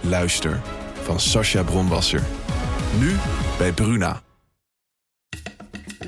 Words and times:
Luister 0.00 0.60
van 1.02 1.20
Sascha 1.20 1.62
Bronwasser. 1.62 2.22
Nu 2.98 3.16
bij 3.58 3.72
Bruna. 3.72 4.22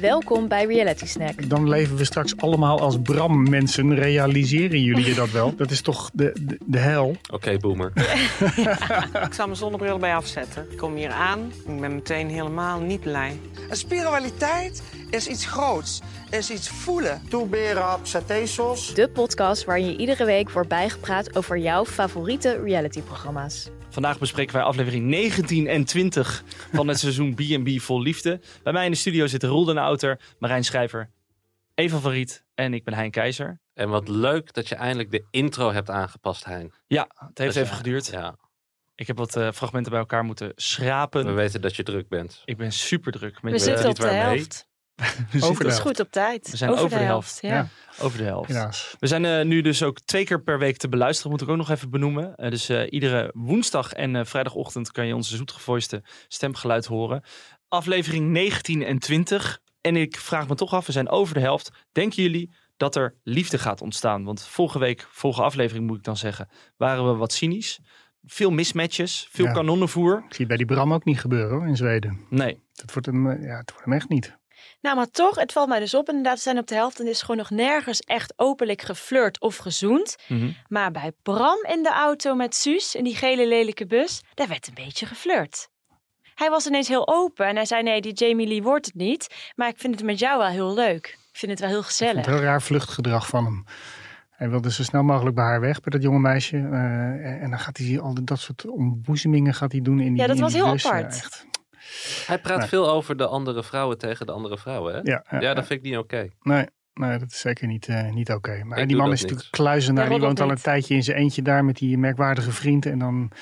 Welkom 0.00 0.48
bij 0.48 0.64
Reality 0.64 1.06
Snack. 1.06 1.48
Dan 1.48 1.68
leven 1.68 1.96
we 1.96 2.04
straks 2.04 2.36
allemaal 2.36 2.80
als 2.80 2.98
Bram-mensen. 3.02 3.94
Realiseren 3.94 4.82
jullie 4.82 5.06
je 5.06 5.14
dat 5.14 5.30
wel? 5.30 5.54
Dat 5.56 5.70
is 5.70 5.80
toch 5.80 6.10
de, 6.12 6.36
de, 6.40 6.58
de 6.66 6.78
hel? 6.78 7.16
Oké, 7.30 7.56
boomer. 7.56 7.92
Ik 9.26 9.32
zal 9.32 9.46
mijn 9.46 9.56
zonnebril 9.58 9.98
bij 9.98 10.14
afzetten. 10.14 10.66
Ik 10.70 10.76
kom 10.76 10.94
hier 10.94 11.10
aan. 11.10 11.52
Ik 11.66 11.80
ben 11.80 11.94
meteen 11.94 12.28
helemaal 12.28 12.80
niet 12.80 13.00
blij. 13.00 13.40
Een 13.70 13.76
spiritualiteit 13.76 14.82
is 15.10 15.26
iets 15.26 15.46
groots, 15.46 16.00
is 16.30 16.50
iets 16.50 16.68
voelen. 16.68 17.22
Toeberen 17.28 17.94
op 17.94 18.00
satésos. 18.02 18.94
De 18.94 19.08
podcast 19.08 19.64
waarin 19.64 19.86
je 19.86 19.96
iedere 19.96 20.24
week 20.24 20.50
wordt 20.50 20.68
bijgepraat 20.68 21.36
over 21.36 21.58
jouw 21.58 21.84
favoriete 21.84 22.60
realityprogramma's. 22.64 23.70
Vandaag 23.90 24.18
bespreken 24.18 24.54
wij 24.54 24.62
aflevering 24.62 25.06
19 25.06 25.66
en 25.66 25.84
20 25.84 26.44
van 26.72 26.88
het 26.88 26.98
seizoen 26.98 27.34
B&B 27.34 27.80
Vol 27.80 28.02
Liefde. 28.02 28.40
Bij 28.62 28.72
mij 28.72 28.84
in 28.84 28.90
de 28.90 28.96
studio 28.96 29.26
zitten 29.26 29.48
Roel 29.48 29.64
den 29.64 29.78
Outer, 29.78 30.20
Marijn 30.38 30.64
Schrijver, 30.64 31.10
Eva 31.74 31.98
van 31.98 32.10
Riet 32.10 32.44
en 32.54 32.74
ik 32.74 32.84
ben 32.84 32.94
Hein 32.94 33.10
Keizer. 33.10 33.60
En 33.74 33.88
wat 33.88 34.08
leuk 34.08 34.52
dat 34.52 34.68
je 34.68 34.74
eindelijk 34.74 35.10
de 35.10 35.24
intro 35.30 35.72
hebt 35.72 35.90
aangepast, 35.90 36.44
Hein. 36.44 36.72
Ja, 36.86 37.06
het 37.14 37.38
heeft 37.38 37.54
Dus 37.54 37.62
even 37.62 37.70
ja, 37.70 37.76
geduurd. 37.76 38.06
Ja, 38.06 38.36
Ik 38.94 39.06
heb 39.06 39.16
wat 39.16 39.36
eh, 39.36 39.52
fragmenten 39.52 39.90
bij 39.90 40.00
elkaar 40.00 40.24
moeten 40.24 40.52
schrapen. 40.56 41.26
we 41.26 41.32
weten 41.32 41.60
dat 41.60 41.76
je 41.76 41.82
druk 41.82 42.08
bent. 42.08 42.42
Ik 42.44 42.56
ben 42.56 42.72
super 42.72 43.12
druk. 43.12 43.42
Met 43.42 43.52
We 43.52 43.58
zitten 43.58 43.88
op 43.88 43.96
de 43.96 44.08
helft. 44.08 44.68
We 45.30 45.42
Over 45.42 45.42
Dat 45.42 45.50
is 45.52 45.56
helft. 45.60 45.80
goed 45.80 46.00
op 46.00 46.10
tijd. 46.10 46.50
We 46.50 46.56
zijn 46.56 46.70
over 46.70 46.88
de 46.88 46.94
helft. 47.04 47.38
ja. 47.40 47.48
Ja. 47.54 47.68
over 48.00 48.18
de 48.18 48.24
helft. 48.24 48.48
Helaas. 48.48 48.96
We 48.98 49.06
zijn 49.06 49.24
eh, 49.24 49.44
nu 49.44 49.60
dus 49.60 49.82
ook 49.82 50.00
twee 50.00 50.24
keer 50.24 50.42
per 50.42 50.58
week 50.58 50.76
te 50.76 50.88
beluisteren, 50.88 51.30
moet 51.30 51.40
ik 51.40 51.48
ook 51.48 51.56
nog 51.56 51.70
even 51.70 51.90
benoemen. 51.90 52.34
Eh, 52.34 52.50
dus 52.50 52.68
eh, 52.68 52.82
iedere 52.92 53.30
woensdag 53.34 53.92
en 53.92 54.16
eh, 54.16 54.24
vrijdagochtend 54.24 54.92
kan 54.92 55.06
je 55.06 55.14
onze 55.14 55.36
zoetgevoiste 55.36 56.02
stemgeluid 56.28 56.86
horen. 56.86 57.22
Aflevering 57.68 58.28
19 58.30 58.82
en 58.82 58.98
20. 58.98 59.58
En 59.80 59.96
ik 59.96 60.16
vraag 60.16 60.48
me 60.48 60.54
toch 60.54 60.72
af, 60.74 60.86
we 60.86 60.92
zijn 60.92 61.08
over 61.08 61.34
de 61.34 61.40
helft. 61.40 61.70
Denken 61.92 62.22
jullie 62.22 62.54
dat 62.76 62.96
er 62.96 63.14
liefde 63.22 63.58
gaat 63.58 63.80
ontstaan? 63.80 64.24
Want 64.24 64.46
vorige 64.46 64.78
week, 64.78 65.06
vorige 65.10 65.42
aflevering 65.42 65.86
moet 65.86 65.96
ik 65.96 66.04
dan 66.04 66.16
zeggen, 66.16 66.48
waren 66.76 67.06
we 67.06 67.14
wat 67.16 67.32
cynisch. 67.32 67.80
Veel 68.24 68.50
mismatches, 68.50 69.28
veel 69.30 69.44
Ja. 69.44 69.52
kanonnenvoer. 69.52 70.16
Ik 70.16 70.22
zie 70.34 70.38
het 70.38 70.48
bij 70.48 70.56
die 70.56 70.66
Bram 70.66 70.92
ook 70.92 71.04
niet 71.04 71.20
gebeuren 71.20 71.56
hoor, 71.58 71.66
in 71.66 71.76
Zweden. 71.76 72.20
Nee, 72.30 72.62
Dat 72.72 72.92
wordt 72.92 73.06
hem, 73.06 73.30
ja, 73.42 73.56
het 73.58 73.70
wordt 73.70 73.84
hem 73.84 73.92
echt 73.92 74.08
niet. 74.08 74.38
Nou, 74.80 74.96
maar 74.96 75.10
toch, 75.10 75.36
het 75.36 75.52
valt 75.52 75.68
mij 75.68 75.78
dus 75.78 75.94
op. 75.94 76.08
Inderdaad, 76.08 76.34
we 76.34 76.40
zijn 76.40 76.58
op 76.58 76.66
de 76.66 76.74
helft 76.74 77.00
en 77.00 77.06
is 77.08 77.20
gewoon 77.20 77.36
nog 77.36 77.50
nergens 77.50 78.00
echt 78.00 78.32
openlijk 78.36 78.82
geflirt 78.82 79.40
of 79.40 79.56
gezoend. 79.56 80.16
Mhm. 80.28 80.50
Maar 80.68 80.90
bij 80.90 81.12
Bram 81.22 81.64
in 81.68 81.82
de 81.82 81.92
auto 81.92 82.34
met 82.34 82.54
Suus 82.54 82.94
in 82.94 83.04
die 83.04 83.16
gele 83.16 83.46
lelijke 83.46 83.86
bus, 83.86 84.20
daar 84.34 84.48
werd 84.48 84.68
een 84.68 84.74
beetje 84.74 85.06
geflirt. 85.06 85.68
Hij 86.34 86.50
was 86.50 86.66
ineens 86.66 86.88
heel 86.88 87.08
open 87.08 87.46
en 87.46 87.56
hij 87.56 87.64
zei: 87.64 87.82
Nee, 87.82 88.00
die 88.00 88.12
Jamie 88.12 88.46
Lee 88.46 88.62
wordt 88.62 88.86
het 88.86 88.94
niet. 88.94 89.26
Maar 89.54 89.68
ik 89.68 89.78
vind 89.78 89.94
het 89.94 90.04
met 90.04 90.18
jou 90.18 90.38
wel 90.38 90.48
heel 90.48 90.74
leuk. 90.74 91.06
Ik 91.32 91.38
vind 91.38 91.50
het 91.52 91.60
wel 91.60 91.68
heel 91.68 91.82
gezellig. 91.82 92.16
het 92.26 92.34
heel 92.34 92.44
raar 92.44 92.62
vluchtgedrag 92.62 93.26
van 93.26 93.44
hem. 93.44 93.64
Hij 94.30 94.50
wilde 94.50 94.72
zo 94.72 94.82
snel 94.82 95.02
mogelijk 95.02 95.34
bij 95.34 95.44
haar 95.44 95.60
weg, 95.60 95.80
bij 95.80 95.92
dat 95.92 96.02
jonge 96.02 96.18
meisje. 96.18 96.56
eh, 96.56 97.42
en, 97.42 97.50
dan 97.50 97.58
gaat 97.58 97.76
hij 97.76 98.00
al 98.00 98.24
dat 98.24 98.38
soort 98.40 98.66
ontboezemingen 98.66 99.54
gaat 99.54 99.72
hij 99.72 99.80
doen 99.80 100.00
in 100.00 100.12
die 100.12 100.22
Ja, 100.22 100.26
dat 100.26 100.38
was 100.38 100.52
heel 100.52 100.70
bus. 100.70 100.86
apart. 100.86 101.14
Ja, 101.14 101.18
echt. 101.22 101.46
Hij 102.26 102.38
praat 102.38 102.58
Nee. 102.58 102.68
veel 102.68 102.90
over 102.90 103.16
de 103.16 103.26
andere 103.26 103.62
vrouwen 103.64 103.98
tegen 103.98 104.26
de 104.26 104.32
andere 104.32 104.58
vrouwen, 104.58 104.94
hè? 104.94 105.00
Ja, 105.02 105.24
ja, 105.30 105.40
Ja, 105.40 105.54
dat 105.54 105.66
vind 105.66 105.84
ik 105.84 105.90
niet 105.90 105.98
oké. 105.98 106.28
Nee, 106.40 106.66
nee, 106.94 107.18
dat 107.18 107.30
is 107.30 107.40
zeker 107.40 107.66
niet, 107.66 107.88
eh, 107.88 108.10
niet 108.10 108.30
oké. 108.32 108.64
Maar 108.64 108.78
Ik 108.78 108.88
die 108.88 108.96
man 108.96 109.12
is 109.12 109.22
natuurlijk 109.22 109.48
kluizenaar. 109.50 110.04
Ja, 110.04 110.10
die 110.10 110.20
woont 110.20 110.40
al 110.40 110.50
een 110.50 110.56
tijdje 110.56 110.94
in 110.94 111.02
zijn 111.02 111.16
eentje 111.16 111.42
daar 111.42 111.64
met 111.64 111.76
die 111.76 111.98
merkwaardige 111.98 112.52
vriend. 112.52 112.86
En 112.86 112.98
dan 112.98 113.32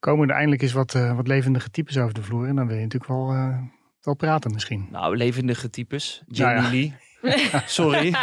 komen 0.00 0.28
er 0.28 0.34
eindelijk 0.34 0.62
eens 0.62 0.72
wat, 0.72 0.94
eh, 0.94 1.16
wat 1.16 1.26
levendige 1.26 1.70
types 1.70 1.98
over 1.98 2.14
de 2.14 2.22
vloer. 2.22 2.46
En 2.46 2.56
dan 2.56 2.66
wil 2.66 2.76
je 2.76 2.82
natuurlijk 2.82 3.10
wel, 3.12 3.30
eh, 3.30 3.58
wel 4.00 4.14
praten 4.14 4.52
misschien. 4.52 4.88
nou, 4.90 5.16
levendige 5.16 5.70
types. 5.70 6.22
Nou 6.26 6.42
ja. 6.50 6.62
Jamie 6.62 6.70
Lee. 6.70 6.94
Sorry. 7.66 8.14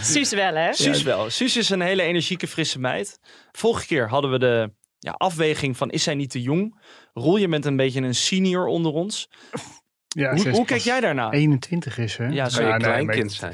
Suus 0.00 0.32
wel, 0.32 0.54
hè? 0.54 0.72
Suus 0.72 1.02
wel. 1.02 1.30
Suus 1.30 1.56
is 1.56 1.70
een 1.70 1.80
hele 1.80 2.02
energieke, 2.02 2.46
frisse 2.46 2.78
meid. 2.80 3.18
Vorige 3.52 3.86
keer 3.86 4.08
hadden 4.08 4.30
we 4.30 4.38
de 4.38 4.72
ja, 5.06 5.12
afweging 5.16 5.76
van 5.76 5.90
is 5.90 6.02
zij 6.02 6.14
niet 6.14 6.30
te 6.30 6.42
jong? 6.42 6.80
Rol 7.14 7.36
je 7.36 7.48
met 7.48 7.64
een 7.64 7.76
beetje 7.76 8.00
een 8.00 8.14
senior 8.14 8.66
onder 8.66 8.92
ons? 8.92 9.30
Ja, 10.08 10.36
hoe 10.50 10.64
kijk 10.64 10.80
jij 10.80 11.00
daarna? 11.00 11.30
21 11.30 11.98
is, 11.98 12.16
hè? 12.16 12.26
Ja, 12.26 12.42
Kan 12.42 12.50
zo- 12.50 12.62
je 12.62 12.68
Ja, 12.68 12.76
kleinkind 12.76 13.32
zijn? 13.32 13.52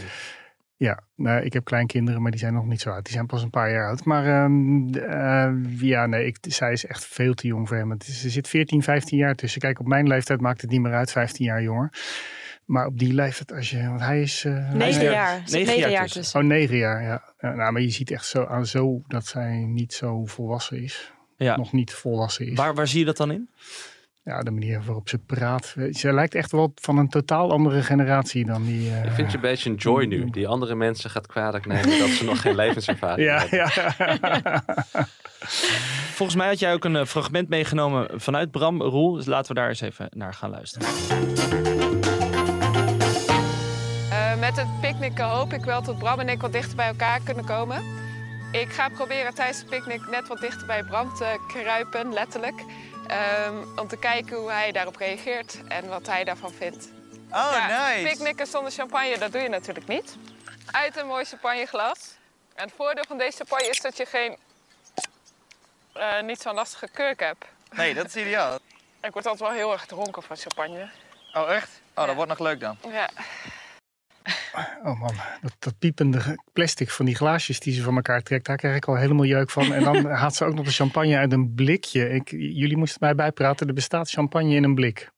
Ja, 0.77 1.03
nou, 1.17 1.43
ik 1.45 1.53
heb 1.53 1.65
kleinkinderen, 1.65 2.23
maar 2.23 2.31
die 2.31 2.41
zijn 2.41 2.55
nog 2.55 2.67
niet 2.67 2.81
zo 2.81 2.91
oud. 2.91 3.05
Die 3.05 3.13
zijn 3.13 3.27
pas 3.27 3.43
een 3.43 3.51
paar 3.51 3.71
jaar 3.73 3.89
oud. 3.89 4.05
Maar 4.05 4.27
ehm, 4.45 4.95
eh, 4.95 5.81
ja, 5.81 6.07
nee, 6.07 6.27
ik, 6.27 6.37
zij 6.41 6.73
is 6.73 6.87
echt 6.87 7.07
veel 7.07 7.35
te 7.35 7.47
jong 7.47 7.69
voor 7.69 7.77
hem. 7.77 7.91
Het 7.91 8.09
is, 8.09 8.25
er 8.25 8.31
zit 8.31 8.49
14, 8.49 8.83
15 8.83 9.19
jaar 9.19 9.35
tussen. 9.35 9.61
Kijk, 9.61 9.81
op 9.81 9.87
mijn 9.87 10.07
leeftijd 10.07 10.41
maakt 10.41 10.61
het 10.61 10.71
niet 10.71 10.81
meer 10.81 10.93
uit, 10.95 11.11
15 11.13 11.45
jaar 11.45 11.63
jonger. 11.63 11.93
Maar 12.65 12.87
op 12.87 12.99
die 12.99 13.13
leeftijd, 13.13 13.53
als 13.53 13.71
je, 13.71 13.87
want 13.89 14.01
hij 14.01 14.21
is... 14.21 14.45
eh, 14.45 14.53
hij 14.55 14.69
is 14.69 14.75
Negen 14.97 15.07
er- 15.07 15.13
jaar. 15.13 15.35
Er 15.35 15.43
zit 15.45 15.53
Negen 15.53 15.67
Negen 15.67 15.81
jaar 15.81 15.91
jaar 15.91 16.03
tussen. 16.03 16.21
tussen. 16.23 16.41
Oh, 16.41 16.47
negen 16.47 16.77
jaar, 16.77 17.03
ja. 17.03 17.23
ja 17.39 17.55
nou, 17.55 17.73
maar 17.73 17.83
je 17.83 17.91
ziet 17.91 18.11
echt 18.11 18.27
zo 18.27 18.45
aan 18.45 18.67
zo 18.67 19.01
dat 19.07 19.27
zij 19.27 19.65
niet 19.67 19.93
zo 19.93 20.25
volwassen 20.25 20.83
is. 20.83 21.13
Ja. 21.37 21.57
Nog 21.57 21.73
niet 21.73 21.93
volwassen 21.93 22.47
is. 22.47 22.57
Waar, 22.57 22.75
waar 22.75 22.89
zie 22.89 22.99
je 22.99 23.05
dat 23.05 23.17
dan 23.17 23.31
in? 23.31 23.49
Ja, 24.25 24.43
de 24.43 24.51
manier 24.51 24.83
waarop 24.85 25.09
ze 25.09 25.19
praat. 25.19 25.75
Ze 25.91 26.13
lijkt 26.13 26.35
echt 26.35 26.53
wel 26.53 26.73
van 26.75 26.99
een 26.99 27.09
totaal 27.09 27.51
andere 27.53 27.83
generatie 27.83 28.45
dan 28.47 28.65
die... 28.65 28.91
eh, 28.91 29.05
Ik 29.05 29.11
vind 29.13 29.31
je 29.31 29.37
een 29.37 29.43
beetje 29.43 29.71
een 29.71 29.77
joy 29.77 30.05
nu. 30.05 30.31
Die 30.31 30.49
andere 30.49 30.75
mensen 30.75 31.11
gaat 31.11 31.27
kwalijk 31.27 31.67
nemen 31.67 31.99
dat 31.99 32.09
ze 32.09 32.25
nog 32.25 32.41
geen 32.41 32.55
levenservaring 32.55 33.29
ja, 33.31 33.39
hebben. 33.39 33.59
ja. 33.59 34.65
Volgens 36.19 36.37
mij 36.39 36.47
had 36.49 36.59
jij 36.59 36.73
ook 36.73 36.85
een 36.85 36.97
eh, 36.97 37.05
fragment 37.05 37.49
meegenomen 37.49 38.09
vanuit 38.21 38.51
Bram 38.51 38.83
Roel. 38.83 39.13
Dus 39.13 39.27
laten 39.27 39.55
we 39.55 39.61
daar 39.61 39.69
eens 39.69 39.81
even 39.81 40.07
naar 40.11 40.35
gaan 40.35 40.51
luisteren. 40.51 40.89
Eh, 44.11 44.39
met 44.41 44.57
het 44.57 44.81
picknicken 44.81 45.25
hoop 45.25 45.53
ik 45.53 45.65
wel 45.65 45.83
dat 45.83 45.99
Bram 45.99 46.19
en 46.21 46.29
ik 46.29 46.41
wat 46.41 46.53
dichter 46.53 46.77
bij 46.77 46.87
elkaar 46.87 47.21
kunnen 47.25 47.45
komen. 47.45 47.83
Ik 48.53 48.73
ga 48.73 48.89
proberen 48.89 49.35
tijdens 49.35 49.59
het 49.59 49.69
picknick 49.69 50.07
net 50.07 50.29
wat 50.29 50.41
dichter 50.41 50.67
bij 50.67 50.83
Bram 50.83 51.15
te 51.15 51.45
kruipen, 51.49 52.13
letterlijk. 52.13 52.61
Ehm, 53.07 53.79
om 53.79 53.89
te 53.89 53.97
kijken 53.99 54.37
hoe 54.37 54.51
hij 54.51 54.73
daarop 54.73 54.97
reageert 54.97 55.59
en 55.69 55.89
wat 55.89 56.07
hij 56.07 56.25
daarvan 56.25 56.53
vindt. 56.53 56.89
Oh, 57.31 57.49
Ja, 57.53 57.89
nice. 57.91 58.09
Picknicken 58.09 58.47
zonder 58.47 58.73
champagne, 58.73 59.19
dat 59.19 59.33
doe 59.33 59.41
je 59.41 59.49
natuurlijk 59.49 59.87
niet. 59.89 60.17
Uit 60.71 60.97
een 60.97 61.07
mooi 61.07 61.25
champagneglas. 61.25 61.99
En 62.55 62.65
het 62.65 62.73
voordeel 62.77 63.05
van 63.09 63.19
deze 63.19 63.37
champagne 63.37 63.69
is 63.69 63.81
dat 63.81 63.97
je 63.97 64.07
geen, 64.07 64.37
eh, 65.93 66.21
niet 66.23 66.41
zo'n 66.41 66.55
lastige 66.55 66.89
kurk 66.89 67.21
hebt. 67.21 67.45
Nee, 67.71 67.95
dat 67.95 68.07
is 68.07 68.17
ideaal. 68.17 68.59
Ik 69.03 69.13
word 69.13 69.27
altijd 69.27 69.49
wel 69.49 69.59
heel 69.59 69.73
erg 69.73 69.87
dronken 69.87 70.23
van 70.23 70.37
champagne. 70.37 70.91
Oh, 71.33 71.53
echt? 71.53 71.69
Oh, 71.69 71.81
Ja. 71.95 72.07
dat 72.07 72.15
wordt 72.15 72.31
nog 72.31 72.39
leuk 72.39 72.61
dan. 72.61 72.79
Ja. 72.91 73.09
Oh 74.83 75.01
man, 75.01 75.15
dat, 75.41 75.57
dat 75.59 75.79
piepende 75.79 76.39
plastic 76.53 76.91
van 76.91 77.07
die 77.07 77.15
glaasjes 77.15 77.61
die 77.61 77.73
ze 77.75 77.83
van 77.83 77.95
elkaar 77.97 78.23
trekt, 78.23 78.47
daar 78.47 78.57
krijg 78.57 78.77
ik 78.77 78.89
al 78.89 78.97
helemaal 78.97 79.25
jeuk 79.25 79.51
van. 79.51 79.73
En 79.73 79.83
dan 79.85 80.05
haalt 80.21 80.35
ze 80.35 80.45
ook 80.45 80.55
nog 80.55 80.65
de 80.65 80.71
champagne 80.71 81.17
uit 81.17 81.33
een 81.33 81.55
blikje. 81.55 82.09
Ik, 82.09 82.31
jullie 82.31 82.77
moesten 82.77 82.99
mij 83.01 83.15
bijpraten, 83.15 83.67
er 83.69 83.75
bestaat 83.75 84.11
champagne 84.11 84.55
in 84.55 84.65
een 84.65 84.75
blik. 84.75 85.11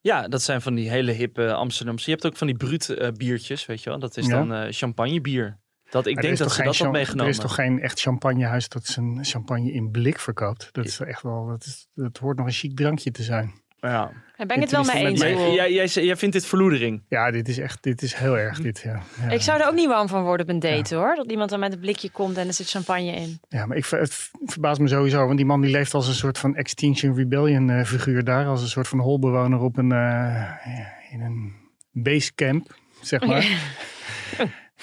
Ja, 0.00 0.28
dat 0.28 0.42
zijn 0.42 0.60
van 0.62 0.74
die 0.74 0.90
hele 0.90 1.12
hippe 1.12 1.52
Amsterdamse. 1.52 2.04
Je 2.04 2.10
hebt 2.10 2.26
ook 2.26 2.36
van 2.36 2.46
die 2.46 2.56
bruut 2.56 2.88
eh, 2.88 3.10
biertjes, 3.12 3.66
weet 3.66 3.82
je 3.82 3.90
wel. 3.90 3.98
Dat 3.98 4.16
is 4.16 4.26
Ja. 4.26 4.32
dan 4.32 4.52
eh 4.52 4.72
champagnebier. 4.72 5.58
Dat, 5.90 6.06
ik 6.06 6.14
Maar 6.14 6.22
denk 6.22 6.38
dat 6.38 6.52
ze 6.52 6.62
dat 6.62 6.76
had 6.76 6.92
meegenomen. 6.92 7.24
Er 7.24 7.30
is 7.30 7.38
toch 7.38 7.54
geen 7.54 7.80
echt 7.80 8.00
champagnehuis 8.00 8.68
dat 8.68 8.86
zijn 8.86 9.24
champagne 9.24 9.72
in 9.72 9.90
blik 9.90 10.18
verkoopt? 10.18 10.68
Dat 10.72 10.84
is 10.84 11.00
echt 11.00 11.22
wel, 11.22 11.46
dat, 11.46 11.64
is, 11.64 11.88
dat 11.94 12.18
hoort 12.18 12.36
nog 12.36 12.46
een 12.46 12.52
chic 12.52 12.76
drankje 12.76 13.10
te 13.10 13.22
zijn. 13.22 13.52
Ja. 13.80 14.10
Daar 14.36 14.46
ben 14.46 14.56
ik 14.56 14.62
het 14.62 14.70
wel 14.70 14.84
mee 14.84 15.06
eens. 15.06 15.20
Jij, 15.20 15.72
jij, 15.72 15.86
jij 15.86 16.16
vindt 16.16 16.34
dit 16.34 16.46
verloedering. 16.46 17.02
Ja, 17.08 17.30
dit 17.30 17.48
is 17.48 17.58
echt, 17.58 17.82
dit 17.82 18.02
is 18.02 18.14
heel 18.14 18.38
erg 18.38 18.60
dit, 18.60 18.80
ja. 18.80 19.02
ja. 19.20 19.30
Ik 19.30 19.40
zou 19.40 19.60
er 19.60 19.66
ook 19.66 19.74
niet 19.74 19.88
warm 19.88 20.08
van 20.08 20.22
worden 20.22 20.46
op 20.46 20.52
een 20.52 20.60
date 20.60 20.94
hoor. 20.94 21.14
Dat 21.14 21.30
iemand 21.30 21.50
dan 21.50 21.60
met 21.60 21.72
een 21.72 21.78
blikje 21.80 22.10
komt 22.10 22.36
en 22.36 22.46
er 22.46 22.52
zit 22.52 22.70
champagne 22.70 23.10
in. 23.12 23.40
Ja, 23.48 23.66
maar 23.66 23.76
ik, 23.76 23.86
het 23.86 24.30
verbaast 24.44 24.80
me 24.80 24.88
sowieso, 24.88 25.24
want 25.24 25.36
die 25.36 25.46
man 25.46 25.60
die 25.60 25.70
leeft 25.70 25.94
als 25.94 26.08
een 26.08 26.14
soort 26.14 26.38
van 26.38 26.56
Extinction 26.56 27.14
Rebellion 27.14 27.70
eh, 27.70 27.84
figuur 27.84 28.24
daar. 28.24 28.46
Als 28.46 28.62
een 28.62 28.68
soort 28.68 28.88
van 28.88 28.98
holbewoner 28.98 29.60
op 29.60 29.76
een, 29.76 29.92
eh, 29.92 30.52
in 31.12 31.20
een 31.20 31.54
basecamp, 31.92 32.74
zeg 33.00 33.26
maar. 33.26 33.46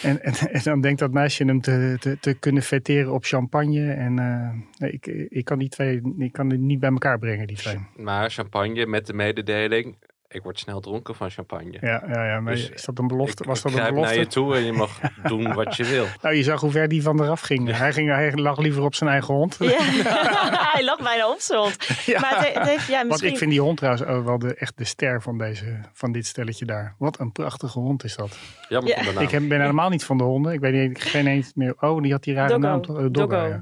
En, 0.02 0.22
en, 0.24 0.62
dan 0.64 0.82
denkt 0.82 1.00
dat 1.00 1.12
meisje 1.12 1.44
hem 1.44 1.62
te, 1.62 1.96
te, 2.00 2.18
te 2.20 2.34
kunnen 2.34 2.64
vetteren 2.64 3.14
op 3.14 3.26
champagne. 3.26 3.92
En 3.92 4.20
eh, 4.20 4.92
ik, 4.94 5.08
ik 5.30 5.46
kan 5.46 5.60
die 5.60 5.70
twee 5.70 6.02
ik 6.18 6.32
kan 6.32 6.50
die 6.50 6.58
niet 6.58 6.80
bij 6.80 6.90
elkaar 6.90 7.20
brengen, 7.20 7.48
die 7.48 7.58
twee. 7.58 7.78
Maar 7.96 8.30
champagne 8.30 8.86
met 8.86 9.06
de 9.06 9.14
mededeling. 9.14 9.96
Ik 10.30 10.44
word 10.44 10.60
snel 10.60 10.80
dronken 10.80 11.16
van 11.16 11.30
champagne. 11.30 11.78
Ja, 11.82 12.04
ja, 12.08 12.26
ja 12.26 12.40
maar 12.40 12.54
Dus 12.54 12.70
is 12.70 12.84
dat 12.86 13.00
een 13.00 13.08
belofte? 13.08 13.44
Ik, 13.44 13.50
was 13.50 13.62
dat 13.62 13.72
ik 13.72 13.78
een 13.78 13.84
belofte? 13.94 14.10
naar 14.16 14.20
je 14.24 14.28
toe 14.28 14.56
en 14.56 14.64
je 14.64 14.72
mag 14.72 15.00
doen 15.28 15.54
wat 15.54 15.76
je 15.76 15.84
wil. 15.84 16.06
Nou, 16.22 16.36
je 16.36 16.44
zag 16.44 16.62
hoe 16.62 16.72
ver 16.72 16.88
die 16.88 17.02
van 17.02 17.22
eraf 17.22 17.42
ging. 17.42 17.78
Hij, 17.78 17.94
ging 17.94 18.10
hij 18.10 18.34
lag 18.34 18.58
liever 18.58 18.84
op 18.84 18.96
zijn 18.96 19.10
eigen 19.10 19.34
hond. 19.34 19.56
Ja. 19.60 19.78
hij 20.74 20.84
lag 20.84 21.02
bijna 21.02 21.30
op 21.30 21.40
zijn 21.40 21.60
hond. 21.60 21.78
Ja. 22.06 22.20
Maar 22.20 22.38
het, 22.46 22.54
het 22.54 22.68
heeft, 22.68 22.88
ja, 22.88 22.98
Want 22.98 23.10
misschien... 23.10 23.30
ik 23.32 23.38
vind 23.38 23.52
die 23.52 23.62
hond 23.62 23.78
trouwens 23.78 24.06
ook 24.06 24.26
wel 24.26 24.40
de, 24.40 24.56
echt 24.56 24.78
de 24.78 24.84
ster 24.86 25.22
van, 25.22 25.38
deze, 25.38 25.80
van 25.94 26.12
dit 26.12 26.26
stelletje 26.26 26.66
daar. 26.66 26.96
Wat 26.98 27.20
een 27.20 27.32
prachtige 27.32 27.80
hond 27.80 28.04
is 28.04 28.16
dat. 28.16 28.38
Jammer 28.70 28.90
Ja. 28.90 28.96
van 28.96 29.06
de 29.06 29.14
naam. 29.14 29.24
Ik 29.24 29.30
heb, 29.32 29.48
ben 29.48 29.60
helemaal 29.62 29.90
niet 29.90 30.04
van 30.04 30.18
de 30.18 30.24
honden. 30.24 30.54
Ik 30.54 30.60
weet 30.60 30.88
niet, 30.88 31.02
geen 31.04 31.28
eens 31.28 31.52
meer. 31.56 31.74
Oh, 31.80 32.02
die 32.02 32.12
had 32.12 32.24
die 32.24 32.34
rare 32.34 32.48
Doggo. 32.48 32.68
naam. 32.68 32.82
toch? 32.82 32.98
Eh, 32.98 33.06
Doggo, 33.12 33.28
Doggo. 33.28 33.60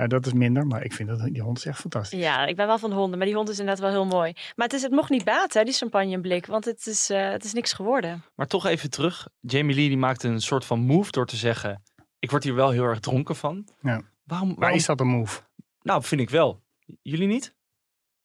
Ja. 0.00 0.06
dat 0.06 0.26
is 0.26 0.32
minder. 0.32 0.66
Maar 0.66 0.84
ik 0.84 0.92
vind 0.92 1.08
dat 1.08 1.20
die 1.32 1.42
hond 1.42 1.58
is 1.58 1.64
echt 1.66 1.80
fantastisch. 1.80 2.20
Ja, 2.20 2.46
ik 2.46 2.56
ben 2.56 2.66
wel 2.66 2.78
van 2.78 2.90
de 2.90 2.96
honden, 2.96 3.18
maar 3.18 3.26
die 3.26 3.36
hond 3.36 3.48
is 3.48 3.58
inderdaad 3.58 3.82
wel 3.84 3.90
heel 3.92 4.06
mooi. 4.18 4.32
Maar 4.56 4.66
het, 4.66 4.72
is, 4.72 4.82
het 4.82 4.92
mocht 4.92 5.10
niet 5.10 5.24
baten, 5.24 5.58
hè, 5.58 5.64
die 5.64 5.74
champagneblik, 5.74 6.46
want 6.46 6.64
het 6.64 6.86
is, 6.86 7.10
eh, 7.10 7.30
het 7.30 7.44
is 7.44 7.52
niks 7.52 7.72
geworden. 7.72 8.24
Maar 8.34 8.46
toch 8.46 8.66
even 8.66 8.90
terug. 8.90 9.28
Jamie 9.40 9.74
Lee 9.76 9.88
die 9.88 9.96
maakte 9.98 10.28
een 10.28 10.40
soort 10.40 10.64
van 10.64 10.80
move 10.80 11.10
door 11.10 11.26
te 11.26 11.36
zeggen... 11.36 11.82
Ik 12.18 12.30
word 12.30 12.44
hier 12.44 12.54
wel 12.54 12.70
heel 12.70 12.84
erg 12.84 13.00
dronken 13.00 13.36
van. 13.36 13.68
Ja. 13.80 14.00
Waarom, 14.24 14.48
Maar 14.48 14.58
waarom- 14.58 14.78
is 14.78 14.86
dat 14.86 15.00
een 15.00 15.06
move? 15.06 15.40
Nou, 15.82 16.02
vind 16.02 16.20
ik 16.20 16.30
wel. 16.30 16.62
Jullie 17.02 17.26
niet? 17.26 17.54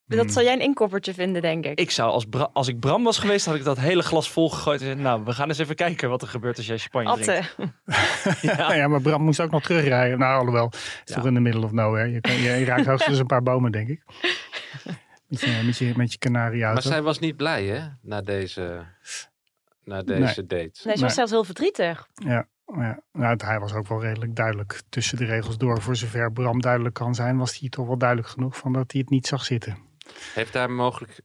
Hmm. 0.07 0.17
Dat 0.17 0.31
zal 0.31 0.43
jij 0.43 0.53
een 0.53 0.61
inkoppertje 0.61 1.13
vinden, 1.13 1.41
denk 1.41 1.65
ik. 1.65 1.79
Ik 1.79 1.91
zou 1.91 2.11
als, 2.11 2.25
Bra- 2.25 2.49
als 2.53 2.67
ik 2.67 2.79
Bram 2.79 3.03
was 3.03 3.17
geweest, 3.19 3.45
had 3.45 3.55
ik 3.55 3.63
dat 3.63 3.79
hele 3.79 4.01
glas 4.01 4.29
vol 4.31 4.49
gegooid. 4.49 4.79
En 4.81 4.87
gezegd, 4.87 5.03
nou, 5.03 5.23
we 5.23 5.33
gaan 5.33 5.47
eens 5.47 5.57
even 5.57 5.75
kijken 5.75 6.09
wat 6.09 6.21
er 6.21 6.27
gebeurt 6.27 6.57
als 6.57 6.65
jij 6.65 6.77
champagne 6.77 7.09
Atte. 7.09 7.23
drinkt. 7.55 7.73
Ja. 8.57 8.73
ja, 8.79 8.87
maar 8.87 9.01
Bram 9.01 9.21
moest 9.21 9.39
ook 9.39 9.51
nog 9.51 9.63
terugrijden. 9.63 10.19
Nou, 10.19 10.37
alhoewel. 10.39 10.65
Het 10.65 10.75
is 10.75 11.01
Ja. 11.05 11.15
toch 11.15 11.25
in 11.25 11.33
the 11.33 11.39
middle 11.39 11.63
of 11.63 11.71
nowhere. 11.71 12.11
Je, 12.11 12.21
kan, 12.21 12.33
je 12.35 12.65
raakt 12.65 12.85
hoogstens 12.85 13.19
een 13.19 13.25
paar 13.25 13.43
bomen, 13.43 13.71
denk 13.71 13.87
ik. 13.89 14.03
Met 15.27 15.41
je, 15.41 15.61
met 15.65 15.77
je, 15.77 15.93
met 15.95 16.11
je 16.19 16.29
Maar 16.59 16.81
zij 16.81 17.01
was 17.01 17.19
niet 17.19 17.35
blij, 17.35 17.65
hè? 17.65 17.87
Na 18.01 18.21
deze, 18.21 18.85
na 19.83 20.01
deze 20.03 20.45
date. 20.45 20.55
Nee, 20.63 20.71
ze 20.71 20.89
was 20.89 20.99
Nee. 20.99 21.09
zelfs 21.09 21.31
heel 21.31 21.43
verdrietig. 21.43 22.07
Ja, 22.13 22.47
ja. 22.65 22.99
Nou, 23.11 23.37
hij 23.45 23.59
was 23.59 23.73
ook 23.73 23.87
wel 23.87 24.01
redelijk 24.01 24.35
duidelijk 24.35 24.81
tussen 24.89 25.17
de 25.17 25.25
regels 25.25 25.57
door. 25.57 25.81
Voor 25.81 25.95
zover 25.95 26.31
Bram 26.31 26.61
duidelijk 26.61 26.95
kan 26.95 27.15
zijn, 27.15 27.37
was 27.37 27.59
hij 27.59 27.69
toch 27.69 27.87
wel 27.87 27.97
duidelijk 27.97 28.29
genoeg 28.29 28.57
van 28.57 28.73
dat 28.73 28.91
hij 28.91 29.01
het 29.01 29.09
niet 29.09 29.27
zag 29.27 29.45
zitten. 29.45 29.77
Heeft 30.19 30.53
daar 30.53 30.71
mogelijk 30.71 31.19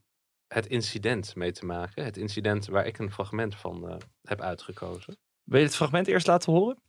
het 0.47 0.65
incident 0.67 1.35
mee 1.35 1.51
te 1.51 1.65
maken? 1.65 2.03
Het 2.05 2.17
incident 2.17 2.65
waar 2.65 2.85
ik 2.85 2.97
een 2.99 3.11
fragment 3.11 3.55
van 3.55 3.89
eh, 3.89 3.95
heb 4.23 4.41
uitgekozen. 4.41 5.17
Wil 5.43 5.59
je 5.59 5.65
het 5.65 5.75
fragment 5.75 6.07
eerst 6.07 6.27
laten 6.27 6.51
horen? 6.53 6.81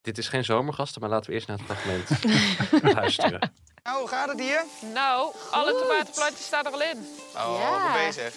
Dit 0.00 0.18
is 0.18 0.28
geen 0.28 0.44
zomergasten, 0.44 1.00
maar 1.00 1.10
laten 1.10 1.28
we 1.30 1.34
eerst 1.34 1.48
naar 1.48 1.58
het 1.58 1.66
fragment 1.66 2.08
luisteren. 2.96 3.52
Nou, 3.82 3.98
hoe 3.98 4.08
gaat 4.08 4.28
het 4.28 4.40
hier? 4.40 4.64
Nou, 4.94 5.34
alle 5.50 5.72
tomatenplantjes 5.80 6.44
staan 6.46 6.66
er 6.66 6.72
al 6.72 6.82
in. 6.82 6.98
Oh, 7.36 7.56
Ja. 7.60 7.78
goed 7.80 8.00
bezig. 8.06 8.34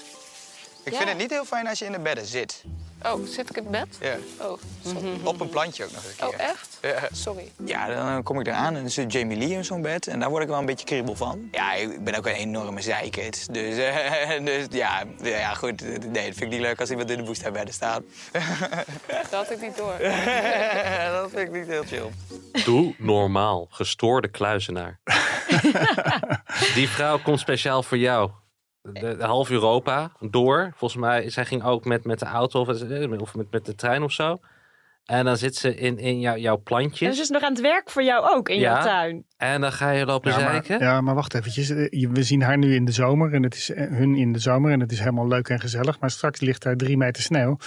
Ik 0.84 0.92
Ja. 0.92 0.98
vind 0.98 1.10
het 1.10 1.18
niet 1.18 1.30
heel 1.30 1.46
fijn 1.46 1.68
als 1.68 1.80
je 1.80 1.86
in 1.86 1.92
de 1.92 2.00
bedden 2.00 2.26
zit. 2.26 2.64
Oh, 3.06 3.26
zit 3.28 3.50
ik 3.50 3.58
in 3.58 3.64
het 3.64 3.72
bed? 3.72 3.98
Ja. 4.02 4.46
Oh, 4.48 4.58
sorry. 4.86 5.20
Op 5.24 5.40
een 5.40 5.50
plantje 5.50 5.84
ook 5.84 5.92
nog 5.92 6.04
eens 6.04 6.14
een 6.20 6.28
Oh, 6.28 6.30
keer. 6.36 6.40
echt? 6.40 6.78
Ja. 6.82 7.08
Sorry. 7.12 7.52
Ja, 7.66 7.88
dan 7.88 8.24
kom 8.24 8.40
ik 8.40 8.48
eraan 8.48 8.76
en 8.76 8.82
dan 8.82 8.90
zit 8.90 9.12
Jamie 9.12 9.38
Lee 9.38 9.50
in 9.52 9.66
zo'n 9.66 9.82
bed. 9.82 10.08
En 10.08 10.20
daar 10.20 10.30
word 10.30 10.44
ik 10.44 10.50
wel 10.50 10.60
een 10.60 10.66
beetje 10.66 10.86
kriebel 10.86 11.16
van. 11.16 11.48
Ja, 11.52 11.74
ik 11.74 12.04
ben 12.04 12.16
ook 12.16 12.26
een 12.26 12.34
enorme 12.34 12.82
zeikert. 12.82 13.54
Dus, 13.54 13.78
eh, 13.78 14.46
dus 14.46 14.66
ja, 14.70 15.04
ja, 15.22 15.54
goed. 15.54 15.82
Nee, 15.82 16.00
dat 16.12 16.22
vind 16.24 16.42
ik 16.42 16.50
niet 16.50 16.60
leuk 16.60 16.80
als 16.80 16.90
iemand 16.90 17.10
in 17.12 17.18
de 17.18 17.26
woestijnbedden 17.26 17.74
staat. 17.74 18.02
Dat 19.08 19.32
had 19.32 19.52
ik 19.52 19.62
niet 19.62 19.78
door. 19.78 19.96
dat 21.14 21.30
vind 21.30 21.48
ik 21.48 21.52
niet 21.52 21.68
heel 21.68 21.84
chill. 21.84 22.10
Doe 22.66 22.96
normaal, 22.98 23.68
gestoorde 23.70 24.28
kluizenaar. 24.28 25.00
Die 26.74 26.90
vrouw 26.90 27.20
komt 27.20 27.40
speciaal 27.40 27.84
voor 27.84 27.98
jou. 27.98 28.30
De, 28.82 29.16
de 29.18 29.24
half 29.26 29.50
Europa 29.50 30.12
door. 30.20 30.72
Volgens 30.76 31.02
mij, 31.02 31.30
zij 31.30 31.46
ging 31.46 31.64
ook 31.64 31.86
met, 31.86 32.04
met 32.06 32.20
de 32.20 32.26
auto 32.26 32.60
of, 32.60 32.68
of 33.20 33.36
met, 33.36 33.52
met 33.52 33.66
de 33.66 33.76
trein 33.76 34.04
of 34.04 34.12
zo. 34.12 34.40
En 35.06 35.26
dan 35.26 35.38
zit 35.38 35.56
ze 35.56 35.76
in, 35.76 35.98
in 35.98 36.20
jou, 36.20 36.40
jouw 36.40 36.56
En 36.56 36.64
plantjes. 36.64 37.16
ze 37.16 37.22
is 37.22 37.30
nog 37.30 37.42
aan 37.42 37.52
het 37.52 37.62
werk 37.62 37.90
voor 37.90 38.04
jou 38.04 38.36
ook 38.36 38.50
in 38.50 38.60
Ja. 38.60 38.74
jouw 38.74 38.84
tuin. 38.84 39.26
En 39.38 39.62
dan 39.62 39.72
ga 39.72 39.90
je 39.92 40.06
lopen 40.06 40.32
Ja 40.32 40.40
maar, 40.40 40.80
ja, 40.82 41.02
maar 41.02 41.16
wacht 41.16 41.34
eventjes. 41.34 41.70
Eh, 41.70 42.10
We 42.10 42.24
zien 42.24 42.42
haar 42.42 42.58
nu 42.58 42.76
in 42.76 42.86
de 42.86 42.92
zomer 42.92 43.34
en 43.34 43.44
het 43.44 43.54
is 43.56 43.70
eh, 43.72 43.88
hun 43.90 44.16
in 44.16 44.32
de 44.32 44.40
zomer 44.40 44.72
en 44.72 44.80
het 44.80 44.92
is 44.92 45.00
helemaal 45.00 45.28
leuk 45.28 45.50
en 45.50 45.60
gezellig. 45.60 46.00
Maar 46.00 46.10
straks 46.10 46.40
ligt 46.40 46.64
daar 46.64 46.76
drie 46.76 46.98
meter 46.98 47.24
sneeuw. 47.24 47.58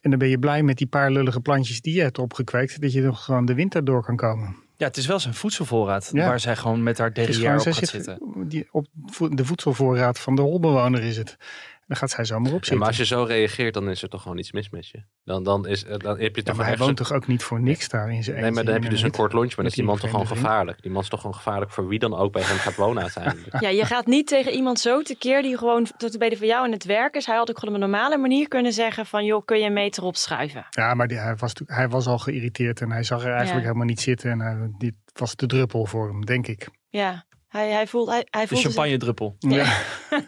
En 0.00 0.10
dan 0.10 0.18
ben 0.18 0.28
je 0.28 0.38
blij 0.38 0.62
met 0.62 0.76
die 0.78 0.86
paar 0.86 1.10
lullige 1.10 1.40
plantjes 1.40 1.80
die 1.80 1.94
je 1.94 2.02
hebt 2.02 2.18
opgekweekt. 2.18 2.80
Dat 2.80 2.92
je 2.92 3.00
nog 3.02 3.24
gewoon 3.24 3.44
de 3.46 3.54
winter 3.54 3.84
door 3.84 4.04
kan 4.04 4.16
komen. 4.16 4.56
Ja, 4.76 4.86
het 4.86 4.96
is 4.96 5.06
wel 5.06 5.20
zijn 5.20 5.34
voedselvoorraad. 5.34 6.10
Ja. 6.12 6.26
Waar 6.26 6.40
zij 6.40 6.56
gewoon 6.56 6.82
met 6.82 6.98
haar 6.98 7.12
derrière 7.12 7.56
op 7.56 7.62
gaat 7.62 7.74
zit 7.74 7.88
zitten. 7.88 8.18
Die, 8.48 8.68
op 8.70 8.86
de 9.30 9.44
voedselvoorraad 9.44 10.18
van 10.18 10.36
de 10.36 10.42
holbewoner 10.42 11.02
is 11.02 11.16
het. 11.16 11.36
Dan 11.86 11.96
gaat 11.96 12.10
zij 12.10 12.24
zomaar 12.24 12.46
op 12.52 12.52
Ja, 12.52 12.58
zitten. 12.58 12.78
maar 12.78 12.86
als 12.86 12.96
je 12.96 13.04
zo 13.04 13.22
reageert, 13.22 13.74
dan 13.74 13.88
is 13.90 14.02
er 14.02 14.08
toch 14.08 14.22
gewoon 14.22 14.38
iets 14.38 14.52
mis 14.52 14.70
met 14.70 14.88
je. 14.88 15.02
Dan, 15.24 15.42
dan, 15.42 15.66
is, 15.66 15.84
eh, 15.84 15.96
dan 15.98 16.18
heb 16.18 16.34
je 16.36 16.40
Ja, 16.40 16.42
toch 16.42 16.56
maar 16.56 16.66
hij 16.66 16.76
woont 16.76 16.96
toch 16.96 17.12
ook 17.12 17.26
niet 17.26 17.42
voor 17.42 17.60
niks 17.60 17.88
daar 17.88 18.10
in 18.12 18.22
zijn 18.24 18.40
Nee, 18.40 18.50
maar 18.50 18.64
dan 18.64 18.72
heb 18.74 18.82
je 18.82 18.88
dus 18.88 19.02
een 19.02 19.10
kort 19.10 19.32
lunch, 19.32 19.46
maar 19.48 19.56
dan 19.56 19.66
is 19.66 19.74
die 19.74 19.84
man 19.84 19.98
toch 19.98 20.10
gewoon 20.10 20.26
gevaarlijk. 20.26 20.82
Die 20.82 20.90
man 20.90 21.02
is 21.02 21.08
toch 21.08 21.20
gewoon 21.20 21.34
gevaarlijk 21.36 21.70
voor 21.70 21.88
wie 21.88 21.98
dan 21.98 22.14
ook 22.16 22.32
bij 22.32 22.42
hem 22.42 22.56
gaat 22.56 22.74
wonen 22.76 23.02
uiteindelijk. 23.02 23.60
Ja, 23.60 23.68
je 23.68 23.84
gaat 23.84 24.06
niet 24.06 24.26
tegen 24.26 24.52
iemand 24.52 24.80
zo 24.80 25.02
tekeer 25.02 25.42
die 25.42 25.58
gewoon 25.58 25.86
tot 25.96 26.18
bij 26.18 26.28
de 26.28 26.36
van 26.36 26.46
jou 26.46 26.66
in 26.66 26.72
het 26.72 26.84
werk 26.84 27.14
is. 27.14 27.26
Hij 27.26 27.36
had 27.36 27.50
ook 27.50 27.58
gewoon 27.58 27.74
op 27.74 27.82
een 27.82 27.88
normale 27.90 28.16
manier 28.18 28.48
kunnen 28.48 28.72
zeggen 28.72 29.06
van 29.06 29.24
joh, 29.24 29.44
kun 29.44 29.58
je 29.58 29.66
een 29.66 29.72
meter 29.72 30.02
opschuiven? 30.02 30.66
Ja, 30.70 30.94
maar 30.94 31.08
die, 31.08 31.16
hij, 31.18 31.36
was, 31.36 31.52
hij 31.66 31.88
was 31.88 32.06
al 32.06 32.18
geïrriteerd 32.18 32.80
en 32.80 32.90
hij 32.90 33.02
zag 33.02 33.20
er 33.20 33.26
eigenlijk 33.30 33.58
Ja. 33.60 33.66
helemaal 33.66 33.86
niet 33.86 34.00
zitten. 34.00 34.30
En 34.30 34.40
hij, 34.40 34.68
dit 34.78 34.94
was 35.12 35.36
de 35.36 35.46
druppel 35.46 35.86
voor 35.86 36.08
hem, 36.08 36.24
denk 36.24 36.46
ik. 36.46 36.68
Ja, 36.88 37.24
hij, 37.56 37.70
hij 37.70 37.86
voelt... 37.86 38.08
Hij, 38.08 38.26
hij 38.30 38.42
De 38.42 38.48
voelde 38.48 38.62
zich- 38.64 38.72
champagne 38.72 38.96
druppel. 38.98 39.36
Ja. 39.38 39.64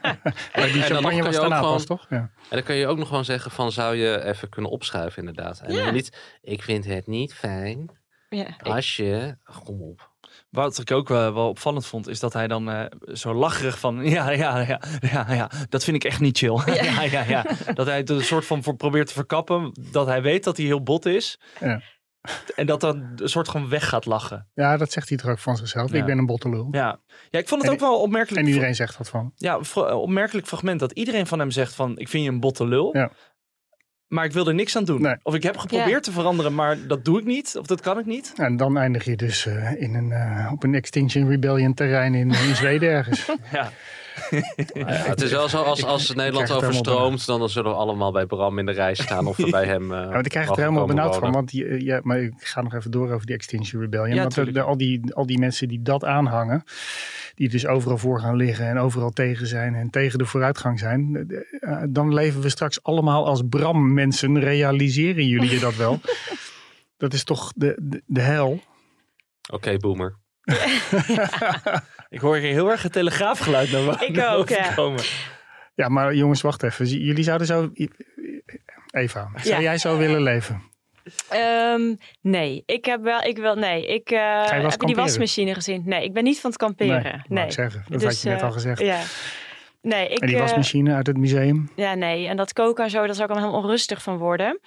maar 0.03 0.19
die 0.53 0.63
En 0.63 0.73
dan 0.73 0.83
champagne 0.83 1.03
was 1.03 1.13
je 1.13 1.25
ook 1.27 1.33
daarna 1.41 1.57
gewoon- 1.57 1.73
pas, 1.73 1.85
toch? 1.85 2.07
Ja. 2.11 2.17
En 2.17 2.31
dan 2.51 2.63
kun 2.63 2.75
je 2.75 2.87
ook 2.87 2.99
nog 2.99 3.09
gewoon 3.09 3.25
zeggen 3.25 3.51
van 3.51 3.73
zou 3.73 3.97
je 3.97 4.25
even 4.25 4.49
kunnen 4.49 4.71
opschuiven 4.71 5.19
inderdaad. 5.27 5.61
En 5.61 5.75
Ja. 5.75 5.91
niet, 5.91 6.19
ik 6.41 6.63
vind 6.63 6.85
het 6.85 7.07
niet 7.07 7.35
fijn 7.35 7.91
Ja. 8.29 8.47
als 8.63 8.97
je, 8.97 9.37
kom 9.65 9.83
op. 9.83 10.11
Wat 10.51 10.79
ik 10.79 10.91
ook 10.91 11.09
wel, 11.09 11.35
wel 11.35 11.49
opvallend 11.49 11.87
vond, 11.87 12.09
is 12.09 12.21
dat 12.21 12.33
hij 12.33 12.49
dan 12.49 12.71
eh, 12.71 12.85
zo 13.13 13.35
lacherig 13.35 13.79
van... 13.79 14.05
Ja, 14.11 14.31
ja, 14.31 14.59
ja, 14.59 14.81
ja, 15.01 15.27
ja, 15.33 15.51
dat 15.69 15.85
vind 15.85 15.97
ik 15.97 16.05
echt 16.05 16.21
niet 16.21 16.39
chill. 16.39 16.61
Ja, 16.83 17.03
ja, 17.03 17.23
ja. 17.25 17.47
Dat 17.75 17.87
hij 17.87 17.97
het 17.97 18.11
een 18.11 18.23
soort 18.25 18.47
van 18.47 18.63
voor 18.63 18.77
probeert 18.77 19.07
te 19.07 19.13
verkappen. 19.13 19.73
Dat 19.93 20.07
hij 20.07 20.23
weet 20.23 20.45
dat 20.45 20.57
hij 20.57 20.67
heel 20.67 20.83
bot 20.83 21.07
is. 21.07 21.41
Ja. 21.61 21.81
En 22.57 22.67
dat 22.67 22.81
dan 22.81 23.13
een 23.17 23.29
soort 23.29 23.49
van 23.49 23.69
weg 23.69 23.89
gaat 23.89 24.07
lachen. 24.07 24.49
ja, 24.55 24.77
dat 24.77 24.93
zegt 24.93 25.09
hij 25.09 25.19
toch 25.19 25.31
ook 25.31 25.39
van 25.39 25.57
zichzelf. 25.57 25.93
Ja. 25.93 25.99
Ik 25.99 26.05
ben 26.05 26.19
een 26.19 26.27
bottelul. 26.27 26.69
Ja, 26.71 27.01
ja 27.31 27.39
ik 27.39 27.49
vond 27.49 27.61
het 27.63 27.71
En- 27.71 27.77
ook 27.77 27.83
wel 27.83 28.01
opmerkelijk. 28.01 28.43
En 28.47 28.53
iedereen 28.53 28.75
zegt 28.75 28.99
dat 28.99 29.09
van. 29.09 29.32
Ja, 29.35 29.63
vra- 29.63 29.94
opmerkelijk 29.97 30.47
fragment 30.47 30.81
dat 30.81 30.93
iedereen 30.93 31.27
van 31.27 31.39
hem 31.39 31.51
zegt 31.51 31.75
van... 31.75 31.99
Ik 31.99 32.08
vind 32.08 32.25
je 32.25 32.31
een 32.31 32.41
botte 32.41 32.67
lul. 32.67 32.97
Ja. 32.97 33.11
Maar 34.06 34.25
ik 34.25 34.32
wil 34.32 34.49
er 34.49 34.55
niks 34.55 34.77
aan 34.77 34.85
doen. 34.85 35.03
Nee. 35.03 35.17
Of 35.23 35.35
ik 35.35 35.43
heb 35.43 35.56
geprobeerd 35.56 35.89
Ja. 35.91 36.01
te 36.01 36.13
veranderen, 36.13 36.55
maar 36.55 36.87
dat 36.87 37.05
doe 37.05 37.19
ik 37.19 37.25
niet. 37.25 37.56
Of 37.58 37.67
dat 37.67 37.81
kan 37.81 37.99
ik 37.99 38.06
niet. 38.06 38.32
En 38.37 38.56
dan 38.56 38.77
eindig 38.79 39.05
je 39.05 39.17
dus 39.17 39.47
eh, 39.47 39.81
in 39.82 39.94
een, 39.94 40.13
eh, 40.13 40.53
op 40.53 40.63
een 40.63 40.75
Extinction 40.75 41.29
Rebellion 41.29 41.75
terrein 41.75 42.15
in, 42.15 42.31
in 42.31 42.56
Zweden 42.56 42.89
ergens. 42.91 43.27
Ja. 43.53 43.70
Ja, 44.75 44.84
het 44.87 45.20
is 45.22 45.31
wel 45.31 45.48
zo 45.48 45.63
als, 45.63 45.84
als 45.84 46.15
Nederland 46.15 46.51
overstroomt, 46.53 47.27
dan, 47.27 47.48
zullen 47.48 47.70
we 47.70 47.77
allemaal 47.77 48.13
bij 48.13 48.27
Bram 48.27 48.58
in 48.58 48.67
de 48.67 48.72
rij 48.72 48.94
staan 48.94 49.27
of 49.27 49.37
we 49.37 49.51
bij 49.60 49.65
hem. 49.65 49.93
eh 49.93 49.98
Ja, 49.98 50.08
want 50.08 50.25
ik 50.27 50.31
krijg 50.31 50.48
het 50.48 50.56
er 50.56 50.63
helemaal 50.63 50.87
benauwd 50.87 51.17
van. 51.17 51.32
Want 51.32 51.48
die, 51.51 51.65
eh, 51.67 51.81
ja, 51.81 52.01
maar 52.03 52.19
ik 52.20 52.32
ga 52.37 52.60
nog 52.63 52.75
even 52.75 52.91
door 52.91 53.10
over 53.13 53.27
die 53.27 53.34
Extinction 53.34 53.81
Rebellion. 53.82 54.15
Ja, 54.15 54.20
want 54.20 54.34
de- 54.34 54.41
de- 54.41 54.46
tuurlijk. 54.46 54.67
al, 54.67 54.77
die, 54.77 55.15
al 55.15 55.27
die 55.27 55.39
mensen 55.39 55.69
die 55.69 55.82
dat 55.82 56.05
aanhangen, 56.05 56.63
die 57.34 57.48
dus 57.48 57.67
overal 57.67 57.98
voor 57.98 58.20
gaan 58.20 58.37
liggen 58.37 58.67
en 58.67 58.79
overal 58.79 59.10
tegen 59.10 59.46
zijn 59.46 59.75
en 59.75 59.91
tegen 59.91 60.19
de 60.19 60.25
vooruitgang 60.27 60.79
zijn, 60.79 61.17
eh, 61.17 61.22
de- 61.27 61.87
dan 61.91 62.15
leven 62.15 62.41
we 62.41 62.48
straks 62.48 62.82
allemaal 62.82 63.27
als 63.27 63.43
Bram-mensen. 63.48 64.41
Realiseren 64.41 65.27
jullie 65.27 65.51
je 65.51 65.58
dat 65.58 65.77
wel? 65.77 66.01
dat 66.96 67.13
is 67.13 67.25
toch 67.25 67.53
de, 67.56 67.79
de, 67.82 68.03
de 68.06 68.20
hel? 68.20 68.60
Oké, 69.53 69.77
boomer. 69.77 70.17
Ik 72.08 72.20
hoor 72.20 72.36
hier 72.36 72.52
heel 72.52 72.70
erg 72.70 72.82
het 72.82 72.93
telegraafgeluid 72.93 73.72
naar 73.72 73.84
boven 73.84 74.08
Ik 74.08 74.20
ook, 74.20 74.48
ja. 74.48 74.74
komen. 74.74 75.02
Ja, 75.74 75.88
maar 75.88 76.14
jongens, 76.14 76.40
wacht 76.40 76.62
even. 76.62 76.86
Jullie 76.86 77.24
zouden 77.24 77.46
zo. 77.46 77.70
Eva, 78.90 79.31
zou 79.36 79.55
Ja. 79.55 79.60
jij 79.60 79.78
zo 79.78 79.96
willen 79.96 80.22
leven? 80.22 80.62
Ehm, 81.28 81.94
nee, 82.20 82.62
ik 82.67 82.84
heb 82.84 83.02
wel, 83.02 83.20
ik 83.22 83.36
wil, 83.36 83.55
nee. 83.55 83.86
Ik, 83.86 84.10
eh, 84.10 84.50
heb 84.50 84.70
je 84.81 84.86
die 84.86 84.94
wasmachine 84.94 85.55
gezien? 85.55 85.82
Nee, 85.86 86.05
ik 86.05 86.12
ben 86.12 86.24
niet 86.24 86.40
van 86.40 86.50
het 86.50 86.58
kamperen. 86.58 87.24
Nee. 87.28 87.44
ik 87.44 87.52
zeggen. 87.52 87.84
Dat 87.88 88.00
Dus, 88.00 88.08
had 88.08 88.22
je 88.22 88.28
net 88.28 88.38
eh, 88.38 88.44
al 88.44 88.52
gezegd. 88.52 88.81
Ja. 88.81 89.00
Nee, 89.82 90.08
ik, 90.08 90.19
en 90.19 90.26
die 90.26 90.36
eh, 90.36 90.43
wasmachine 90.43 90.94
uit 90.94 91.06
het 91.06 91.17
museum? 91.17 91.70
Ja, 91.76 91.94
nee. 91.94 92.26
En 92.26 92.36
dat 92.36 92.52
koken 92.52 92.84
en 92.84 92.90
zo, 92.90 93.06
daar 93.06 93.14
zou 93.14 93.28
ik 93.28 93.34
dan 93.34 93.38
helemaal 93.43 93.62
onrustig 93.62 94.02
van 94.02 94.17
worden. 94.17 94.60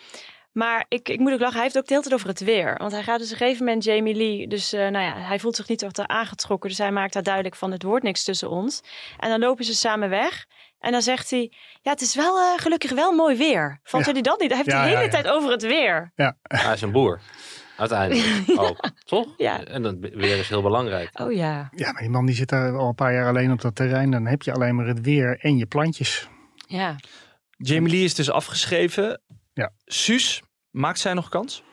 Maar 0.51 0.85
ik, 0.87 1.09
ik 1.09 1.19
moet 1.19 1.31
ook 1.33 1.39
lachen, 1.39 1.53
hij 1.55 1.63
heeft 1.63 1.77
ook 1.77 1.83
de 1.87 1.93
hele 1.93 2.03
tijd 2.05 2.15
over 2.15 2.27
het 2.29 2.39
weer. 2.39 2.75
Want 2.77 2.91
hij 2.91 3.03
gaat 3.03 3.17
dus 3.19 3.27
op 3.27 3.31
een 3.33 3.37
gegeven 3.45 3.65
moment 3.65 3.83
Jamie 3.83 4.15
Lee, 4.15 4.47
dus 4.47 4.73
eh, 4.73 4.79
nou 4.79 5.05
ja, 5.05 5.13
hij 5.17 5.39
voelt 5.39 5.55
zich 5.55 5.67
niet 5.67 5.81
wat 5.81 6.07
aangetrokken. 6.07 6.69
Dus 6.69 6.77
hij 6.77 6.91
maakt 6.91 7.13
daar 7.13 7.23
duidelijk 7.23 7.55
van, 7.55 7.71
het 7.71 7.83
wordt 7.83 8.03
niks 8.03 8.23
tussen 8.23 8.49
ons. 8.49 8.81
En 9.17 9.29
dan 9.29 9.39
lopen 9.39 9.65
ze 9.65 9.73
samen 9.75 10.09
weg. 10.09 10.45
En 10.79 10.91
dan 10.91 11.01
zegt 11.01 11.29
hij, 11.29 11.51
ja, 11.81 11.91
het 11.91 12.01
is 12.01 12.15
wel 12.15 12.37
eh, 12.39 12.59
gelukkig 12.61 12.91
wel 12.91 13.11
mooi 13.11 13.37
weer. 13.37 13.79
Vond 13.83 14.01
Ja. 14.05 14.07
jullie 14.11 14.23
dat 14.23 14.39
niet? 14.39 14.47
Hij 14.49 14.57
heeft 14.57 14.69
Ja, 14.71 14.77
de 14.81 14.87
hele 14.87 14.97
ja, 14.99 15.05
ja. 15.05 15.09
tijd 15.11 15.27
over 15.27 15.51
het 15.51 15.61
weer. 15.61 16.11
Hij 16.43 16.73
is 16.73 16.81
een 16.81 16.91
boer. 16.91 17.19
Uiteindelijk 17.77 18.43
ook, 18.69 18.89
toch? 19.05 19.27
Ja. 19.37 19.63
En 19.63 19.81
dat 19.81 19.95
weer 19.99 20.37
is 20.37 20.49
heel 20.49 20.61
belangrijk. 20.61 21.19
Oh 21.19 21.31
ja. 21.33 21.69
Ja, 21.75 21.91
maar 21.91 22.01
die 22.01 22.09
man 22.09 22.25
die 22.25 22.35
zit 22.35 22.49
daar 22.49 22.77
al 22.77 22.87
een 22.87 22.95
paar 22.95 23.13
jaar 23.13 23.27
alleen 23.27 23.51
op 23.51 23.61
dat 23.61 23.75
terrein. 23.75 24.11
Dan 24.11 24.25
heb 24.25 24.41
je 24.41 24.53
alleen 24.53 24.75
maar 24.75 24.85
het 24.87 25.01
weer 25.01 25.39
en 25.39 25.57
je 25.57 25.65
plantjes. 25.65 26.27
Ja. 26.67 26.95
Jamie 27.57 27.91
Lee 27.91 28.03
is 28.03 28.15
dus 28.15 28.31
afgeschreven. 28.31 29.21
Ja. 29.53 29.71
Suus, 29.85 30.41
maakt 30.69 30.99
zij 30.99 31.13
nog 31.13 31.29
kans? 31.29 31.63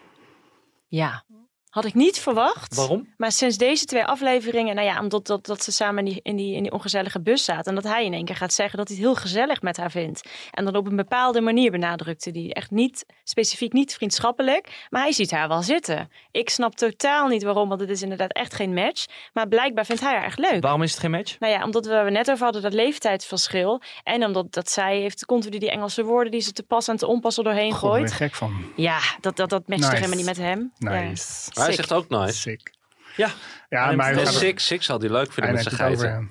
Ja. 0.87 1.25
Had 1.71 1.85
ik 1.85 1.95
niet 1.95 2.19
verwacht. 2.19 2.75
Waarom? 2.75 3.09
Maar 3.17 3.33
sinds 3.33 3.57
deze 3.57 3.85
twee 3.85 4.05
afleveringen, 4.05 4.75
nou 4.75 4.87
ja, 4.87 5.01
omdat 5.01 5.27
dat, 5.27 5.47
dat 5.47 5.63
ze 5.63 5.73
samen 5.73 6.07
in 6.07 6.13
die, 6.13 6.21
in, 6.23 6.37
die, 6.37 6.55
in 6.55 6.63
die 6.63 6.73
ongezellige 6.73 7.21
bus 7.21 7.45
zaten. 7.45 7.65
En 7.65 7.75
dat 7.75 7.93
hij 7.93 8.05
in 8.05 8.13
één 8.13 8.25
keer 8.25 8.37
gaat 8.37 8.53
zeggen 8.53 8.79
dat 8.79 8.89
hij 8.89 8.97
het 8.97 9.07
heel 9.07 9.15
gezellig 9.15 9.63
met 9.63 9.77
haar 9.77 9.91
vindt. 9.91 10.29
En 10.51 10.65
dan 10.65 10.77
op 10.77 10.87
een 10.87 10.97
bepaalde 10.97 11.41
manier 11.41 11.71
benadrukte 11.71 12.31
hij. 12.31 12.51
Echt 12.53 12.71
niet, 12.71 13.07
specifiek 13.25 13.73
niet 13.73 13.95
vriendschappelijk. 13.95 14.87
Maar 14.91 15.03
hij 15.03 15.13
ziet 15.13 15.31
haar 15.31 15.49
wel 15.49 15.63
zitten. 15.63 16.11
Ik 16.31 16.51
snap 16.51 16.75
totaal 16.75 17.29
niet 17.29 17.43
waarom, 17.43 17.69
want 17.69 17.81
het 17.81 17.91
is 17.91 18.03
inderdaad 18.03 18.33
echt 18.33 18.55
geen 18.55 18.75
match. 18.75 19.07
Maar 19.33 19.49
blijkbaar 19.49 19.85
vindt 19.87 20.03
hij 20.03 20.15
haar 20.15 20.25
echt 20.25 20.39
leuk. 20.39 20.63
Waarom 20.63 20.83
is 20.83 20.91
het 20.91 21.01
geen 21.01 21.11
match? 21.11 21.39
Nou 21.39 21.53
ja, 21.53 21.65
omdat 21.65 21.87
we 21.87 22.07
net 22.11 22.31
over 22.31 22.45
hadden, 22.45 22.63
dat 22.63 22.73
leeftijdsverschil. 22.73 23.81
En 24.03 24.25
omdat 24.25 24.53
dat 24.53 24.71
zij 24.71 24.99
heeft 25.01 25.25
continu 25.27 25.59
die 25.59 25.71
Engelse 25.71 26.05
woorden 26.05 26.33
die 26.33 26.41
ze 26.41 26.53
te 26.53 26.63
pas 26.63 26.89
en 26.89 26.97
te 26.97 27.07
onpas 27.07 27.37
er 27.39 27.45
doorheen 27.45 27.69
ben 27.71 27.79
gooit. 27.79 28.11
ik 28.11 28.17
gek 28.17 28.35
van. 28.35 28.55
Ja, 28.77 28.99
dat, 29.21 29.37
dat, 29.37 29.51
dat 29.51 29.69
matcht 29.69 29.83
toch 29.83 29.91
Nice. 29.93 30.05
helemaal 30.05 30.17
niet 30.17 30.39
met 30.39 30.47
hem. 30.47 30.73
Ja. 30.79 31.58
Maar 31.59 31.67
hij 31.67 31.77
zegt 31.77 31.93
ook 31.93 32.09
nice. 32.09 32.41
Sick. 32.41 32.73
Ja. 33.17 33.31
Ja, 33.69 33.93
maar 33.93 34.15
hij 34.15 34.27
Six, 34.27 34.67
Six 34.67 34.87
zal 34.87 34.99
die 34.99 35.11
leuk 35.11 35.33
vinden 35.33 35.55
hij 35.55 35.65
met 35.65 35.73
zijn 35.73 35.75
geiten. 35.75 36.31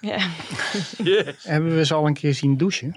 ja. 0.00 0.18
Ja. 1.12 1.32
Hebben 1.42 1.76
we 1.76 1.84
ze 1.84 1.94
al 1.94 2.06
een 2.06 2.14
keer 2.14 2.34
zien 2.34 2.56
douchen? 2.56 2.96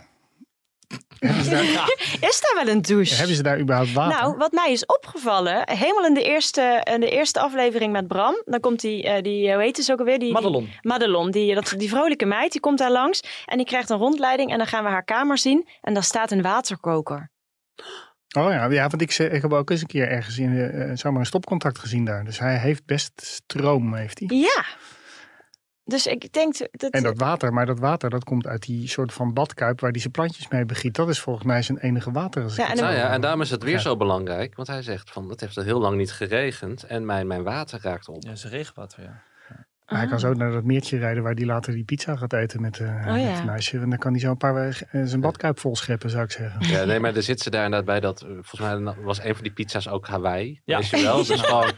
daar, 1.20 1.64
Is 2.30 2.42
daar 2.42 2.66
wel 2.66 2.68
een 2.68 2.82
douche? 2.82 3.16
hebben 3.16 3.36
ze 3.36 3.44
daar 3.44 3.60
überhaupt 3.60 3.94
water? 3.94 4.22
Nou, 4.22 4.38
wat 4.38 4.52
mij 4.52 4.72
is 4.72 4.86
opgevallen, 4.86 5.70
helemaal 5.70 6.06
in 6.06 6.14
de 6.14 6.24
eerste, 6.24 6.82
in 6.94 7.00
de 7.00 7.10
eerste 7.10 7.40
aflevering 7.40 7.92
met 7.92 8.08
Bram, 8.08 8.42
dan 8.46 8.60
komt 8.60 8.80
die, 8.80 9.04
eh, 9.04 9.22
die 9.22 9.54
hoe 9.54 9.62
heet 9.62 9.78
ze 9.78 9.92
ook 9.92 10.00
alweer? 10.00 10.20
Die, 10.20 10.32
Madelon. 10.32 10.64
Die, 10.64 10.78
Madelon, 10.82 11.32
die, 11.32 11.56
dat, 11.56 11.74
die 11.78 11.90
vrolijke 11.90 12.26
meid, 12.26 12.52
die 12.52 12.62
komt 12.62 12.78
daar 12.78 12.92
langs 12.92 13.24
en 13.46 13.58
die 13.58 13.66
krijgt 13.66 13.90
een 13.90 13.98
rondleiding 13.98 14.52
en 14.52 14.58
dan 14.58 14.68
gaan 14.68 14.84
we 14.84 14.90
haar 14.90 15.04
kamer 15.04 15.38
zien 15.38 15.68
en 15.82 15.94
daar 15.94 16.04
staat 16.04 16.32
een 16.32 16.42
waterkoker. 16.42 17.32
Oh 18.38 18.52
ja, 18.52 18.66
ja 18.66 18.88
want 18.88 19.02
ik, 19.02 19.14
ik 19.14 19.42
heb 19.42 19.54
ook 19.54 19.70
eens 19.70 19.82
een 19.82 19.88
keer 19.88 20.08
ergens 20.08 20.38
in, 20.38 20.58
eh, 20.58 20.92
zomaar 20.94 21.20
een 21.20 21.26
stopcontact 21.26 21.80
gezien 21.80 22.06
daar. 22.06 22.26
Dus 22.26 22.40
hij 22.40 22.58
heeft 22.58 22.86
best 22.86 23.12
stroom, 23.16 23.94
heeft 23.94 24.20
hij. 24.20 24.38
Ja. 24.38 24.66
Dus 25.88 26.08
ik 26.08 26.34
denk 26.34 26.58
dat... 26.72 26.92
En 26.92 27.04
dat 27.04 27.18
water, 27.18 27.54
maar 27.54 27.66
dat 27.66 27.80
water 27.80 28.10
dat 28.10 28.24
komt 28.24 28.48
uit 28.48 28.62
die 28.62 28.88
soort 28.88 29.14
van 29.14 29.34
badkuip 29.34 29.80
waar 29.80 29.92
hij 29.92 30.00
zijn 30.00 30.12
plantjes 30.12 30.48
mee 30.48 30.66
begiet. 30.66 30.96
Dat 30.96 31.10
is 31.10 31.20
volgens 31.20 31.46
mij 31.46 31.62
zijn 31.62 31.78
enige 31.78 32.12
water. 32.12 32.44
Als 32.44 32.56
Ja, 32.56 32.70
en 32.70 32.78
Nou 32.78 32.94
ja, 32.94 33.12
en 33.12 33.22
daarom 33.22 33.42
is 33.42 33.50
het 33.50 33.64
weer 33.64 33.80
zo 33.80 33.98
belangrijk. 33.98 34.56
Want 34.56 34.68
hij 34.68 34.82
zegt 34.82 35.12
van, 35.12 35.30
het 35.30 35.40
heeft 35.40 35.58
al 35.58 35.64
heel 35.64 35.80
lang 35.80 35.98
niet 35.98 36.12
geregend. 36.12 36.84
En 36.84 37.06
mijn, 37.06 37.28
mijn 37.28 37.44
water 37.44 37.80
raakt 37.82 38.10
op. 38.10 38.24
Ja, 38.24 38.36
ze 38.36 38.48
regenwater, 38.48 39.04
ja. 39.04 39.24
Maar 39.88 40.00
hij 40.00 40.08
kan 40.08 40.20
zo 40.20 40.34
naar 40.34 40.52
dat 40.52 40.64
meertje 40.64 40.98
rijden 40.98 41.24
waar 41.24 41.34
hij 41.34 41.46
later 41.46 41.74
die 41.74 41.84
pizza 41.84 42.16
gaat 42.16 42.34
eten 42.34 42.62
met, 42.62 42.80
eh 42.80 42.88
Oh 42.88 43.06
met 43.12 43.22
ja. 43.22 43.28
het 43.28 43.46
meisje. 43.46 43.78
En 43.80 43.90
dan 43.90 44.00
kan 44.00 44.12
hij 44.12 44.20
zo 44.20 44.30
een 44.30 44.38
paar 44.38 44.54
weken 44.54 44.88
eh, 44.92 45.02
zijn 45.06 45.22
badkuip 45.22 45.60
vol 45.60 45.76
scheppen, 45.76 46.10
zou 46.10 46.24
ik 46.24 46.32
zeggen. 46.32 46.68
Ja, 46.68 46.84
nee, 46.86 47.00
maar 47.00 47.16
er 47.16 47.24
zit 47.24 47.40
ze 47.42 47.50
daar 47.50 47.64
inderdaad 47.64 47.88
bij 47.88 48.00
dat, 48.00 48.26
volgens 48.42 48.60
mij 48.84 48.94
was 49.04 49.24
een 49.24 49.34
van 49.34 49.44
die 49.44 49.52
pizza's 49.52 49.88
ook 49.88 50.08
Hawaii. 50.08 50.62
Ja. 50.66 50.78
Weet 50.78 50.90
je 50.90 51.02
wel? 51.02 51.16
Dus 51.26 51.42
gewoon 51.42 51.72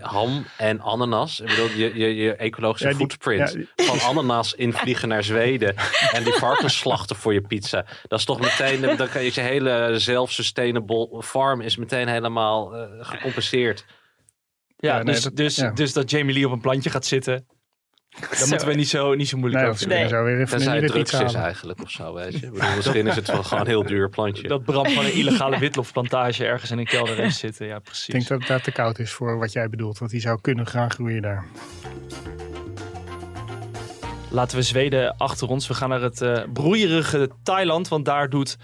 ham 0.00 0.44
en 0.58 0.80
ananas. 0.80 1.40
Ik 1.40 1.46
bedoel, 1.48 1.68
je, 1.68 1.98
je, 1.98 2.14
je 2.14 2.36
ecologische 2.36 2.86
Ja, 2.88 2.92
die- 2.94 3.00
footprint 3.00 3.56
ja, 3.76 3.84
van 3.84 4.00
ananas 4.08 4.54
invliegen 4.54 5.08
naar 5.08 5.24
Zweden 5.24 5.74
en 6.16 6.24
die 6.24 6.32
varkens 6.32 6.78
slachten 6.78 7.16
voor 7.16 7.32
je 7.32 7.40
pizza. 7.40 7.84
Dat 8.08 8.18
is 8.18 8.24
toch 8.24 8.40
meteen, 8.40 8.80
dan 8.96 9.08
kan 9.08 9.22
je 9.24 9.30
je 9.34 9.40
hele 9.40 9.94
self-sustainable 9.98 11.22
farm 11.22 11.60
is 11.60 11.76
meteen 11.76 12.08
helemaal 12.08 12.76
eh, 12.76 12.82
gecompenseerd. 13.00 13.84
Ja, 14.80 14.96
Ja, 14.96 15.02
nee, 15.02 15.14
dus, 15.14 15.22
dat- 15.22 15.36
dus, 15.36 15.56
ja. 15.56 15.70
dus 15.70 15.92
dat 15.92 16.10
Jamie 16.10 16.34
Lee 16.34 16.46
op 16.46 16.52
een 16.52 16.60
plantje 16.60 16.90
gaat 16.90 17.06
zitten. 17.06 17.46
Daar 18.38 18.48
moeten 18.48 18.66
we 18.68 18.74
niet 18.74 18.88
zo, 18.88 19.14
niet 19.14 19.28
zo 19.28 19.36
moeilijk 19.36 19.62
Nee, 19.62 19.72
over 19.72 19.86
kunnen 19.86 20.08
zo 20.08 20.24
weer 20.24 20.34
even 20.34 20.48
Tenzij 20.48 20.76
het 20.78 20.86
drugs 20.86 21.12
is 21.12 21.34
eigenlijk 21.34 21.82
of 21.82 21.90
zo, 21.90 22.14
weet 22.14 22.38
je. 22.38 22.50
Bedoel, 22.50 22.74
misschien 22.76 23.06
is 23.06 23.16
het 23.16 23.26
wel 23.26 23.42
gewoon 23.42 23.60
een 23.60 23.68
heel 23.68 23.82
duur 23.86 24.08
plantje. 24.08 24.48
Dat 24.48 24.64
Bram 24.64 24.88
van 24.88 25.04
een 25.04 25.12
illegale 25.12 25.58
witlofplantage 25.68 26.44
ergens 26.46 26.70
in 26.70 26.78
een 26.78 26.84
kelder 26.86 27.16
heeft 27.16 27.36
zitten. 27.36 27.66
Ja, 27.66 27.78
precies. 27.78 28.06
Ik 28.06 28.12
denk 28.12 28.28
dat 28.28 28.38
het 28.38 28.48
daar 28.48 28.62
te 28.62 28.72
koud 28.72 28.98
is 28.98 29.12
voor 29.12 29.38
wat 29.38 29.52
jij 29.52 29.68
bedoelt. 29.68 29.98
Want 29.98 30.10
die 30.10 30.20
zou 30.20 30.40
kunnen 30.40 30.66
gaan 30.66 30.90
groeien 30.90 31.22
daar. 31.22 31.44
Laten 34.30 34.56
we 34.56 34.62
Zweden 34.62 35.16
achter 35.16 35.48
ons. 35.48 35.66
We 35.68 35.74
gaan 35.74 35.88
naar 35.88 36.02
het 36.02 36.20
eh, 36.20 36.42
broeierige 36.52 37.30
Thailand, 37.42 37.88
want 37.88 38.04
daar 38.04 38.28
doet 38.30 38.56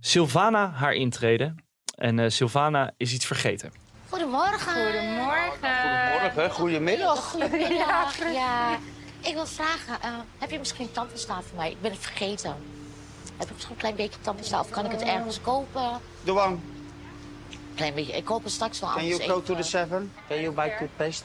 Sylvana 0.00 0.70
haar 0.70 0.92
intrede. 0.94 1.54
En 1.94 2.18
eh 2.18 2.28
Sylvana 2.28 2.92
is 2.96 3.12
iets 3.12 3.26
vergeten. 3.26 3.70
Goedemorgen. 4.16 4.84
Goedemorgen. 4.84 6.10
Goedemorgen, 6.12 6.50
goedemiddag. 6.50 7.30
Goedemiddag. 7.30 8.32
Ja, 8.32 8.78
ik 9.20 9.34
wil 9.34 9.46
vragen, 9.46 10.00
eh, 10.02 10.10
heb 10.38 10.50
je 10.50 10.58
misschien 10.58 10.92
tandpasta 10.92 11.42
voor 11.42 11.56
mij? 11.56 11.70
Ik 11.70 11.80
ben 11.80 11.90
het 11.90 12.00
vergeten. 12.00 12.56
Heb 13.36 13.46
ik 13.46 13.52
misschien 13.52 13.74
een 13.74 13.80
klein 13.80 13.96
beetje 13.96 14.20
tandpasta 14.20 14.60
of 14.60 14.70
kan 14.70 14.84
ik 14.84 14.90
het 14.90 15.02
ergens 15.02 15.40
kopen? 15.40 16.00
De 16.24 16.32
wang. 16.32 16.60
Klein 17.74 17.94
beetje, 17.94 18.12
ik 18.12 18.24
koop 18.24 18.42
het 18.42 18.52
straks 18.52 18.80
wel. 18.80 18.90
Can 18.90 19.06
you 19.06 19.22
go 19.22 19.34
to 19.34 19.42
the 19.42 19.52
even. 19.52 19.64
seven? 19.64 20.12
Can 20.28 20.40
you 20.40 20.54
buy 20.54 20.70
toothpaste? 20.78 21.24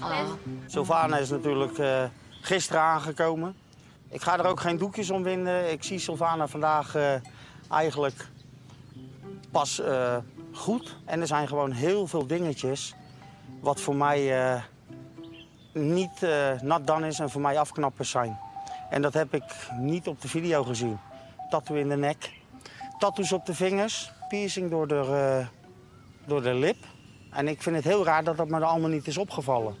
Ah, 0.00 0.28
Sylvana 0.66 1.18
is 1.18 1.30
natuurlijk 1.30 1.78
eh, 1.78 2.04
gisteren 2.40 2.82
aangekomen. 2.82 3.56
Ik 4.08 4.22
ga 4.22 4.38
er 4.38 4.46
ook 4.46 4.60
geen 4.60 4.78
doekjes 4.78 5.10
om 5.10 5.22
winden. 5.22 5.72
Ik 5.72 5.82
zie 5.84 5.98
Sylvana 5.98 6.46
vandaag 6.46 6.94
eh, 6.94 7.14
eigenlijk 7.68 8.26
pas 9.50 9.80
eh, 9.80 10.16
goed. 10.60 10.96
En 11.04 11.20
er 11.20 11.26
zijn 11.26 11.48
gewoon 11.48 11.72
heel 11.72 12.06
veel 12.06 12.26
dingetjes 12.26 12.94
wat 13.60 13.80
voor 13.80 13.96
mij 13.96 14.40
eh, 14.40 14.62
niet 15.72 16.22
eh 16.22 16.60
nat 16.60 16.86
dan 16.86 17.04
is 17.04 17.18
en 17.18 17.30
voor 17.30 17.40
mij 17.40 17.58
afknappers 17.58 18.10
zijn. 18.10 18.38
En 18.90 19.02
dat 19.02 19.14
heb 19.14 19.34
ik 19.34 19.44
niet 19.78 20.06
op 20.06 20.20
de 20.20 20.28
video 20.28 20.64
gezien. 20.64 20.98
Tattoo 21.50 21.76
in 21.76 21.88
de 21.88 21.96
nek, 21.96 22.32
tattoos 22.98 23.32
op 23.32 23.46
de 23.46 23.54
vingers, 23.54 24.12
piercing 24.28 24.70
door 24.70 24.88
de, 24.88 24.94
eh, 24.94 25.46
door 26.26 26.42
de 26.42 26.54
lip. 26.54 26.76
En 27.30 27.48
ik 27.48 27.62
vind 27.62 27.76
het 27.76 27.84
heel 27.84 28.04
raar 28.04 28.24
dat 28.24 28.36
dat 28.36 28.48
me 28.48 28.64
allemaal 28.64 28.90
niet 28.90 29.06
is 29.06 29.18
opgevallen. 29.18 29.74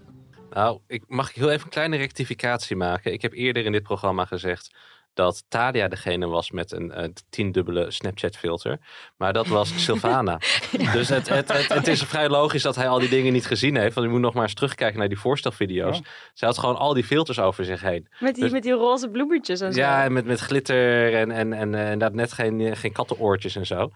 Nou, 0.50 0.80
ik, 0.86 1.04
mag 1.06 1.28
ik 1.28 1.34
heel 1.34 1.50
even 1.50 1.64
een 1.64 1.70
kleine 1.70 1.96
rectificatie 1.96 2.76
maken? 2.76 3.12
Ik 3.12 3.22
heb 3.22 3.32
eerder 3.32 3.64
in 3.64 3.72
dit 3.72 3.82
programma 3.82 4.24
gezegd 4.24 4.74
dat 5.14 5.44
Tadia 5.48 5.88
degene 5.88 6.26
was 6.26 6.50
met 6.50 6.72
een 6.72 6.92
eh, 6.92 7.08
tiendubbele 7.30 7.90
Snapchat-filter. 7.90 8.78
Maar 9.16 9.32
dat 9.32 9.46
was 9.46 9.84
Sylvana. 9.84 10.38
dus 10.92 11.08
het, 11.08 11.28
het, 11.28 11.52
het, 11.52 11.68
het 11.68 11.86
is 11.86 12.02
vrij 12.02 12.28
logisch 12.28 12.62
dat 12.62 12.76
hij 12.76 12.88
al 12.88 12.98
die 12.98 13.08
dingen 13.08 13.32
niet 13.32 13.46
gezien 13.46 13.76
heeft. 13.76 13.94
Want 13.94 14.06
je 14.06 14.12
moet 14.12 14.20
nog 14.22 14.34
maar 14.34 14.42
eens 14.42 14.54
terugkijken 14.54 14.98
naar 14.98 15.08
die 15.08 15.18
voorstelvideo's. 15.18 16.00
Zij 16.34 16.48
had 16.48 16.58
gewoon 16.58 16.76
al 16.76 16.94
die 16.94 17.04
filters 17.04 17.38
over 17.40 17.64
zich 17.64 17.80
heen. 17.80 18.08
Met 18.18 18.34
die, 18.34 18.42
Dus- 18.44 18.52
met 18.52 18.62
die 18.62 18.72
roze 18.72 19.08
bloemetjes 19.08 19.60
en 19.60 19.72
zo. 19.72 19.78
Ja, 19.80 20.04
en 20.04 20.12
met, 20.12 20.24
met 20.24 20.40
glitter 20.40 21.14
en, 21.14 21.30
en, 21.30 21.52
en 21.52 21.74
eh, 21.74 21.82
inderdaad 21.82 22.12
net 22.14 22.32
geen, 22.32 22.76
geen 22.76 22.92
kattenoortjes 22.92 23.56
en 23.56 23.66
zo. 23.66 23.90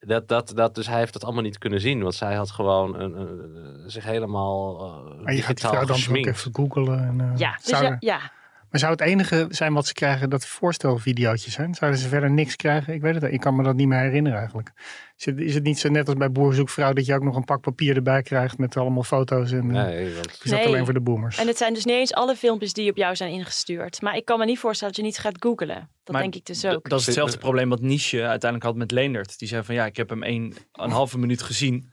Dat, 0.00 0.28
dat, 0.28 0.52
dat, 0.54 0.74
dus 0.74 0.86
hij 0.86 0.98
heeft 0.98 1.12
dat 1.12 1.24
allemaal 1.24 1.42
niet 1.42 1.58
kunnen 1.58 1.80
zien. 1.80 2.02
Want 2.02 2.14
zij 2.14 2.34
had 2.34 2.50
gewoon 2.50 3.00
een, 3.00 3.20
een- 3.20 3.90
zich 3.90 4.04
helemaal 4.04 4.86
uh, 5.16 5.22
Maar 5.24 5.34
je 5.34 5.42
gaat 5.42 5.56
die 5.56 5.68
vrouw 5.68 5.84
dan 5.84 5.96
ook 6.08 6.26
even 6.26 6.54
googelen. 6.54 6.98
En, 7.06 7.20
eh, 7.20 7.38
Ja, 7.38 7.58
dus 7.64 7.78
ja. 7.98 8.30
Maar 8.70 8.80
zou 8.80 8.92
het 8.92 9.00
enige 9.00 9.46
zijn 9.48 9.72
wat 9.72 9.86
ze 9.86 9.92
krijgen 9.92 10.30
dat 10.30 10.46
voorstelvideootjes 10.46 11.52
zijn? 11.54 11.74
Zouden 11.74 12.00
ze 12.00 12.08
verder 12.08 12.30
niks 12.30 12.56
krijgen? 12.56 12.94
Ik 12.94 13.00
weet 13.00 13.14
het 13.14 13.32
Ik 13.32 13.40
kan 13.40 13.56
me 13.56 13.62
dat 13.62 13.74
niet 13.74 13.88
meer 13.88 13.98
herinneren 13.98 14.38
eigenlijk. 14.38 14.72
Is 15.16 15.24
het, 15.24 15.38
is 15.38 15.54
het 15.54 15.64
niet 15.64 15.78
zo 15.78 15.88
net 15.88 16.06
als 16.06 16.16
bij 16.16 16.32
Boerzoekvrouw 16.32 16.92
dat 16.92 17.06
je 17.06 17.14
ook 17.14 17.22
nog 17.22 17.36
een 17.36 17.44
pak 17.44 17.60
papier 17.60 17.96
erbij 17.96 18.22
krijgt 18.22 18.58
met 18.58 18.76
allemaal 18.76 19.02
foto's? 19.02 19.52
En, 19.52 19.76
eh, 19.76 19.84
Nee, 19.84 20.14
want 20.14 20.26
Is 20.26 20.50
dat 20.50 20.58
Nee. 20.58 20.66
alleen 20.66 20.84
voor 20.84 20.94
de 20.94 21.00
boomers? 21.00 21.38
En 21.38 21.46
het 21.46 21.56
zijn 21.56 21.74
dus 21.74 21.84
niet 21.84 21.94
eens 21.94 22.12
alle 22.14 22.36
filmpjes 22.36 22.72
die 22.72 22.90
op 22.90 22.96
jou 22.96 23.16
zijn 23.16 23.32
ingestuurd. 23.32 24.02
Maar 24.02 24.16
ik 24.16 24.24
kan 24.24 24.38
me 24.38 24.44
niet 24.44 24.58
voorstellen 24.58 24.94
dat 24.94 25.02
je 25.02 25.08
niet 25.10 25.18
gaat 25.18 25.36
googlen. 25.44 25.88
Dat 26.04 26.14
Maar 26.14 26.22
denk 26.22 26.34
ik 26.34 26.46
dus 26.46 26.64
ook. 26.64 26.88
Dat 26.88 27.00
is 27.00 27.06
hetzelfde 27.06 27.38
probleem 27.38 27.68
wat 27.68 27.80
Niche 27.80 28.16
uiteindelijk 28.20 28.62
had 28.62 28.76
met 28.76 28.90
Leendert. 28.90 29.38
Die 29.38 29.48
zei 29.48 29.62
van 29.64 29.74
ja, 29.74 29.86
ik 29.86 29.96
heb 29.96 30.08
hem 30.08 30.22
een, 30.22 30.56
een 30.72 30.90
halve 30.90 31.18
minuut 31.18 31.42
gezien. 31.42 31.90